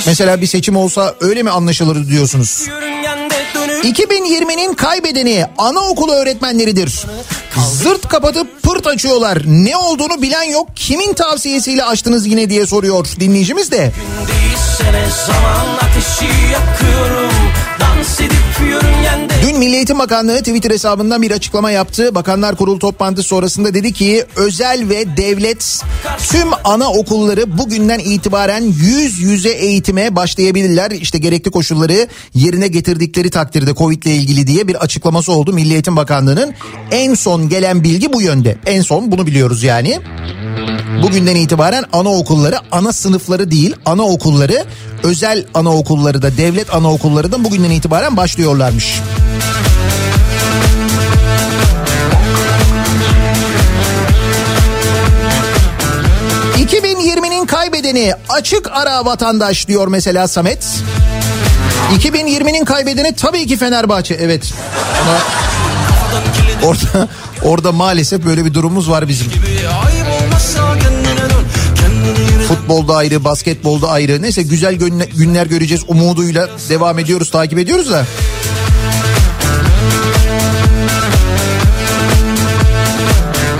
mesela 0.06 0.40
bir 0.40 0.46
seçim 0.46 0.76
olsa 0.76 1.14
öyle 1.20 1.42
mi 1.42 1.50
anlaşılır 1.50 2.08
diyorsunuz? 2.08 2.66
Dönüp 2.68 2.97
2020'nin 3.82 4.74
kaybedeni 4.74 5.46
anaokulu 5.58 6.12
öğretmenleridir. 6.12 7.06
Zırt 7.72 8.08
kapatıp 8.08 8.62
pırt 8.62 8.86
açıyorlar. 8.86 9.42
Ne 9.46 9.76
olduğunu 9.76 10.22
bilen 10.22 10.42
yok. 10.42 10.68
Kimin 10.74 11.14
tavsiyesiyle 11.14 11.84
açtınız 11.84 12.26
yine 12.26 12.50
diye 12.50 12.66
soruyor 12.66 13.06
dinleyicimiz 13.20 13.70
de. 13.72 13.92
Değilsene 14.28 15.06
zaman 15.26 15.66
ateşi 15.76 16.24
yakıyorum 16.52 17.17
Milli 19.58 19.76
Eğitim 19.76 19.98
Bakanlığı 19.98 20.38
Twitter 20.38 20.70
hesabından 20.70 21.22
bir 21.22 21.30
açıklama 21.30 21.70
yaptı. 21.70 22.14
Bakanlar 22.14 22.56
Kurulu 22.56 22.78
toplantısı 22.78 23.28
sonrasında 23.28 23.74
dedi 23.74 23.92
ki 23.92 24.24
özel 24.36 24.88
ve 24.88 25.16
devlet 25.16 25.82
tüm 26.30 26.48
anaokulları 26.64 27.58
bugünden 27.58 27.98
itibaren 27.98 28.62
yüz 28.62 29.20
yüze 29.20 29.48
eğitime 29.48 30.16
başlayabilirler. 30.16 30.90
İşte 30.90 31.18
gerekli 31.18 31.50
koşulları 31.50 32.08
yerine 32.34 32.68
getirdikleri 32.68 33.30
takdirde 33.30 33.74
Covid 33.74 34.02
ile 34.02 34.14
ilgili 34.14 34.46
diye 34.46 34.68
bir 34.68 34.74
açıklaması 34.74 35.32
oldu 35.32 35.52
Milli 35.52 35.72
Eğitim 35.72 35.96
Bakanlığı'nın. 35.96 36.54
En 36.90 37.14
son 37.14 37.48
gelen 37.48 37.84
bilgi 37.84 38.12
bu 38.12 38.22
yönde. 38.22 38.56
En 38.66 38.82
son 38.82 39.12
bunu 39.12 39.26
biliyoruz 39.26 39.62
yani. 39.62 40.00
Bugünden 41.02 41.34
itibaren 41.34 41.84
anaokulları, 41.92 42.56
ana 42.72 42.92
sınıfları 42.92 43.50
değil, 43.50 43.76
anaokulları, 43.86 44.64
özel 45.02 45.44
anaokulları 45.54 46.22
da, 46.22 46.36
devlet 46.36 46.74
anaokulları 46.74 47.32
da 47.32 47.44
bugünden 47.44 47.70
itibaren 47.70 48.16
başlıyorlarmış. 48.16 49.00
...2020'nin 56.58 57.46
kaybedeni 57.46 58.12
açık 58.28 58.70
ara 58.72 59.04
vatandaş 59.04 59.68
diyor 59.68 59.88
mesela 59.88 60.28
Samet. 60.28 60.66
2020'nin 61.96 62.64
kaybedeni 62.64 63.14
tabii 63.14 63.46
ki 63.46 63.56
Fenerbahçe 63.56 64.14
evet. 64.14 64.52
Ama 65.02 65.18
orada 66.68 67.08
orada 67.42 67.72
maalesef 67.72 68.24
böyle 68.24 68.44
bir 68.44 68.54
durumumuz 68.54 68.90
var 68.90 69.08
bizim. 69.08 69.26
Ayıp 69.86 70.17
Futbolda 72.48 72.96
ayrı, 72.96 73.24
basketbolda 73.24 73.88
ayrı. 73.90 74.22
Neyse 74.22 74.42
güzel 74.42 74.74
günler, 75.16 75.46
göreceğiz 75.46 75.84
umuduyla 75.88 76.48
devam 76.68 76.98
ediyoruz, 76.98 77.30
takip 77.30 77.58
ediyoruz 77.58 77.90
da. 77.90 78.06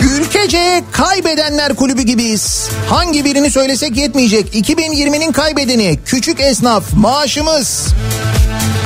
Ülkece 0.02 0.82
kaybedenler 0.92 1.74
kulübü 1.74 2.02
gibiyiz. 2.02 2.68
Hangi 2.88 3.24
birini 3.24 3.50
söylesek 3.50 3.96
yetmeyecek. 3.96 4.54
2020'nin 4.54 5.32
kaybedeni 5.32 5.98
küçük 6.04 6.40
esnaf 6.40 6.92
maaşımız 6.92 7.88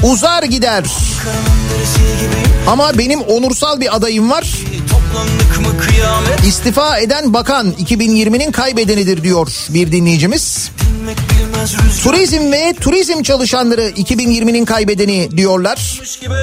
uzar 0.03 0.43
gider. 0.43 0.85
Ama 2.67 2.99
benim 2.99 3.21
onursal 3.21 3.81
bir 3.81 3.97
adayım 3.97 4.31
var. 4.31 4.45
İstifa 6.47 6.99
eden 6.99 7.35
bakan 7.35 7.73
2020'nin 7.73 8.53
kaybedenidir 8.53 9.23
diyor 9.23 9.49
bir 9.69 9.93
dinleyicimiz. 9.93 10.71
Turizm 12.03 12.53
ve 12.53 12.75
turizm 12.81 13.23
çalışanları 13.23 13.89
2020'nin 13.89 14.65
kaybedeni 14.65 15.37
diyorlar. 15.37 16.01
gibi 16.21 16.35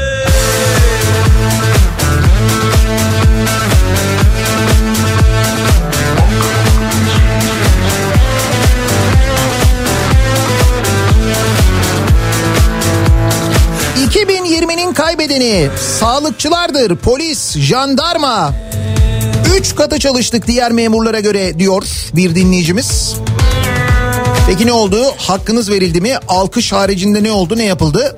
...2020'nin 15.20 15.28
kaybedeni 15.28 15.70
sağlıkçılardır, 16.00 16.96
polis, 16.96 17.58
jandarma. 17.58 18.54
Üç 19.58 19.76
katı 19.76 20.00
çalıştık 20.00 20.48
diğer 20.48 20.72
memurlara 20.72 21.20
göre 21.20 21.60
diyor 21.60 21.84
bir 22.14 22.36
dinleyicimiz. 22.36 23.16
Peki 24.48 24.68
ne 24.68 24.72
oldu? 24.72 25.06
Hakkınız 25.18 25.72
verildi 25.72 26.02
mi? 26.02 26.16
Alkış 26.28 26.72
haricinde 26.74 27.24
ne 27.24 27.32
oldu? 27.32 27.58
Ne 27.58 27.66
yapıldı? 27.66 28.18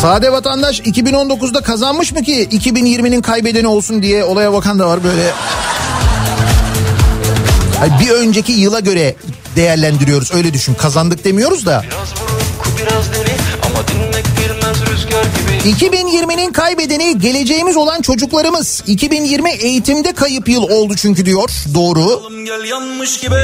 Sade 0.00 0.32
vatandaş 0.32 0.80
2019'da 0.80 1.60
kazanmış 1.60 2.12
mı 2.12 2.22
ki 2.22 2.48
2020'nin 2.52 3.20
kaybedeni 3.20 3.66
olsun 3.66 4.02
diye 4.02 4.24
olaya 4.24 4.52
bakan 4.52 4.78
da 4.78 4.88
var 4.88 5.04
böyle. 5.04 5.32
Hayır, 7.78 7.92
bir 8.00 8.10
önceki 8.10 8.52
yıla 8.52 8.80
göre 8.80 9.14
değerlendiriyoruz 9.56 10.34
öyle 10.34 10.52
düşün 10.52 10.74
kazandık 10.74 11.24
demiyoruz 11.24 11.66
da. 11.66 11.84
Biraz 11.86 12.08
buruk 12.20 12.78
biraz 12.78 13.12
deli 13.12 13.36
ama 13.66 13.88
dinmek 13.88 14.24
bilmez 14.24 14.76
rüzgar 14.80 15.24
gibi 15.24 15.86
2020'nin 15.86 16.52
kaybedeni 16.52 17.18
geleceğimiz 17.18 17.76
olan 17.76 18.00
çocuklarımız. 18.02 18.82
2020 18.86 19.50
eğitimde 19.50 20.12
kayıp 20.12 20.48
yıl 20.48 20.62
oldu 20.62 20.94
çünkü 20.96 21.26
diyor. 21.26 21.50
Doğru. 21.74 22.22
Gel 22.44 22.64
yanmış 22.64 23.20
gibi 23.20 23.36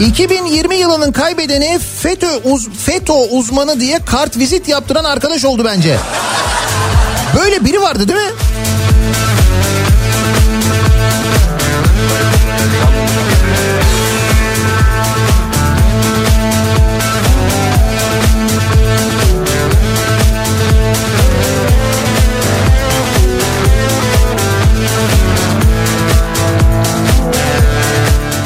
2020 0.00 0.76
yılının 0.76 1.12
kaybedeni 1.12 1.78
FETÖ, 1.98 2.26
uz, 2.44 2.68
FETÖ 2.86 3.12
uzmanı 3.12 3.80
diye 3.80 3.98
kart 4.06 4.38
vizit 4.38 4.68
yaptıran 4.68 5.04
arkadaş 5.04 5.44
oldu 5.44 5.64
bence. 5.64 5.98
Böyle 7.38 7.64
biri 7.64 7.80
vardı 7.80 8.08
değil 8.08 8.20
mi? 8.20 8.32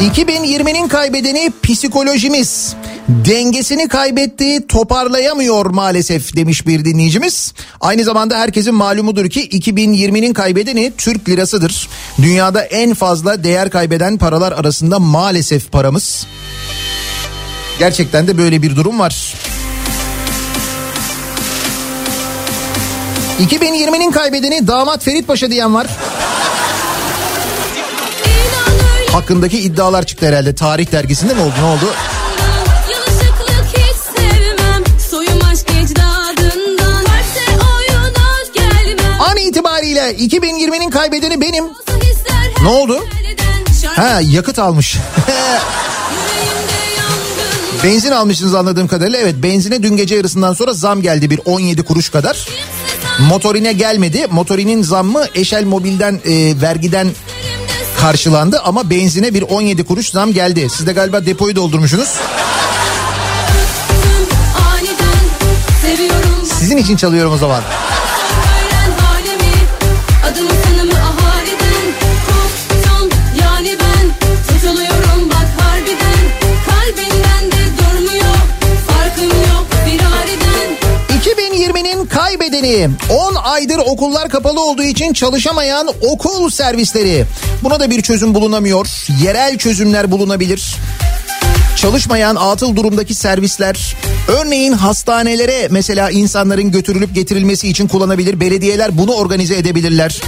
...2020'nin 0.00 0.88
kaybedeni 0.88 1.52
psikolojimiz. 1.62 2.74
Dengesini 3.08 3.88
kaybetti, 3.88 4.66
toparlayamıyor 4.66 5.66
maalesef 5.66 6.36
demiş 6.36 6.66
bir 6.66 6.84
dinleyicimiz. 6.84 7.54
Aynı 7.80 8.04
zamanda 8.04 8.38
herkesin 8.38 8.74
malumudur 8.74 9.30
ki 9.30 9.48
2020'nin 9.48 10.32
kaybedeni 10.32 10.92
Türk 10.98 11.28
lirasıdır. 11.28 11.88
Dünyada 12.22 12.62
en 12.62 12.94
fazla 12.94 13.44
değer 13.44 13.70
kaybeden 13.70 14.18
paralar 14.18 14.52
arasında 14.52 14.98
maalesef 14.98 15.72
paramız. 15.72 16.26
Gerçekten 17.78 18.26
de 18.26 18.38
böyle 18.38 18.62
bir 18.62 18.76
durum 18.76 18.98
var. 18.98 19.34
2020'nin 23.40 24.10
kaybedeni 24.10 24.66
damat 24.66 25.04
Ferit 25.04 25.26
Paşa 25.26 25.50
diyen 25.50 25.74
var. 25.74 25.86
Hakkındaki 29.18 29.58
iddialar 29.58 30.06
çıktı 30.06 30.26
herhalde. 30.26 30.54
Tarih 30.54 30.92
dergisinde 30.92 31.34
mi 31.34 31.40
oldu 31.40 31.54
ne 31.60 31.64
oldu? 31.64 31.86
An 39.20 39.36
itibariyle 39.36 40.12
2020'nin 40.12 40.90
kaybedeni 40.90 41.40
benim. 41.40 41.64
Ne 42.62 42.68
oldu? 42.68 43.04
Ha 43.96 44.20
yakıt 44.22 44.58
almış. 44.58 44.96
Benzin 47.84 48.12
almışsınız 48.12 48.54
anladığım 48.54 48.88
kadarıyla. 48.88 49.18
Evet 49.18 49.34
benzine 49.42 49.82
dün 49.82 49.96
gece 49.96 50.14
yarısından 50.14 50.52
sonra 50.52 50.72
zam 50.72 51.02
geldi 51.02 51.30
bir 51.30 51.40
17 51.44 51.82
kuruş 51.82 52.08
kadar. 52.08 52.48
Motorine 53.18 53.72
gelmedi. 53.72 54.26
Motorinin 54.30 54.82
zammı 54.82 55.26
Eşel 55.34 55.64
Mobil'den 55.64 56.20
e, 56.24 56.60
vergiden 56.60 57.08
karşılandı 58.00 58.60
ama 58.64 58.90
benzine 58.90 59.34
bir 59.34 59.42
17 59.42 59.84
kuruş 59.84 60.10
zam 60.10 60.32
geldi. 60.32 60.68
Siz 60.70 60.86
de 60.86 60.92
galiba 60.92 61.26
depoyu 61.26 61.56
doldurmuşsunuz. 61.56 62.08
Sizin 66.58 66.76
için 66.76 66.96
çalıyorum 66.96 67.32
o 67.32 67.36
zaman. 67.36 67.62
Kaybedeni 82.28 82.88
10 83.10 83.34
aydır 83.34 83.78
okullar 83.78 84.28
kapalı 84.28 84.64
olduğu 84.64 84.82
için 84.82 85.12
çalışamayan 85.12 85.88
okul 86.00 86.50
servisleri. 86.50 87.24
Buna 87.62 87.80
da 87.80 87.90
bir 87.90 88.02
çözüm 88.02 88.34
bulunamıyor. 88.34 89.06
Yerel 89.22 89.58
çözümler 89.58 90.10
bulunabilir. 90.10 90.74
Çalışmayan 91.76 92.36
atıl 92.36 92.76
durumdaki 92.76 93.14
servisler 93.14 93.96
örneğin 94.28 94.72
hastanelere 94.72 95.68
mesela 95.70 96.10
insanların 96.10 96.70
götürülüp 96.70 97.14
getirilmesi 97.14 97.68
için 97.68 97.88
kullanabilir. 97.88 98.40
Belediyeler 98.40 98.98
bunu 98.98 99.12
organize 99.12 99.56
edebilirler. 99.56 100.20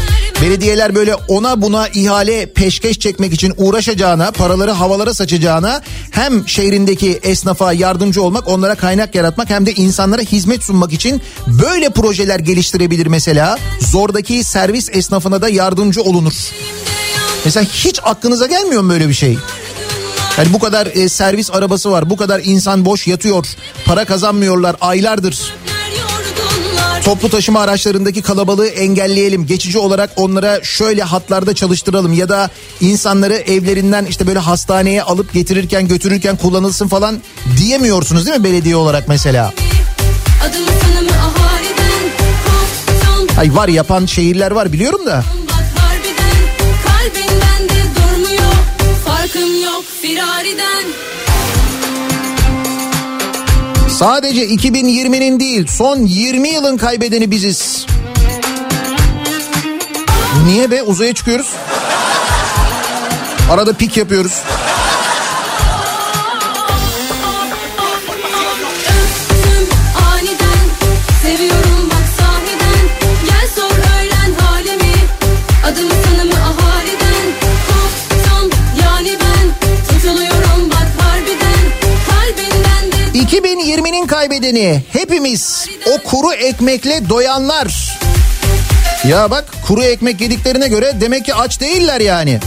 Belediyeler 0.42 0.94
böyle 0.94 1.14
ona 1.14 1.62
buna 1.62 1.88
ihale 1.88 2.52
peşkeş 2.52 2.98
çekmek 2.98 3.32
için 3.32 3.54
uğraşacağına, 3.56 4.30
paraları 4.30 4.70
havalara 4.70 5.14
saçacağına 5.14 5.82
hem 6.10 6.48
şehrindeki 6.48 7.20
esnafa 7.22 7.72
yardımcı 7.72 8.22
olmak, 8.22 8.48
onlara 8.48 8.74
kaynak 8.74 9.14
yaratmak 9.14 9.50
hem 9.50 9.66
de 9.66 9.72
insanlara 9.72 10.22
hizmet 10.22 10.64
sunmak 10.64 10.92
için 10.92 11.22
böyle 11.46 11.90
projeler 11.90 12.40
geliştirebilir 12.40 13.06
mesela. 13.06 13.58
Zordaki 13.80 14.44
servis 14.44 14.88
esnafına 14.92 15.42
da 15.42 15.48
yardımcı 15.48 16.02
olunur. 16.02 16.32
Mesela 17.44 17.66
hiç 17.66 18.00
aklınıza 18.02 18.46
gelmiyor 18.46 18.82
mu 18.82 18.90
böyle 18.90 19.08
bir 19.08 19.14
şey? 19.14 19.38
Yani 20.38 20.52
bu 20.52 20.58
kadar 20.58 20.86
e, 20.86 21.08
servis 21.08 21.50
arabası 21.50 21.90
var, 21.90 22.10
bu 22.10 22.16
kadar 22.16 22.40
insan 22.44 22.84
boş 22.84 23.06
yatıyor, 23.06 23.46
para 23.84 24.04
kazanmıyorlar 24.04 24.76
aylardır. 24.80 25.54
Toplu 27.04 27.28
taşıma 27.28 27.60
araçlarındaki 27.60 28.22
kalabalığı 28.22 28.66
engelleyelim. 28.66 29.46
Geçici 29.46 29.78
olarak 29.78 30.10
onlara 30.16 30.62
şöyle 30.62 31.02
hatlarda 31.02 31.54
çalıştıralım 31.54 32.12
ya 32.12 32.28
da 32.28 32.50
insanları 32.80 33.34
evlerinden 33.34 34.04
işte 34.04 34.26
böyle 34.26 34.38
hastaneye 34.38 35.02
alıp 35.02 35.32
getirirken 35.32 35.88
götürürken 35.88 36.36
kullanılsın 36.36 36.88
falan 36.88 37.18
diyemiyorsunuz 37.56 38.26
değil 38.26 38.38
mi 38.38 38.44
belediye 38.44 38.76
olarak 38.76 39.08
mesela? 39.08 39.52
Ay 43.38 43.54
var 43.54 43.68
yapan 43.68 44.06
şehirler 44.06 44.50
var 44.50 44.72
biliyorum 44.72 45.06
da. 45.06 45.24
harbiden 45.76 46.36
Kalbinden 46.86 47.68
de 47.68 47.82
durmuyor 47.96 48.52
Farkım 49.06 49.62
yok 49.64 49.84
firariden 50.02 50.84
Sadece 54.00 54.46
2020'nin 54.46 55.40
değil 55.40 55.66
son 55.66 55.98
20 55.98 56.48
yılın 56.48 56.76
kaybedeni 56.76 57.30
biziz. 57.30 57.86
Niye 60.46 60.70
be 60.70 60.82
uzaya 60.82 61.14
çıkıyoruz? 61.14 61.54
Arada 63.50 63.72
pik 63.72 63.96
yapıyoruz. 63.96 64.42
2020'nin 83.30 84.06
kaybedeni 84.06 84.82
hepimiz 84.92 85.68
o 85.86 86.08
kuru 86.10 86.32
ekmekle 86.32 87.08
doyanlar. 87.08 87.98
Ya 89.08 89.30
bak 89.30 89.44
kuru 89.66 89.82
ekmek 89.82 90.20
yediklerine 90.20 90.68
göre 90.68 90.92
demek 91.00 91.24
ki 91.24 91.34
aç 91.34 91.60
değiller 91.60 92.00
yani. 92.00 92.40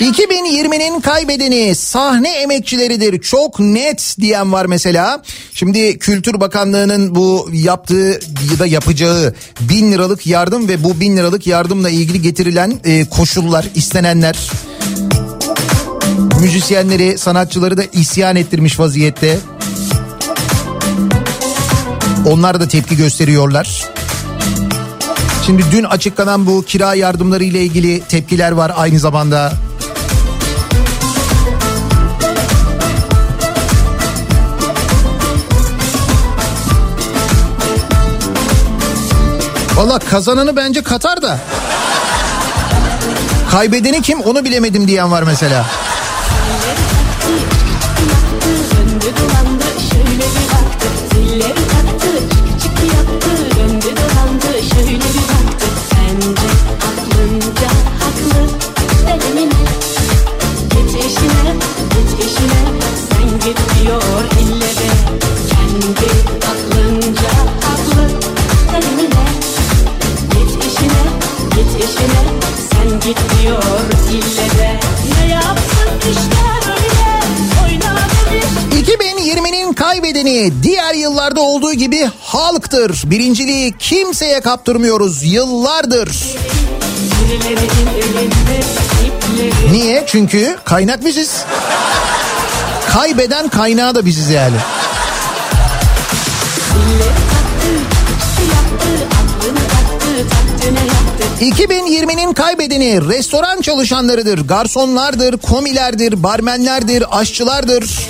2020'nin 0.00 1.00
kaybedeni 1.00 1.74
sahne 1.74 2.28
emekçileridir 2.28 3.20
çok 3.20 3.60
net 3.60 4.16
diyen 4.20 4.52
var 4.52 4.66
mesela. 4.66 5.22
Şimdi 5.54 5.98
Kültür 5.98 6.40
Bakanlığı'nın 6.40 7.14
bu 7.14 7.48
yaptığı 7.52 8.20
ya 8.52 8.58
da 8.58 8.66
yapacağı 8.66 9.34
bin 9.60 9.92
liralık 9.92 10.26
yardım 10.26 10.68
ve 10.68 10.84
bu 10.84 11.00
bin 11.00 11.16
liralık 11.16 11.46
yardımla 11.46 11.90
ilgili 11.90 12.22
getirilen 12.22 12.80
e, 12.84 13.04
koşullar 13.04 13.66
istenenler 13.74 14.50
müzisyenleri 16.40 17.18
sanatçıları 17.18 17.76
da 17.76 17.82
isyan 17.92 18.36
ettirmiş 18.36 18.80
vaziyette. 18.80 19.38
Onlar 22.26 22.60
da 22.60 22.68
tepki 22.68 22.96
gösteriyorlar. 22.96 23.88
Şimdi 25.46 25.62
dün 25.72 25.84
açıklanan 25.84 26.46
bu 26.46 26.62
kira 26.62 26.94
yardımları 26.94 27.44
ile 27.44 27.62
ilgili 27.62 28.00
tepkiler 28.00 28.52
var 28.52 28.72
aynı 28.76 28.98
zamanda. 28.98 29.69
Valla 39.80 39.98
kazananı 39.98 40.56
bence 40.56 40.82
Katar 40.82 41.22
da. 41.22 41.38
Kaybedeni 43.50 44.02
kim 44.02 44.20
onu 44.20 44.44
bilemedim 44.44 44.88
diyen 44.88 45.10
var 45.10 45.22
mesela. 45.22 45.66
2020'nin 80.20 80.24
kaybedeni 80.24 80.62
diğer 80.62 80.94
yıllarda 80.94 81.40
olduğu 81.40 81.72
gibi 81.72 82.10
halktır. 82.20 83.02
Birinciliği 83.10 83.74
kimseye 83.78 84.40
kaptırmıyoruz 84.40 85.24
yıllardır. 85.24 86.08
Niye? 89.72 90.04
Çünkü 90.06 90.56
kaynak 90.64 91.04
biziz. 91.04 91.30
Kaybeden 92.92 93.48
kaynağı 93.48 93.94
da 93.94 94.06
biziz 94.06 94.30
yani. 94.30 94.56
yaptı 98.54 98.88
Aklını 99.20 99.58
taktı 99.58 100.28
taktı 100.30 100.74
ne 100.74 100.80
yaptı 100.80 101.62
2020'nin 101.62 102.32
kaybedeni 102.32 103.08
restoran 103.08 103.60
çalışanlarıdır, 103.60 104.38
garsonlardır, 104.38 105.38
komilerdir, 105.38 106.22
barmenlerdir, 106.22 107.04
aşçılardır 107.10 108.08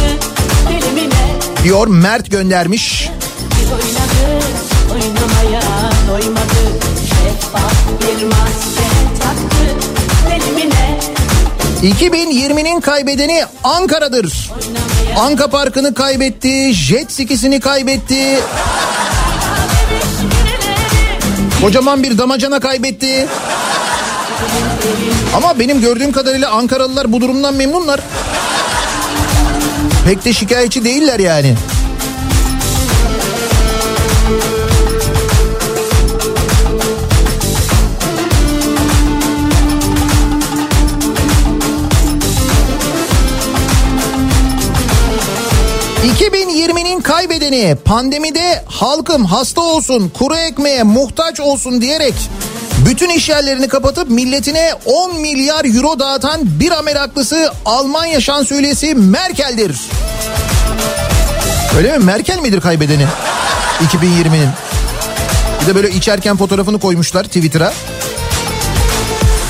Delimine 0.00 0.29
diyor 1.64 1.86
Mert 1.86 2.30
göndermiş. 2.30 3.10
bir 3.50 3.72
oynadı 3.72 4.44
Oynamaya 4.92 5.62
doymadı 6.10 6.80
Şeffaf 7.08 7.74
bir 8.00 8.24
maske 8.24 8.88
taktı 9.20 9.76
Delimine 10.30 11.00
2020'nin 11.82 12.80
kaybedeni 12.80 13.44
Ankara'dır. 13.64 14.50
Anka 15.18 15.46
Parkı'nı 15.48 15.94
kaybetti, 15.94 16.74
jet 16.74 17.12
skisini 17.12 17.60
kaybetti. 17.60 18.38
Kocaman 21.62 22.02
bir 22.02 22.18
damacana 22.18 22.60
kaybetti. 22.60 23.26
Ama 25.36 25.58
benim 25.58 25.80
gördüğüm 25.80 26.12
kadarıyla 26.12 26.50
Ankaralılar 26.50 27.12
bu 27.12 27.20
durumdan 27.20 27.54
memnunlar. 27.54 28.00
Pek 30.10 30.24
de 30.24 30.32
şikayetçi 30.32 30.84
değiller 30.84 31.20
yani. 31.20 31.54
...2020'nin 46.04 47.00
kaybedeni 47.00 47.76
pandemide 47.84 48.64
halkım 48.66 49.24
hasta 49.24 49.60
olsun, 49.60 50.08
kuru 50.18 50.36
ekmeğe 50.36 50.82
muhtaç 50.82 51.40
olsun 51.40 51.80
diyerek... 51.80 52.14
...bütün 52.86 53.10
iş 53.10 53.28
yerlerini 53.28 53.68
kapatıp 53.68 54.10
milletine 54.10 54.72
10 54.84 55.20
milyar 55.20 55.64
euro 55.64 55.98
dağıtan 55.98 56.40
bir 56.44 56.72
meraklısı 56.84 57.52
Almanya 57.64 58.20
şansölyesi 58.20 58.94
Merkel'dir. 58.94 59.76
Öyle 61.76 61.98
mi? 61.98 62.04
Merkel 62.04 62.38
midir 62.38 62.60
kaybedeni? 62.60 63.06
2020'nin. 63.84 64.48
Bir 65.62 65.66
de 65.66 65.74
böyle 65.74 65.90
içerken 65.90 66.36
fotoğrafını 66.36 66.80
koymuşlar 66.80 67.24
Twitter'a. 67.24 67.72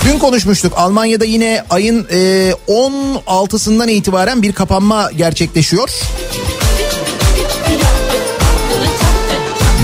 Dün 0.05 0.18
konuşmuştuk. 0.18 0.72
Almanya'da 0.76 1.24
yine 1.24 1.64
ayın 1.70 2.07
e, 2.11 2.53
16'sından 2.68 3.91
itibaren 3.91 4.43
bir 4.43 4.53
kapanma 4.53 5.11
gerçekleşiyor. 5.11 5.91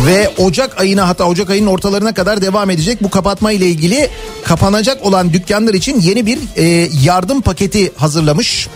Ve 0.07 0.30
Ocak 0.38 0.80
ayına 0.80 1.09
hatta 1.09 1.24
Ocak 1.24 1.50
ayının 1.50 1.66
ortalarına 1.66 2.14
kadar 2.14 2.42
devam 2.42 2.70
edecek 2.70 3.02
bu 3.02 3.11
kapatma 3.11 3.52
ile 3.52 3.66
ilgili 3.66 4.09
kapanacak 4.44 5.07
olan 5.07 5.32
dükkanlar 5.32 5.74
için 5.74 6.00
yeni 6.00 6.26
bir 6.26 6.38
e, 6.57 6.64
yardım 7.02 7.40
paketi 7.40 7.92
hazırlamış 7.96 8.68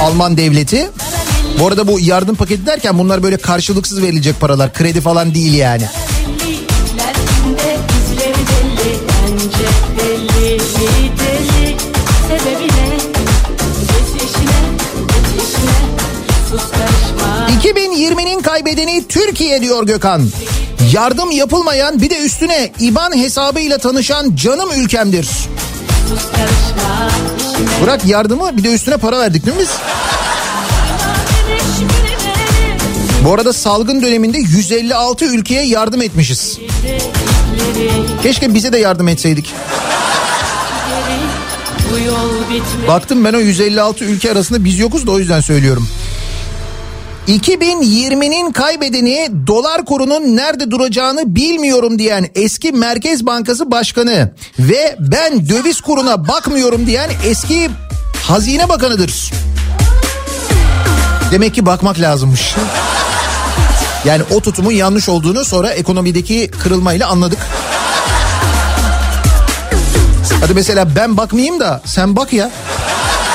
Alman 0.00 0.36
devleti. 0.36 0.90
Bu 1.60 1.66
arada 1.66 1.86
bu 1.86 2.00
yardım 2.00 2.36
paketi 2.36 2.66
derken 2.66 2.98
bunlar 2.98 3.22
böyle 3.22 3.36
karşılıksız 3.36 4.02
verilecek 4.02 4.40
paralar 4.40 4.72
kredi 4.72 5.00
falan 5.00 5.34
değil 5.34 5.54
yani. 5.54 5.84
2020'nin 17.62 18.42
kaybedeni 18.42 19.04
Türkiye 19.08 19.62
diyor 19.62 19.86
Gökhan. 19.86 20.28
Yardım 20.92 21.30
yapılmayan 21.30 22.02
bir 22.02 22.10
de 22.10 22.18
üstüne 22.18 22.72
IBAN 22.80 23.16
hesabıyla 23.16 23.78
tanışan 23.78 24.36
canım 24.36 24.70
ülkemdir. 24.76 25.28
Bırak 27.82 28.04
yardımı 28.04 28.56
bir 28.56 28.64
de 28.64 28.74
üstüne 28.74 28.96
para 28.96 29.18
verdik 29.18 29.46
değil 29.46 29.56
mi 29.56 29.62
biz? 29.62 29.70
Bu 33.24 33.34
arada 33.34 33.52
salgın 33.52 34.02
döneminde 34.02 34.38
156 34.38 35.24
ülkeye 35.24 35.64
yardım 35.64 36.02
etmişiz. 36.02 36.58
Keşke 38.22 38.54
bize 38.54 38.72
de 38.72 38.78
yardım 38.78 39.08
etseydik. 39.08 39.54
Baktım 42.88 43.24
ben 43.24 43.32
o 43.34 43.38
156 43.38 44.04
ülke 44.04 44.32
arasında 44.32 44.64
biz 44.64 44.78
yokuz 44.78 45.06
da 45.06 45.10
o 45.10 45.18
yüzden 45.18 45.40
söylüyorum. 45.40 45.88
2020'nin 47.28 48.52
kaybedeni 48.52 49.30
dolar 49.46 49.84
kurunun 49.84 50.36
nerede 50.36 50.70
duracağını 50.70 51.34
bilmiyorum 51.34 51.98
diyen 51.98 52.28
eski 52.34 52.72
Merkez 52.72 53.26
Bankası 53.26 53.70
Başkanı 53.70 54.32
ve 54.58 54.96
ben 54.98 55.48
döviz 55.48 55.80
kuruna 55.80 56.28
bakmıyorum 56.28 56.86
diyen 56.86 57.10
eski 57.24 57.70
Hazine 58.22 58.68
Bakanı'dır. 58.68 59.32
Demek 61.32 61.54
ki 61.54 61.66
bakmak 61.66 62.00
lazımmış. 62.00 62.54
Yani 64.04 64.22
o 64.34 64.40
tutumun 64.40 64.72
yanlış 64.72 65.08
olduğunu 65.08 65.44
sonra 65.44 65.70
ekonomideki 65.70 66.50
kırılmayla 66.62 67.08
anladık. 67.08 67.38
Hadi 70.40 70.54
mesela 70.54 70.96
ben 70.96 71.16
bakmayayım 71.16 71.60
da 71.60 71.82
sen 71.84 72.16
bak 72.16 72.32
ya. 72.32 72.50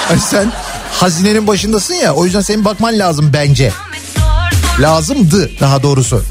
Hani 0.08 0.20
sen 0.20 0.52
hazinenin 0.92 1.48
başındasın 1.48 1.94
ya 1.94 2.14
o 2.14 2.26
yüzden 2.26 2.42
senin 2.42 2.66
bakman 2.66 3.00
lazım 3.00 3.32
bence. 3.34 3.72
Lazımdı 4.80 5.52
daha 5.60 5.84
doğrusu. 5.84 6.24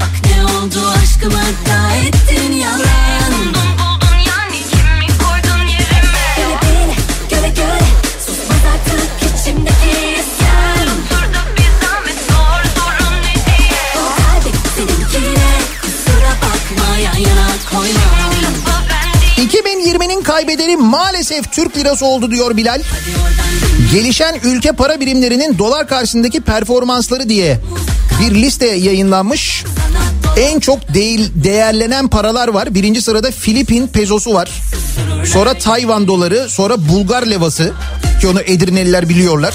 Bak 0.00 0.10
ne 0.24 0.44
oldu 0.44 0.88
aşkıma 1.02 1.42
da 1.42 1.96
ettin 1.96 2.52
yalan 2.52 3.32
Buldun 3.54 4.16
yani 4.28 4.58
kimi 4.70 5.06
koydun 5.18 5.64
yerime 5.68 6.24
Göre 6.36 6.58
beni 6.62 6.94
göre 7.30 7.48
göre 7.48 7.84
Susmaz 8.26 8.64
artık 8.74 9.10
içimdeki 9.22 9.90
isyan 9.90 10.88
Dur 11.10 11.34
da 11.34 11.56
bir 11.56 11.86
zahmet 11.86 12.18
sor 12.28 12.64
sorun 12.76 13.16
ne 13.22 13.34
diye 13.34 13.80
O 13.96 14.04
kalbi 14.16 14.56
seninkine 14.76 15.50
Kusura 15.82 16.32
bakma 16.42 16.96
yan 16.98 17.16
yana 17.16 17.46
koyma 17.70 18.00
Lafı 18.42 18.84
ben 18.90 19.20
değil 19.36 19.50
2020'nin 19.50 20.22
kaybedeni 20.22 20.76
maalesef 20.76 21.52
Türk 21.52 21.76
lirası 21.76 22.06
oldu 22.06 22.30
diyor 22.30 22.56
Bilal. 22.56 22.82
Gelişen 23.94 24.40
ülke 24.44 24.72
para 24.72 25.00
birimlerinin 25.00 25.58
dolar 25.58 25.86
karşısındaki 25.86 26.40
performansları 26.40 27.28
diye 27.28 27.60
bir 28.20 28.34
liste 28.34 28.66
yayınlanmış. 28.66 29.64
En 30.36 30.60
çok 30.60 30.94
değil, 30.94 31.30
değerlenen 31.34 32.08
paralar 32.08 32.48
var. 32.48 32.74
Birinci 32.74 33.02
sırada 33.02 33.30
Filipin 33.30 33.86
pezosu 33.86 34.34
var. 34.34 34.50
Sonra 35.24 35.54
Tayvan 35.54 36.08
doları, 36.08 36.48
sonra 36.48 36.88
Bulgar 36.88 37.26
levası 37.26 37.72
ki 38.20 38.28
onu 38.28 38.40
Edirneliler 38.40 39.08
biliyorlar. 39.08 39.54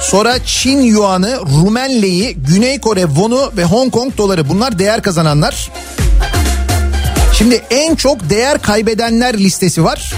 Sonra 0.00 0.44
Çin 0.44 0.80
yuanı, 0.80 1.40
Rumen 1.40 2.02
leyi, 2.02 2.34
Güney 2.34 2.80
Kore 2.80 3.02
wonu 3.02 3.52
ve 3.56 3.64
Hong 3.64 3.92
Kong 3.92 4.16
doları 4.18 4.48
bunlar 4.48 4.78
değer 4.78 5.02
kazananlar. 5.02 5.70
Şimdi 7.38 7.62
en 7.70 7.94
çok 7.94 8.30
değer 8.30 8.62
kaybedenler 8.62 9.38
listesi 9.38 9.84
var. 9.84 10.12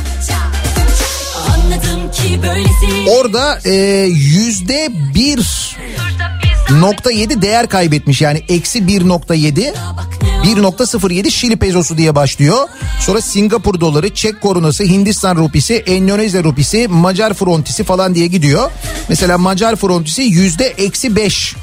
Orada 3.09 3.59
e, 3.65 3.75
yüzde 4.07 4.89
bir 5.15 5.41
nokta 6.71 7.11
yedi 7.11 7.43
değer 7.43 7.69
kaybetmiş 7.69 8.21
yani 8.21 8.43
eksi 8.49 8.87
bir 8.87 9.09
nokta 9.09 9.35
yedi. 9.35 9.73
Bak 9.97 10.09
ne 10.23 10.51
1.07 10.51 11.31
Şili 11.31 11.57
pezosu 11.57 11.99
diye 11.99 12.15
başlıyor. 12.15 12.69
Sonra 13.01 13.21
Singapur 13.21 13.81
doları, 13.81 14.15
Çek 14.15 14.41
korunası, 14.41 14.85
Hindistan 14.85 15.37
rupisi, 15.37 15.75
Endonezya 15.75 16.45
rupisi, 16.45 16.89
Macar 16.89 17.35
frontisi 17.35 17.85
falan 17.85 18.15
diye 18.15 18.27
gidiyor. 18.27 18.71
Mesela 19.09 19.39
Macar 19.39 19.77
frontisi 19.77 20.23
yüzde 20.23 20.67
eksi 20.67 21.17
5 21.17 21.55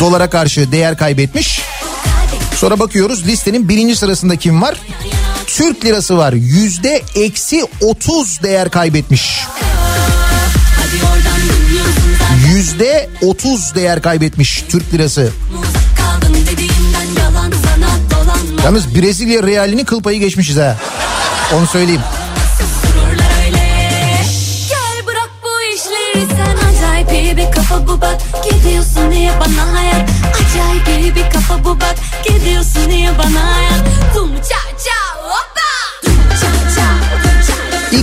dolara 0.00 0.30
karşı 0.30 0.72
değer 0.72 0.96
kaybetmiş. 0.96 1.60
Sonra 2.56 2.78
bakıyoruz 2.78 3.26
listenin 3.26 3.68
birinci 3.68 3.96
sırasında 3.96 4.36
kim 4.36 4.62
var? 4.62 4.80
Türk 5.46 5.84
lirası 5.84 6.16
var. 6.16 6.32
Yüzde 6.32 7.02
eksi 7.14 7.66
30 7.80 8.42
değer 8.42 8.70
kaybetmiş. 8.70 9.40
Yüzde 12.46 13.10
30 13.22 13.74
değer 13.74 14.02
kaybetmiş 14.02 14.64
Türk 14.68 14.94
lirası. 14.94 15.32
Yalnız 18.64 18.94
Brezilya 18.94 19.42
realini 19.42 19.84
kıl 19.84 20.02
payı 20.02 20.20
geçmişiz 20.20 20.56
ha. 20.56 20.76
Onu 21.54 21.66
söyleyeyim. 21.66 22.02
Gidiyorsun 28.44 29.10
niye 29.10 29.32
bana 29.40 29.74
hayat 29.74 30.10
Acayip 30.34 31.16
bir 31.16 31.30
kafa 31.30 31.64
bu 31.64 31.80
bak 31.80 31.94
Gidiyorsun 32.28 32.88
niye 32.88 33.18
bana 33.18 33.54
hayat 33.56 33.84
Tum 34.14 34.30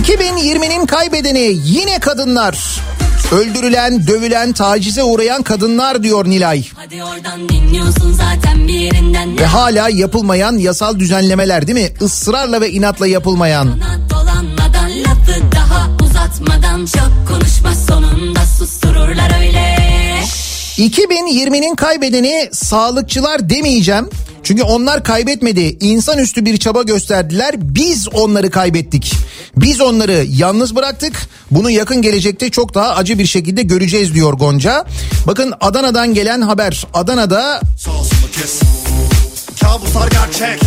2020'nin 0.02 0.86
kaybedeni 0.86 1.56
yine 1.64 1.98
kadınlar. 1.98 2.80
Öldürülen, 3.32 4.06
dövülen, 4.06 4.52
tacize 4.52 5.02
uğrayan 5.02 5.42
kadınlar 5.42 6.02
diyor 6.02 6.24
Nilay. 6.24 6.64
Ve 9.38 9.46
hala 9.46 9.88
yapılmayan 9.88 10.58
yasal 10.58 10.98
düzenlemeler 10.98 11.66
değil 11.66 11.78
mi? 11.78 11.94
Israrla 12.00 12.60
ve 12.60 12.70
inatla 12.70 13.06
yapılmayan. 13.06 13.80
Dolanmadan 14.10 14.90
lafı 15.02 15.52
daha 15.52 15.88
uzatmadan 16.04 16.86
Çok 16.86 17.28
konuşma 17.28 17.74
sonunda 17.74 18.40
sustururlar 18.58 19.40
öyle 19.40 19.81
2020'nin 20.78 21.74
kaybedeni 21.74 22.48
sağlıkçılar 22.52 23.50
demeyeceğim. 23.50 24.08
Çünkü 24.42 24.62
onlar 24.62 25.04
kaybetmedi. 25.04 25.76
İnsanüstü 25.80 26.44
bir 26.44 26.56
çaba 26.56 26.82
gösterdiler. 26.82 27.54
Biz 27.58 28.08
onları 28.08 28.50
kaybettik. 28.50 29.14
Biz 29.56 29.80
onları 29.80 30.26
yalnız 30.28 30.76
bıraktık. 30.76 31.28
Bunu 31.50 31.70
yakın 31.70 32.02
gelecekte 32.02 32.50
çok 32.50 32.74
daha 32.74 32.94
acı 32.94 33.18
bir 33.18 33.26
şekilde 33.26 33.62
göreceğiz 33.62 34.14
diyor 34.14 34.32
Gonca. 34.32 34.84
Bakın 35.26 35.54
Adana'dan 35.60 36.14
gelen 36.14 36.40
haber. 36.40 36.86
Adana'da 36.94 37.60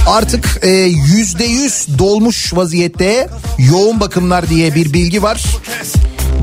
artık 0.08 0.60
e, 0.62 0.70
yüzde 1.16 1.46
yüz 1.46 1.88
dolmuş 1.98 2.54
vaziyette 2.54 3.30
yoğun 3.72 4.00
bakımlar 4.00 4.50
diye 4.50 4.76
bir 4.76 4.94
bilgi 4.94 5.24
var. 5.24 5.44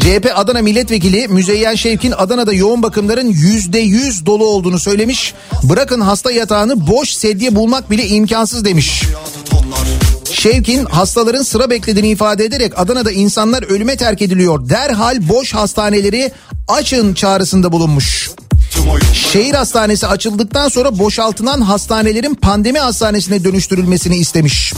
CHP 0.00 0.30
Adana 0.34 0.62
Milletvekili 0.62 1.28
Müzeyyen 1.28 1.74
Şevkin 1.74 2.12
Adana'da 2.16 2.52
yoğun 2.52 2.82
bakımların 2.82 3.26
yüzde 3.26 3.78
yüz 3.78 4.26
dolu 4.26 4.46
olduğunu 4.46 4.78
söylemiş. 4.78 5.34
Bırakın 5.62 6.00
hasta 6.00 6.32
yatağını 6.32 6.86
boş 6.86 7.10
sedye 7.10 7.54
bulmak 7.54 7.90
bile 7.90 8.06
imkansız 8.06 8.64
demiş. 8.64 9.02
Şevkin 10.32 10.84
hastaların 10.84 11.42
sıra 11.42 11.70
beklediğini 11.70 12.08
ifade 12.08 12.44
ederek 12.44 12.78
Adana'da 12.78 13.12
insanlar 13.12 13.62
ölüme 13.62 13.96
terk 13.96 14.22
ediliyor. 14.22 14.68
Derhal 14.68 15.28
boş 15.28 15.54
hastaneleri 15.54 16.32
açın 16.68 17.14
çağrısında 17.14 17.72
bulunmuş. 17.72 18.30
Şehir 19.12 19.54
hastanesi 19.54 20.06
açıldıktan 20.06 20.68
sonra 20.68 20.98
boşaltılan 20.98 21.60
hastanelerin 21.60 22.34
pandemi 22.34 22.78
hastanesine 22.78 23.44
dönüştürülmesini 23.44 24.16
istemiş. 24.16 24.72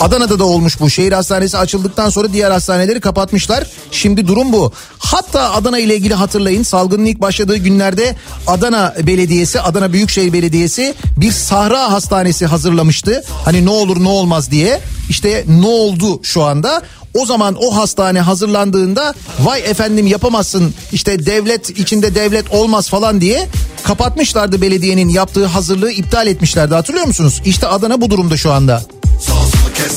Adana'da 0.00 0.38
da 0.38 0.44
olmuş 0.44 0.80
bu. 0.80 0.90
Şehir 0.90 1.12
hastanesi 1.12 1.58
açıldıktan 1.58 2.10
sonra 2.10 2.32
diğer 2.32 2.50
hastaneleri 2.50 3.00
kapatmışlar. 3.00 3.66
Şimdi 3.90 4.26
durum 4.26 4.52
bu. 4.52 4.72
Hatta 4.98 5.52
Adana 5.52 5.78
ile 5.78 5.96
ilgili 5.96 6.14
hatırlayın 6.14 6.62
salgının 6.62 7.04
ilk 7.04 7.20
başladığı 7.20 7.56
günlerde 7.56 8.16
Adana 8.46 8.94
Belediyesi, 9.06 9.60
Adana 9.60 9.92
Büyükşehir 9.92 10.32
Belediyesi 10.32 10.94
bir 11.16 11.32
sahra 11.32 11.92
hastanesi 11.92 12.46
hazırlamıştı. 12.46 13.24
Hani 13.44 13.64
ne 13.64 13.70
olur 13.70 14.04
ne 14.04 14.08
olmaz 14.08 14.50
diye. 14.50 14.80
İşte 15.10 15.44
ne 15.48 15.66
oldu 15.66 16.20
şu 16.22 16.42
anda? 16.42 16.82
O 17.14 17.26
zaman 17.26 17.56
o 17.60 17.76
hastane 17.76 18.20
hazırlandığında 18.20 19.14
vay 19.40 19.60
efendim 19.60 20.06
yapamazsın 20.06 20.74
işte 20.92 21.26
devlet 21.26 21.70
içinde 21.70 22.14
devlet 22.14 22.50
olmaz 22.50 22.88
falan 22.88 23.20
diye 23.20 23.48
kapatmışlardı 23.84 24.60
belediyenin 24.60 25.08
yaptığı 25.08 25.46
hazırlığı 25.46 25.90
iptal 25.90 26.26
etmişlerdi 26.26 26.74
hatırlıyor 26.74 27.06
musunuz? 27.06 27.42
İşte 27.44 27.66
Adana 27.66 28.00
bu 28.00 28.10
durumda 28.10 28.36
şu 28.36 28.52
anda. 28.52 28.82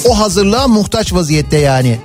O 0.09 0.19
hazırlığa 0.19 0.67
muhtaç 0.67 1.13
vaziyette 1.13 1.57
yani. 1.57 1.99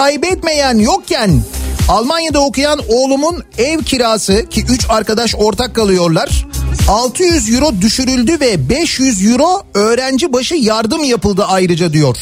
Kaybetmeyen 0.00 0.78
yokken 0.78 1.42
Almanya'da 1.88 2.40
okuyan 2.40 2.80
oğlumun 2.88 3.44
ev 3.58 3.82
kirası 3.82 4.46
ki 4.48 4.64
3 4.68 4.86
arkadaş 4.88 5.34
ortak 5.34 5.74
kalıyorlar. 5.74 6.46
600 6.88 7.54
euro 7.54 7.80
düşürüldü 7.80 8.40
ve 8.40 8.68
500 8.68 9.26
euro 9.30 9.62
öğrenci 9.74 10.32
başı 10.32 10.54
yardım 10.54 11.04
yapıldı 11.04 11.44
ayrıca 11.48 11.92
diyor. 11.92 12.16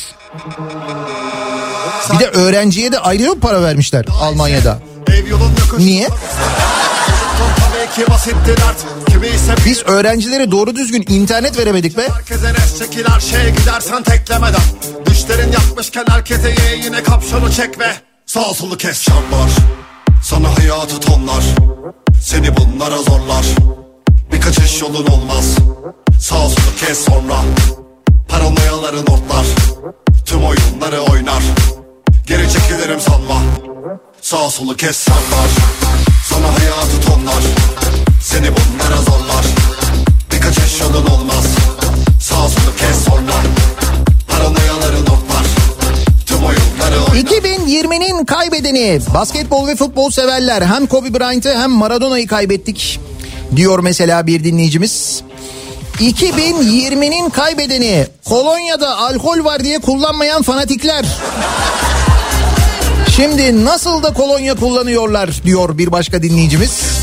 Bir 2.12 2.18
de 2.18 2.26
öğrenciye 2.26 2.92
de 2.92 2.98
ayrı 2.98 3.40
para 3.40 3.62
vermişler 3.62 4.04
Almanya'da? 4.20 4.78
Niye? 5.78 6.08
Biz 9.66 9.82
öğrencilere 9.86 10.50
doğru 10.50 10.76
düzgün 10.76 11.04
internet 11.08 11.58
veremedik 11.58 11.96
be. 11.96 12.08
Herkese 12.14 12.54
res 12.54 12.78
çekil 12.78 13.04
her 13.06 13.20
şeye 13.20 13.50
gidersen 13.50 14.02
teklemeden 14.02 14.60
Yapmışken 15.78 16.06
herkese 16.08 16.48
ye 16.48 16.76
yine 16.84 17.02
kapşonu 17.02 17.52
çek 17.52 17.78
ve 17.78 17.92
Sağ 18.26 18.54
solu 18.54 18.76
kes. 18.76 19.02
Şartlar 19.02 19.50
Sana 20.22 20.58
hayatı 20.58 21.00
tonlar. 21.00 21.44
Seni 22.22 22.56
bunlara 22.56 22.96
zorlar. 22.96 23.46
Bir 24.32 24.40
kaçış 24.40 24.82
yolun 24.82 25.06
olmaz. 25.06 25.56
Sağ 26.20 26.48
solu 26.48 26.76
kes 26.80 27.04
sonra. 27.04 27.40
Paranoyaların 28.28 29.06
ortlar. 29.06 29.46
Tüm 30.26 30.44
oyunları 30.44 31.00
oynar. 31.00 31.42
Geri 32.26 32.52
çekilirim 32.52 33.00
sanma. 33.00 33.42
Sağ 34.22 34.50
solu 34.50 34.76
kes. 34.76 35.04
Şartlar 35.04 35.50
Sana 36.28 36.46
hayatı 36.58 37.00
tonlar. 37.06 37.42
Seni 38.22 38.46
bunlara 38.46 38.96
zorlar. 38.96 39.44
Bir 40.32 40.40
kaçış 40.40 40.80
yolun 40.80 41.06
olmaz. 41.06 41.46
Sağ 42.20 42.48
solu 42.48 42.76
kes 42.76 43.04
sonra 43.04 43.32
2020'nin 47.14 48.24
kaybedeni 48.24 49.00
basketbol 49.14 49.68
ve 49.68 49.76
futbol 49.76 50.10
severler 50.10 50.62
hem 50.62 50.86
Kobe 50.86 51.14
Bryant'ı 51.14 51.58
hem 51.58 51.70
Maradona'yı 51.70 52.26
kaybettik 52.26 53.00
diyor 53.56 53.78
mesela 53.78 54.26
bir 54.26 54.44
dinleyicimiz. 54.44 55.22
2020'nin 56.00 57.30
kaybedeni 57.30 58.06
kolonyada 58.24 58.98
alkol 58.98 59.44
var 59.44 59.64
diye 59.64 59.78
kullanmayan 59.78 60.42
fanatikler. 60.42 61.06
Şimdi 63.16 63.64
nasıl 63.64 64.02
da 64.02 64.12
kolonya 64.12 64.54
kullanıyorlar 64.54 65.40
diyor 65.44 65.78
bir 65.78 65.92
başka 65.92 66.22
dinleyicimiz. 66.22 66.97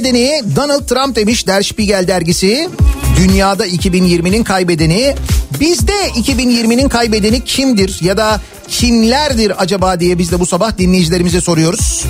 Kaybedeni 0.00 0.42
Donald 0.56 0.86
Trump 0.86 1.16
demiş 1.16 1.46
Der 1.46 1.62
Spiegel 1.62 2.08
dergisi. 2.08 2.68
Dünyada 3.16 3.66
2020'nin 3.66 4.44
kaybedeni. 4.44 5.14
Bizde 5.60 5.92
2020'nin 5.92 6.88
kaybedeni 6.88 7.44
kimdir 7.44 7.98
ya 8.02 8.16
da 8.16 8.40
kimlerdir 8.68 9.62
acaba 9.62 10.00
diye 10.00 10.18
biz 10.18 10.32
de 10.32 10.40
bu 10.40 10.46
sabah 10.46 10.78
dinleyicilerimize 10.78 11.40
soruyoruz. 11.40 12.04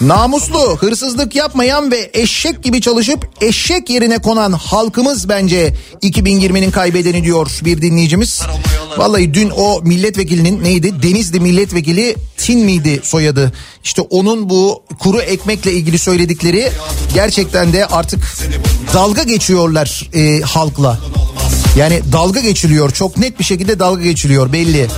Namuslu, 0.00 0.76
hırsızlık 0.76 1.34
yapmayan 1.34 1.90
ve 1.90 2.10
eşek 2.14 2.62
gibi 2.62 2.80
çalışıp 2.80 3.28
eşek 3.40 3.90
yerine 3.90 4.18
konan 4.18 4.52
halkımız 4.52 5.28
bence 5.28 5.74
2020'nin 6.02 6.70
kaybedeni 6.70 7.24
diyor 7.24 7.60
bir 7.64 7.82
dinleyicimiz. 7.82 8.42
Vallahi 8.96 9.34
dün 9.34 9.50
o 9.50 9.80
milletvekilinin 9.82 10.64
neydi? 10.64 11.02
Denizli 11.02 11.40
milletvekili 11.40 12.16
Tin 12.36 12.64
miydi 12.64 13.00
soyadı? 13.02 13.52
İşte 13.84 14.02
onun 14.02 14.50
bu 14.50 14.82
kuru 14.98 15.20
ekmekle 15.20 15.72
ilgili 15.72 15.98
söyledikleri 15.98 16.70
gerçekten 17.14 17.72
de 17.72 17.86
artık 17.86 18.20
dalga 18.94 19.22
geçiyorlar 19.22 20.10
e, 20.14 20.40
halkla. 20.40 20.98
Yani 21.76 22.00
dalga 22.12 22.40
geçiliyor 22.40 22.90
çok 22.90 23.16
net 23.16 23.38
bir 23.38 23.44
şekilde 23.44 23.78
dalga 23.78 24.02
geçiliyor 24.02 24.52
belli. 24.52 24.88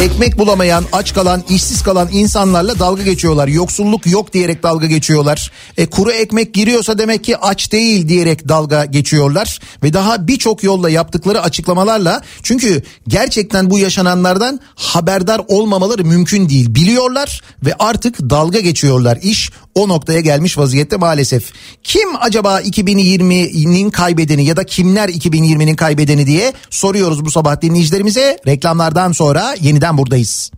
Ekmek 0.00 0.38
bulamayan, 0.38 0.84
aç 0.92 1.14
kalan, 1.14 1.42
işsiz 1.48 1.82
kalan 1.82 2.08
insanlarla 2.12 2.78
dalga 2.78 3.02
geçiyorlar. 3.02 3.48
Yoksulluk 3.48 4.06
yok 4.06 4.32
diyerek 4.32 4.62
dalga 4.62 4.86
geçiyorlar. 4.86 5.50
E, 5.76 5.86
kuru 5.86 6.12
ekmek 6.12 6.54
giriyorsa 6.54 6.98
demek 6.98 7.24
ki 7.24 7.36
aç 7.36 7.72
değil 7.72 8.08
diyerek 8.08 8.48
dalga 8.48 8.84
geçiyorlar. 8.84 9.58
Ve 9.82 9.92
daha 9.92 10.28
birçok 10.28 10.62
yolla 10.62 10.90
yaptıkları 10.90 11.42
açıklamalarla 11.42 12.22
çünkü 12.42 12.82
gerçekten 13.08 13.70
bu 13.70 13.78
yaşananlardan 13.78 14.60
haberdar 14.74 15.40
olmamaları 15.48 16.04
mümkün 16.04 16.48
değil. 16.48 16.74
Biliyorlar 16.74 17.42
ve 17.64 17.74
artık 17.78 18.20
dalga 18.20 18.60
geçiyorlar. 18.60 19.18
İş 19.22 19.50
o 19.76 19.88
noktaya 19.88 20.20
gelmiş 20.20 20.58
vaziyette 20.58 20.96
maalesef. 20.96 21.52
Kim 21.82 22.08
acaba 22.20 22.60
2020'nin 22.60 23.90
kaybedeni 23.90 24.44
ya 24.44 24.56
da 24.56 24.64
kimler 24.64 25.08
2020'nin 25.08 25.76
kaybedeni 25.76 26.26
diye 26.26 26.52
soruyoruz 26.70 27.24
bu 27.24 27.30
sabah 27.30 27.60
dinleyicilerimize. 27.60 28.38
Reklamlardan 28.46 29.12
sonra 29.12 29.54
yeniden 29.60 29.98
buradayız. 29.98 30.50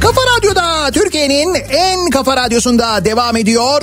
Kafa 0.00 0.20
Radyo'da 0.36 0.90
Türkiye'nin 0.90 1.54
en 1.70 2.10
kafa 2.10 2.36
radyosunda 2.36 3.04
devam 3.04 3.36
ediyor. 3.36 3.82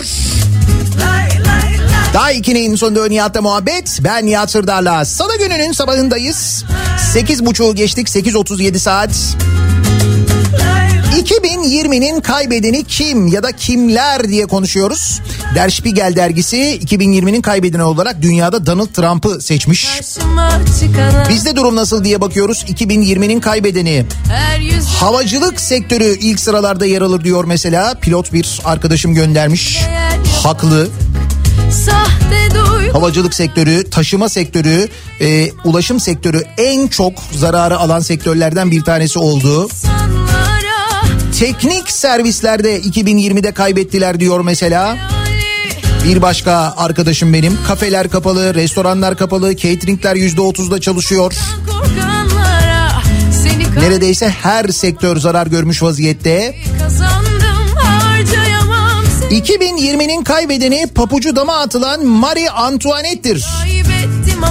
Daha 2.15 2.33
2'nin 2.33 2.75
sonunda 2.75 3.07
Nihat'la 3.07 3.41
muhabbet. 3.41 3.99
Ben 4.03 4.25
Nihat 4.25 4.51
Sırdar'la. 4.51 5.05
Salı 5.05 5.37
gününün 5.37 5.71
sabahındayız. 5.71 6.65
8.30'u 7.13 7.75
geçtik 7.75 8.07
8.37 8.07 8.79
saat. 8.79 9.09
2020'nin 11.15 12.21
kaybedeni 12.21 12.83
kim 12.83 13.27
ya 13.27 13.43
da 13.43 13.51
kimler 13.51 14.29
diye 14.29 14.45
konuşuyoruz. 14.45 15.21
Der 15.55 15.69
Spiegel 15.69 16.15
dergisi 16.15 16.57
2020'nin 16.57 17.41
kaybedeni 17.41 17.83
olarak 17.83 18.21
dünyada 18.21 18.65
Donald 18.65 18.87
Trump'ı 18.87 19.41
seçmiş. 19.41 19.87
Bizde 21.29 21.55
durum 21.55 21.75
nasıl 21.75 22.03
diye 22.03 22.21
bakıyoruz. 22.21 22.65
2020'nin 22.67 23.39
kaybedeni. 23.39 24.05
Havacılık 24.99 25.61
sektörü 25.61 26.17
ilk 26.19 26.39
sıralarda 26.39 26.85
yer 26.85 27.01
alır 27.01 27.23
diyor 27.23 27.45
mesela. 27.45 27.93
Pilot 27.93 28.33
bir 28.33 28.61
arkadaşım 28.65 29.13
göndermiş. 29.13 29.81
Haklı. 30.43 30.89
Havacılık 32.93 33.33
sektörü, 33.33 33.89
taşıma 33.89 34.29
sektörü, 34.29 34.87
e, 35.21 35.51
ulaşım 35.63 35.99
sektörü 35.99 36.43
en 36.57 36.87
çok 36.87 37.13
zararı 37.31 37.77
alan 37.77 37.99
sektörlerden 37.99 38.71
bir 38.71 38.81
tanesi 38.81 39.19
oldu. 39.19 39.69
Teknik 41.39 41.91
servislerde 41.91 42.81
2020'de 42.81 43.51
kaybettiler 43.51 44.19
diyor 44.19 44.39
mesela. 44.41 44.97
Bir 46.05 46.21
başka 46.21 46.73
arkadaşım 46.77 47.33
benim. 47.33 47.57
Kafeler 47.67 48.09
kapalı, 48.09 48.55
restoranlar 48.55 49.17
kapalı, 49.17 49.55
cateringler 49.57 50.15
%30'da 50.15 50.81
çalışıyor. 50.81 51.33
Neredeyse 53.79 54.29
her 54.29 54.67
sektör 54.67 55.17
zarar 55.17 55.47
görmüş 55.47 55.83
vaziyette. 55.83 56.55
2020'nin 59.31 60.23
kaybedeni 60.23 60.87
papucu 60.87 61.35
dama 61.35 61.59
atılan 61.59 62.05
Marie 62.05 62.49
Antoinette'tir. 62.49 63.45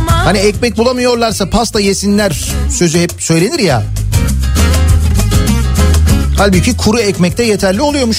Hani 0.09 0.39
ekmek 0.39 0.77
bulamıyorlarsa 0.77 1.51
pasta 1.51 1.81
yesinler 1.81 2.45
sözü 2.71 3.01
hep 3.01 3.13
söylenir 3.19 3.59
ya. 3.59 3.83
Halbuki 6.37 6.77
kuru 6.77 6.99
ekmekte 7.01 7.45
yeterli 7.45 7.83
oluyormuş. 7.83 8.19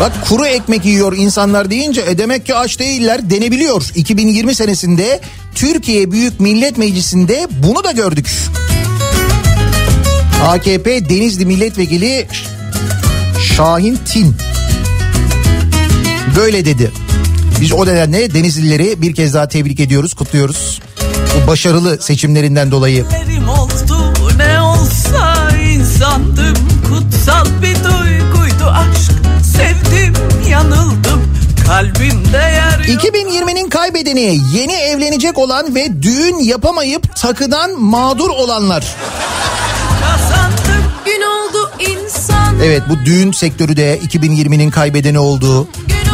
Bak 0.00 0.12
kuru 0.28 0.46
ekmek 0.46 0.84
yiyor 0.84 1.16
insanlar 1.16 1.70
deyince 1.70 2.00
e 2.00 2.18
demek 2.18 2.46
ki 2.46 2.54
aç 2.54 2.78
değiller 2.78 3.30
denebiliyor. 3.30 3.82
2020 3.94 4.54
senesinde 4.54 5.20
Türkiye 5.54 6.10
Büyük 6.10 6.40
Millet 6.40 6.78
Meclisi'nde 6.78 7.48
bunu 7.50 7.84
da 7.84 7.92
gördük. 7.92 8.30
AKP 10.48 11.08
Denizli 11.08 11.46
Milletvekili 11.46 12.28
Şahin 13.56 13.98
Tin 14.12 14.49
böyle 16.36 16.64
dedi. 16.64 16.92
Biz 17.60 17.72
o 17.72 17.86
nedenle 17.86 18.34
Denizlileri 18.34 19.02
bir 19.02 19.14
kez 19.14 19.34
daha 19.34 19.48
tebrik 19.48 19.80
ediyoruz, 19.80 20.14
kutluyoruz. 20.14 20.80
Bu 21.34 21.46
başarılı 21.46 21.98
seçimlerinden 22.02 22.70
dolayı. 22.70 23.04
oldu 23.50 24.12
ne 24.36 24.60
olsa 24.60 25.50
insandım 25.50 26.54
kutsal 26.88 27.44
bir 27.62 27.74
duyguydu 27.84 28.64
aşk 28.64 29.12
sevdim 29.56 30.14
yanıldım 30.48 31.22
kalbimde 31.66 32.36
yer 32.36 32.96
2020'nin 32.98 33.68
kaybedeni 33.68 34.38
yeni 34.52 34.72
evlenecek 34.72 35.38
olan 35.38 35.74
ve 35.74 36.02
düğün 36.02 36.38
yapamayıp 36.38 37.16
takıdan 37.16 37.80
mağdur 37.80 38.30
olanlar. 38.30 38.96
kazandım 40.00 40.84
Gün 41.04 41.22
oldu 41.22 41.70
insan 41.80 42.60
Evet 42.64 42.82
bu 42.88 43.04
düğün 43.04 43.32
sektörü 43.32 43.76
de 43.76 43.98
2020'nin 43.98 44.70
kaybedeni 44.70 45.18
oldu. 45.18 45.68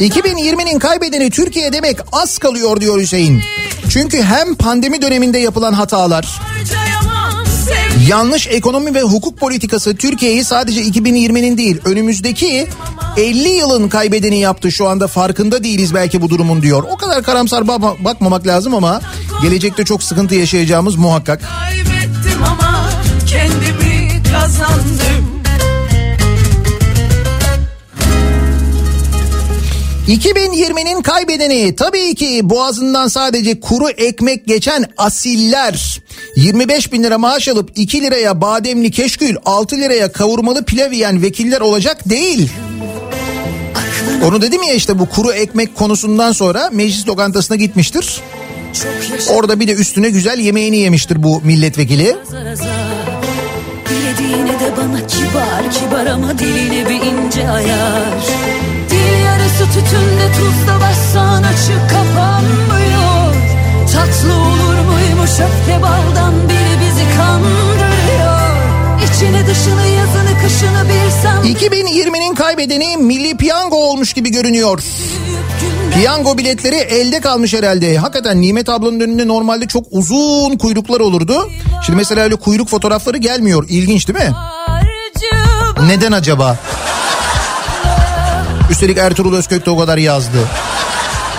2020'nin 0.00 0.78
kaybedeni 0.78 1.30
Türkiye 1.30 1.72
demek 1.72 1.96
az 2.12 2.38
kalıyor 2.38 2.80
diyor 2.80 3.00
Hüseyin. 3.00 3.42
Çünkü 3.88 4.22
hem 4.22 4.54
pandemi 4.54 5.02
döneminde 5.02 5.38
yapılan 5.38 5.72
hatalar, 5.72 6.40
yanlış 8.08 8.46
ekonomi 8.46 8.94
ve 8.94 9.02
hukuk 9.02 9.38
politikası 9.38 9.96
Türkiye'yi 9.96 10.44
sadece 10.44 10.82
2020'nin 10.82 11.58
değil 11.58 11.78
önümüzdeki 11.84 12.68
50 13.16 13.48
yılın 13.48 13.88
kaybedeni 13.88 14.38
yaptı. 14.38 14.72
Şu 14.72 14.88
anda 14.88 15.06
farkında 15.06 15.64
değiliz 15.64 15.94
belki 15.94 16.22
bu 16.22 16.30
durumun 16.30 16.62
diyor. 16.62 16.84
O 16.90 16.96
kadar 16.96 17.22
karamsar 17.22 17.62
ba- 17.62 18.04
bakmamak 18.04 18.46
lazım 18.46 18.74
ama 18.74 19.00
gelecekte 19.42 19.84
çok 19.84 20.02
sıkıntı 20.02 20.34
yaşayacağımız 20.34 20.96
muhakkak. 20.96 21.40
Kaybettim 21.60 22.42
ama 22.42 22.90
kendimi 23.28 24.22
kazandım 24.32 25.05
2020'nin 30.08 31.02
kaybedeni 31.02 31.76
tabii 31.76 32.14
ki 32.14 32.40
boğazından 32.42 33.08
sadece 33.08 33.60
kuru 33.60 33.88
ekmek 33.88 34.46
geçen 34.46 34.84
asiller. 34.96 36.00
25 36.36 36.92
bin 36.92 37.02
lira 37.02 37.18
maaş 37.18 37.48
alıp 37.48 37.70
2 37.76 38.02
liraya 38.02 38.40
bademli 38.40 38.90
keşkül 38.90 39.36
6 39.44 39.76
liraya 39.76 40.12
kavurmalı 40.12 40.64
pilav 40.64 40.92
yiyen 40.92 41.22
vekiller 41.22 41.60
olacak 41.60 42.08
değil. 42.10 42.50
Onu 44.24 44.42
dedim 44.42 44.62
ya 44.62 44.74
işte 44.74 44.98
bu 44.98 45.08
kuru 45.08 45.32
ekmek 45.32 45.74
konusundan 45.74 46.32
sonra 46.32 46.70
meclis 46.72 47.08
lokantasına 47.08 47.56
gitmiştir. 47.56 48.20
Orada 49.30 49.60
bir 49.60 49.68
de 49.68 49.72
üstüne 49.72 50.10
güzel 50.10 50.38
yemeğini 50.38 50.76
yemiştir 50.76 51.22
bu 51.22 51.40
milletvekili. 51.40 52.16
Dilediğine 53.88 54.60
de 54.60 54.76
bana 54.76 55.06
kibar 55.06 55.70
kibar 55.70 56.06
ama 56.06 56.38
diline 56.38 56.88
bir 56.88 57.00
ince 57.06 57.48
ayar 57.48 58.75
Yarısı 59.60 59.78
tütünde 59.78 60.32
tuzla 60.32 60.80
bassan 60.80 61.42
açık 61.42 61.90
kapanmıyor 61.90 63.34
Tatlı 63.92 64.32
olur 64.34 64.74
muymuş 64.74 65.30
öfke 65.30 65.82
baldan 65.82 66.34
biri 66.48 66.80
bizi 66.80 67.16
kandırıyor 67.16 68.56
İçini 69.04 69.46
dışını 69.46 69.86
yazını 69.86 70.42
kışını 70.42 70.88
bir 70.88 71.10
sen 71.22 71.68
2020'nin 71.68 72.34
kaybedeni 72.34 72.96
Milli 72.96 73.36
Piyango 73.36 73.76
olmuş 73.76 74.12
gibi 74.12 74.30
görünüyor. 74.30 74.82
Piyango 75.94 76.38
biletleri 76.38 76.76
elde 76.76 77.20
kalmış 77.20 77.54
herhalde. 77.54 77.98
Hakikaten 77.98 78.40
Nimet 78.40 78.68
ablanın 78.68 79.00
önünde 79.00 79.28
normalde 79.28 79.66
çok 79.66 79.84
uzun 79.90 80.56
kuyruklar 80.56 81.00
olurdu. 81.00 81.50
Şimdi 81.86 81.96
mesela 81.96 82.22
öyle 82.22 82.36
kuyruk 82.36 82.68
fotoğrafları 82.68 83.16
gelmiyor. 83.16 83.66
İlginç 83.68 84.08
değil 84.08 84.18
mi? 84.18 84.34
Neden 85.86 86.12
acaba? 86.12 86.56
Üstelik 88.70 88.98
Ertuğrul 88.98 89.34
Özkök 89.34 89.66
de 89.66 89.70
o 89.70 89.78
kadar 89.78 89.98
yazdı. 89.98 90.38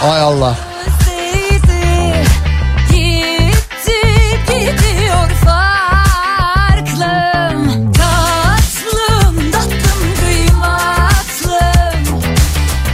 Ay 0.04 0.22
Allah. 0.22 0.58
Gitti 2.90 4.02
gidiyor 4.48 5.30
farklım 5.46 6.84
Tatlım 7.94 9.52
tatlım 9.52 10.02
kıymatlım 10.20 12.04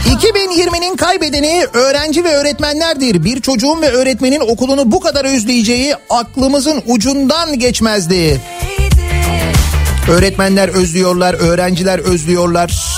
2020'nin 0.06 0.96
kaybedeni 0.96 1.66
öğrenci 1.72 2.24
ve 2.24 2.36
öğretmenlerdir. 2.36 3.24
Bir 3.24 3.40
çocuğun 3.40 3.82
ve 3.82 3.90
öğretmenin 3.90 4.40
okulunu 4.40 4.92
bu 4.92 5.00
kadar 5.00 5.24
özleyeceği 5.24 5.94
aklımızın 6.10 6.82
ucundan 6.86 7.58
geçmezdi. 7.58 8.40
Öğretmenler 10.10 10.68
özlüyorlar, 10.68 11.34
öğrenciler 11.34 11.98
özlüyorlar. 11.98 12.94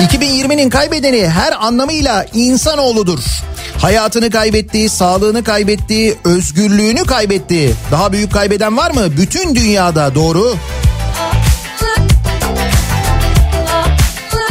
2020'nin 0.00 0.70
kaybedeni 0.70 1.28
her 1.28 1.66
anlamıyla 1.66 2.26
insanoğludur. 2.34 3.18
Hayatını 3.78 4.30
kaybetti, 4.30 4.88
sağlığını 4.88 5.44
kaybetti, 5.44 6.18
özgürlüğünü 6.24 7.04
kaybetti. 7.04 7.74
Daha 7.90 8.12
büyük 8.12 8.32
kaybeden 8.32 8.76
var 8.76 8.90
mı? 8.90 9.16
Bütün 9.16 9.54
dünyada 9.54 10.14
doğru. 10.14 10.54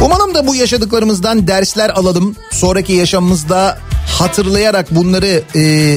Umalım 0.00 0.34
da 0.34 0.46
bu 0.46 0.54
yaşadıklarımızdan 0.54 1.46
dersler 1.46 1.90
alalım. 1.90 2.36
Sonraki 2.50 2.92
yaşamımızda 2.92 3.78
hatırlayarak 4.18 4.94
bunları 4.94 5.42
e, 5.56 5.96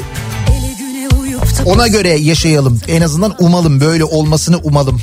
ona 1.65 1.87
göre 1.87 2.09
yaşayalım. 2.09 2.81
En 2.87 3.01
azından 3.01 3.35
umalım 3.39 3.81
böyle 3.81 4.03
olmasını 4.03 4.57
umalım. 4.57 5.01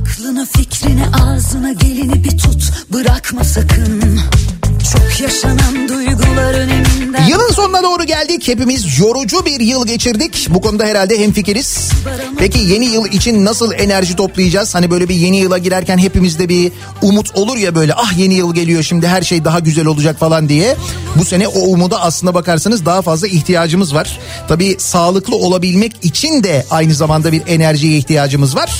Aklına 0.00 0.46
fikrine 0.46 1.06
ağzına 1.22 1.72
geleni 1.72 2.24
bir 2.24 2.38
bırakma 2.96 3.44
sakın 3.44 4.20
Çok 4.92 5.20
yaşanan 5.20 5.88
duyguların 5.88 6.68
eminden 6.68 7.26
Yılın 7.26 7.52
sonuna 7.52 7.82
doğru 7.82 8.04
geldik. 8.04 8.48
Hepimiz 8.48 8.98
yorucu 8.98 9.46
bir 9.46 9.60
yıl 9.60 9.86
geçirdik. 9.86 10.46
Bu 10.50 10.60
konuda 10.60 10.84
herhalde 10.84 11.18
hemfikiriz. 11.18 11.90
Peki 12.38 12.58
yeni 12.58 12.84
yıl 12.84 13.06
için 13.06 13.44
nasıl 13.44 13.72
enerji 13.72 14.16
toplayacağız? 14.16 14.74
Hani 14.74 14.90
böyle 14.90 15.08
bir 15.08 15.14
yeni 15.14 15.36
yıla 15.36 15.58
girerken 15.58 15.98
hepimizde 15.98 16.48
bir 16.48 16.72
umut 17.02 17.34
olur 17.34 17.56
ya 17.56 17.74
böyle 17.74 17.94
ah 17.94 18.18
yeni 18.18 18.34
yıl 18.34 18.54
geliyor 18.54 18.82
şimdi 18.82 19.08
her 19.08 19.22
şey 19.22 19.44
daha 19.44 19.58
güzel 19.58 19.86
olacak 19.86 20.18
falan 20.18 20.48
diye. 20.48 20.76
Bu 21.16 21.24
sene 21.24 21.48
o 21.48 21.60
umuda 21.60 22.00
aslına 22.00 22.34
bakarsanız 22.34 22.86
daha 22.86 23.02
fazla 23.02 23.28
ihtiyacımız 23.28 23.94
var. 23.94 24.18
Tabii 24.48 24.76
sağlıklı 24.78 25.36
olabilmek 25.36 25.92
için 26.02 26.44
de 26.44 26.66
aynı 26.70 26.94
zamanda 26.94 27.32
bir 27.32 27.42
enerjiye 27.46 27.98
ihtiyacımız 27.98 28.56
var. 28.56 28.70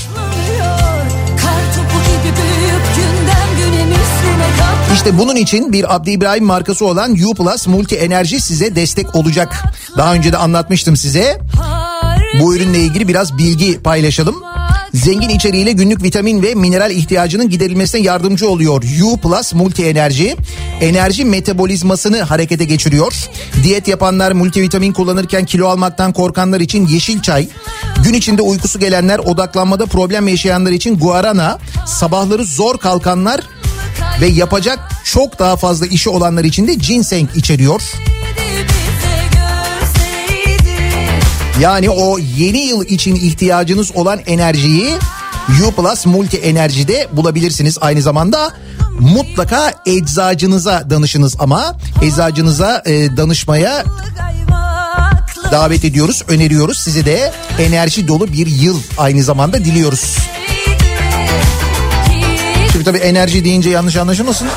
İşte 4.96 5.18
bunun 5.18 5.36
için 5.36 5.72
bir 5.72 5.94
Abdi 5.94 6.10
İbrahim 6.10 6.44
markası 6.44 6.86
olan 6.86 7.12
U 7.12 7.34
Plus 7.34 7.66
Multi 7.66 7.96
Enerji 7.96 8.40
size 8.40 8.76
destek 8.76 9.14
olacak. 9.14 9.64
Daha 9.96 10.14
önce 10.14 10.32
de 10.32 10.36
anlatmıştım 10.36 10.96
size. 10.96 11.40
Bu 12.40 12.56
ürünle 12.56 12.78
ilgili 12.78 13.08
biraz 13.08 13.38
bilgi 13.38 13.82
paylaşalım. 13.82 14.36
Zengin 14.94 15.28
içeriğiyle 15.28 15.72
günlük 15.72 16.02
vitamin 16.02 16.42
ve 16.42 16.54
mineral 16.54 16.90
ihtiyacının 16.90 17.48
giderilmesine 17.48 18.00
yardımcı 18.00 18.48
oluyor. 18.48 18.82
U 19.02 19.16
Plus 19.16 19.54
Multi 19.54 19.84
Enerji 19.84 20.36
enerji 20.80 21.24
metabolizmasını 21.24 22.22
harekete 22.22 22.64
geçiriyor. 22.64 23.14
Diyet 23.62 23.88
yapanlar, 23.88 24.32
multivitamin 24.32 24.92
kullanırken 24.92 25.44
kilo 25.44 25.68
almaktan 25.68 26.12
korkanlar 26.12 26.60
için 26.60 26.86
yeşil 26.86 27.22
çay, 27.22 27.48
gün 28.04 28.14
içinde 28.14 28.42
uykusu 28.42 28.78
gelenler, 28.78 29.18
odaklanmada 29.18 29.86
problem 29.86 30.28
yaşayanlar 30.28 30.70
için 30.70 30.98
guarana, 30.98 31.58
sabahları 31.86 32.44
zor 32.44 32.78
kalkanlar 32.78 33.40
ve 34.20 34.26
yapacak 34.26 34.78
çok 35.04 35.38
daha 35.38 35.56
fazla 35.56 35.86
işi 35.86 36.10
olanlar 36.10 36.44
için 36.44 36.68
de 36.68 36.74
ginseng 36.74 37.28
içeriyor. 37.36 37.82
Yani 41.60 41.90
o 41.90 42.18
yeni 42.18 42.58
yıl 42.58 42.84
için 42.84 43.14
ihtiyacınız 43.14 43.96
olan 43.96 44.20
enerjiyi 44.26 44.94
U 45.66 45.70
Plus 45.70 46.06
Multi 46.06 46.36
Enerji'de 46.36 47.08
bulabilirsiniz. 47.12 47.78
Aynı 47.80 48.02
zamanda 48.02 48.52
mutlaka 49.00 49.74
eczacınıza 49.86 50.90
danışınız 50.90 51.36
ama 51.38 51.76
eczacınıza 52.02 52.82
e, 52.86 53.16
danışmaya 53.16 53.84
davet 55.52 55.84
ediyoruz, 55.84 56.22
öneriyoruz. 56.28 56.78
Size 56.78 57.04
de 57.04 57.32
enerji 57.58 58.08
dolu 58.08 58.32
bir 58.32 58.46
yıl 58.46 58.80
aynı 58.98 59.22
zamanda 59.22 59.64
diliyoruz. 59.64 60.16
Şimdi 62.76 62.84
tabii 62.84 62.98
enerji 62.98 63.44
deyince 63.44 63.70
yanlış 63.70 63.96
anlaşılmasın. 63.96 64.48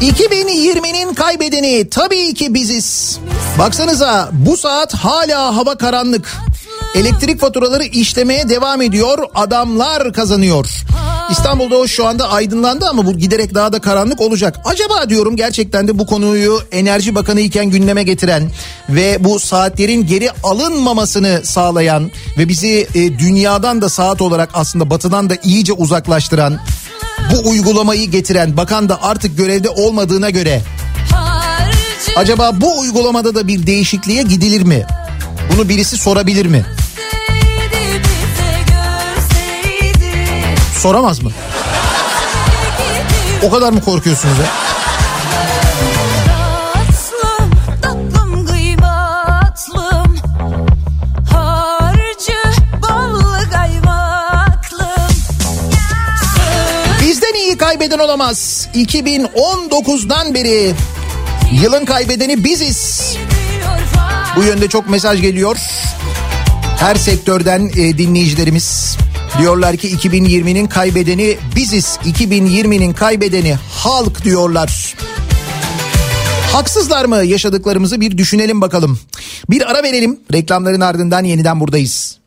...2020'nin 0.00 1.14
kaybedeni 1.14 1.90
tabii 1.90 2.34
ki 2.34 2.54
biziz. 2.54 3.18
Baksanıza 3.58 4.30
bu 4.32 4.56
saat 4.56 4.94
hala 4.94 5.56
hava 5.56 5.74
karanlık. 5.78 6.36
Elektrik 6.94 7.40
faturaları 7.40 7.84
işlemeye 7.84 8.48
devam 8.48 8.82
ediyor. 8.82 9.18
Adamlar 9.34 10.12
kazanıyor. 10.12 10.79
İstanbul'da 11.30 11.76
o 11.76 11.86
şu 11.86 12.06
anda 12.06 12.30
aydınlandı 12.30 12.86
ama 12.86 13.06
bu 13.06 13.18
giderek 13.18 13.54
daha 13.54 13.72
da 13.72 13.80
karanlık 13.80 14.20
olacak. 14.20 14.60
Acaba 14.64 15.10
diyorum 15.10 15.36
gerçekten 15.36 15.88
de 15.88 15.98
bu 15.98 16.06
konuyu 16.06 16.60
Enerji 16.72 17.14
Bakanı 17.14 17.40
iken 17.40 17.70
gündeme 17.70 18.02
getiren 18.02 18.50
ve 18.88 19.24
bu 19.24 19.40
saatlerin 19.40 20.06
geri 20.06 20.30
alınmamasını 20.42 21.40
sağlayan 21.44 22.10
ve 22.38 22.48
bizi 22.48 22.88
e, 22.94 23.18
dünyadan 23.18 23.82
da 23.82 23.88
saat 23.88 24.22
olarak 24.22 24.50
aslında 24.54 24.90
batıdan 24.90 25.30
da 25.30 25.34
iyice 25.44 25.72
uzaklaştıran 25.72 26.58
bu 27.32 27.50
uygulamayı 27.50 28.10
getiren 28.10 28.56
bakan 28.56 28.88
da 28.88 29.02
artık 29.02 29.38
görevde 29.38 29.68
olmadığına 29.68 30.30
göre 30.30 30.62
acaba 32.16 32.60
bu 32.60 32.80
uygulamada 32.80 33.34
da 33.34 33.48
bir 33.48 33.66
değişikliğe 33.66 34.22
gidilir 34.22 34.62
mi? 34.62 34.86
Bunu 35.52 35.68
birisi 35.68 35.96
sorabilir 35.96 36.46
mi? 36.46 36.64
Soramaz 40.80 41.22
mı? 41.22 41.30
O 43.42 43.50
kadar 43.50 43.72
mı 43.72 43.80
korkuyorsunuz 43.80 44.38
ya? 44.38 44.44
Bizden 57.00 57.34
iyi 57.34 57.56
kaybeden 57.58 57.98
olamaz. 57.98 58.68
2019'dan 58.74 60.34
beri 60.34 60.74
yılın 61.62 61.84
kaybedeni 61.84 62.44
biziz. 62.44 63.12
Bu 64.36 64.42
yönde 64.42 64.68
çok 64.68 64.88
mesaj 64.88 65.20
geliyor. 65.20 65.56
Her 66.76 66.96
sektörden 66.96 67.70
e, 67.76 67.98
dinleyicilerimiz 67.98 68.96
diyorlar 69.40 69.76
ki 69.76 69.88
2020'nin 69.88 70.66
kaybedeni 70.66 71.36
biziz. 71.56 71.98
2020'nin 72.04 72.92
kaybedeni 72.92 73.54
halk 73.54 74.24
diyorlar. 74.24 74.94
Haksızlar 76.52 77.04
mı 77.04 77.16
yaşadıklarımızı 77.16 78.00
bir 78.00 78.18
düşünelim 78.18 78.60
bakalım. 78.60 78.98
Bir 79.50 79.70
ara 79.70 79.82
verelim. 79.82 80.20
Reklamların 80.32 80.80
ardından 80.80 81.24
yeniden 81.24 81.60
buradayız. 81.60 82.18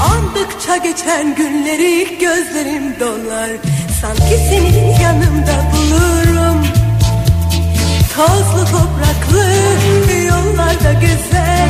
Andıkça 0.00 0.76
geçen 0.76 1.36
günleri 1.36 2.18
gözlerim 2.20 3.00
dolar 3.00 3.50
Sanki 4.00 4.36
senin 4.50 5.00
yanımda 5.02 5.72
bulurum 5.72 6.21
Tozlu 8.16 8.64
topraklı 8.64 9.52
yollarda 10.28 10.92
gezen 10.92 11.68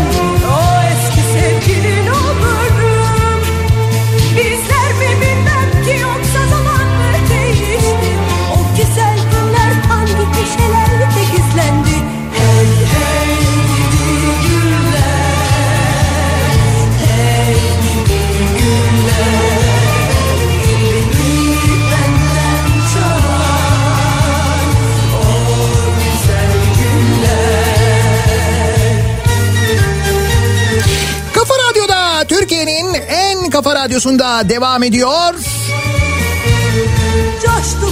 Kafa 33.62 33.84
Radyosu'nda 33.84 34.48
devam 34.48 34.82
ediyor. 34.82 35.34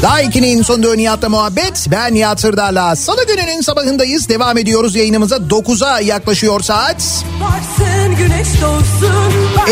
Daha 0.03 0.23
2'nin 0.23 0.63
sonunda 0.63 0.95
Nihat'la 0.95 1.29
muhabbet. 1.29 1.87
Ben 1.91 2.15
Nihat 2.15 2.41
Sırdar'la. 2.41 2.97
Salı 2.97 3.27
gününün 3.27 3.61
sabahındayız. 3.61 4.29
Devam 4.29 4.59
ediyoruz 4.59 4.97
yayınımıza. 4.97 5.37
9'a 5.37 6.01
yaklaşıyor 6.01 6.61
saat. 6.61 7.25
Varsın. 7.41 7.91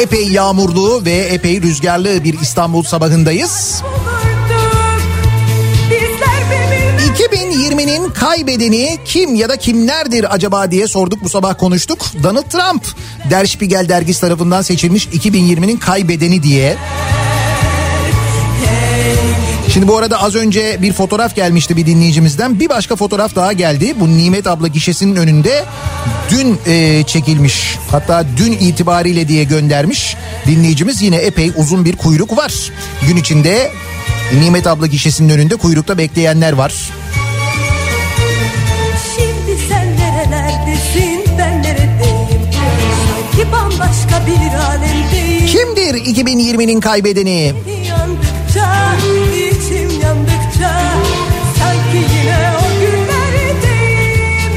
Epey 0.01 0.29
yağmurlu 0.29 1.05
ve 1.05 1.17
epey 1.17 1.63
rüzgarlı 1.63 2.25
bir 2.25 2.41
İstanbul 2.41 2.83
sabahındayız. 2.83 3.53
Bizler 3.53 3.98
kaybedeni 8.21 8.99
kim 9.05 9.35
ya 9.35 9.49
da 9.49 9.57
kimlerdir 9.57 10.35
acaba 10.35 10.71
diye 10.71 10.89
sorduk 10.89 11.25
bu 11.25 11.29
sabah 11.29 11.59
konuştuk. 11.59 12.07
Donald 12.23 12.51
Trump 12.51 12.87
Der 13.31 13.47
Spiegel 13.47 13.89
dergisi 13.89 14.21
tarafından 14.21 14.63
seçilmiş 14.63 15.07
2020'nin 15.07 15.77
kaybedeni 15.77 16.43
diye. 16.43 16.77
Şimdi 19.73 19.89
bu 19.89 19.97
arada 19.97 20.23
az 20.23 20.35
önce 20.35 20.79
bir 20.83 20.93
fotoğraf 20.93 21.37
gelmişti 21.37 21.77
bir 21.77 21.87
dinleyicimizden. 21.87 22.61
Bir 22.61 22.69
başka 22.69 22.97
fotoğraf 22.97 23.37
daha 23.37 23.53
geldi. 23.53 23.95
Bu 24.01 24.09
Nimet 24.09 24.47
abla 24.47 24.69
gişesinin 24.69 25.17
önünde 25.17 25.65
dün 26.31 26.59
e, 26.67 27.03
çekilmiş. 27.07 27.77
Hatta 27.91 28.25
dün 28.37 28.53
itibariyle 28.53 29.29
diye 29.29 29.45
göndermiş. 29.45 30.17
Dinleyicimiz 30.47 31.03
yine 31.03 31.17
epey 31.17 31.53
uzun 31.57 31.85
bir 31.85 31.97
kuyruk 31.97 32.37
var. 32.37 32.73
Gün 33.07 33.17
içinde 33.17 33.71
Nimet 34.41 34.67
abla 34.67 34.87
gişesinin 34.87 35.29
önünde 35.29 35.57
kuyrukta 35.57 35.99
bekleyenler 35.99 36.53
var. 36.53 36.75
Sanki 43.39 43.53
bambaşka 43.53 44.27
bir 44.27 44.59
alemdeyim 44.59 45.47
Kimdir 45.47 45.95
2020'nin 45.95 46.81
kaybedeni? 46.81 47.55
Yandıkça 47.89 48.95
içim 49.35 50.01
yandıkça 50.01 50.93
Sanki 51.59 51.97
yine 51.97 52.39
o 52.59 52.81
günlerdeyim. 52.81 54.53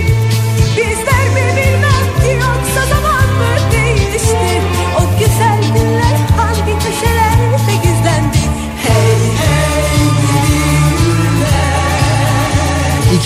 Bizler 0.77 1.25
mi 1.33 1.43
bilmem 1.57 2.33
yoksa 2.33 2.85
zaman 2.89 3.29
mı 3.33 3.71
değişti? 3.71 4.61
O 4.97 5.19
güzel 5.19 5.61
günler 5.75 6.17
hangi 6.37 6.73
köşelerde 6.83 7.73
gizlendi? 7.83 8.37
Hey 8.83 9.17
hey 9.37 9.61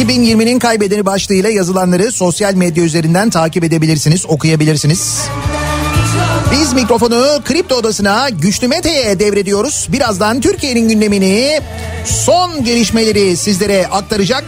2020'nin 0.07 0.59
kaybedeni 0.59 1.05
başlığıyla 1.05 1.49
yazılanları 1.49 2.11
sosyal 2.11 2.53
medya 2.53 2.83
üzerinden 2.83 3.29
takip 3.29 3.63
edebilirsiniz, 3.63 4.25
okuyabilirsiniz. 4.25 5.29
Biz 6.61 6.73
mikrofonu 6.73 7.41
Kripto 7.45 7.75
Odası'na 7.75 8.29
Güçlü 8.29 8.67
Mete'ye 8.67 9.19
devrediyoruz. 9.19 9.87
Birazdan 9.91 10.41
Türkiye'nin 10.41 10.89
gündemini, 10.89 11.59
son 12.05 12.63
gelişmeleri 12.63 13.37
sizlere 13.37 13.87
aktaracak. 13.87 14.43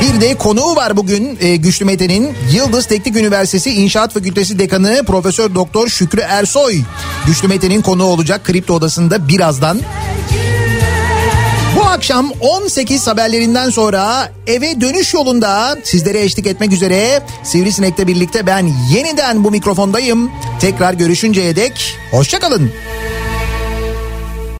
Bir 0.00 0.20
de 0.20 0.34
konuğu 0.34 0.76
var 0.76 0.96
bugün 0.96 1.38
e, 1.40 1.56
Güçlü 1.56 1.84
Mete'nin 1.84 2.34
Yıldız 2.52 2.86
Teknik 2.86 3.16
Üniversitesi 3.16 3.70
İnşaat 3.70 4.12
Fakültesi 4.12 4.58
Dekanı 4.58 5.02
Profesör 5.06 5.54
Doktor 5.54 5.88
Şükrü 5.88 6.20
Ersoy. 6.20 6.80
Güçlü 7.26 7.48
Mete'nin 7.48 7.82
konuğu 7.82 8.04
olacak 8.04 8.44
Kripto 8.44 8.74
Odası'nda 8.74 9.28
birazdan. 9.28 9.78
Bu 9.78 10.11
akşam 11.92 12.32
18 12.40 13.06
haberlerinden 13.06 13.70
sonra 13.70 14.32
eve 14.46 14.80
dönüş 14.80 15.14
yolunda 15.14 15.76
sizlere 15.84 16.22
eşlik 16.22 16.46
etmek 16.46 16.72
üzere 16.72 17.22
Sivrisinek'le 17.42 18.06
birlikte 18.06 18.46
ben 18.46 18.70
yeniden 18.94 19.44
bu 19.44 19.50
mikrofondayım. 19.50 20.30
Tekrar 20.60 20.94
görüşünceye 20.94 21.56
dek 21.56 21.98
hoşçakalın. 22.10 22.72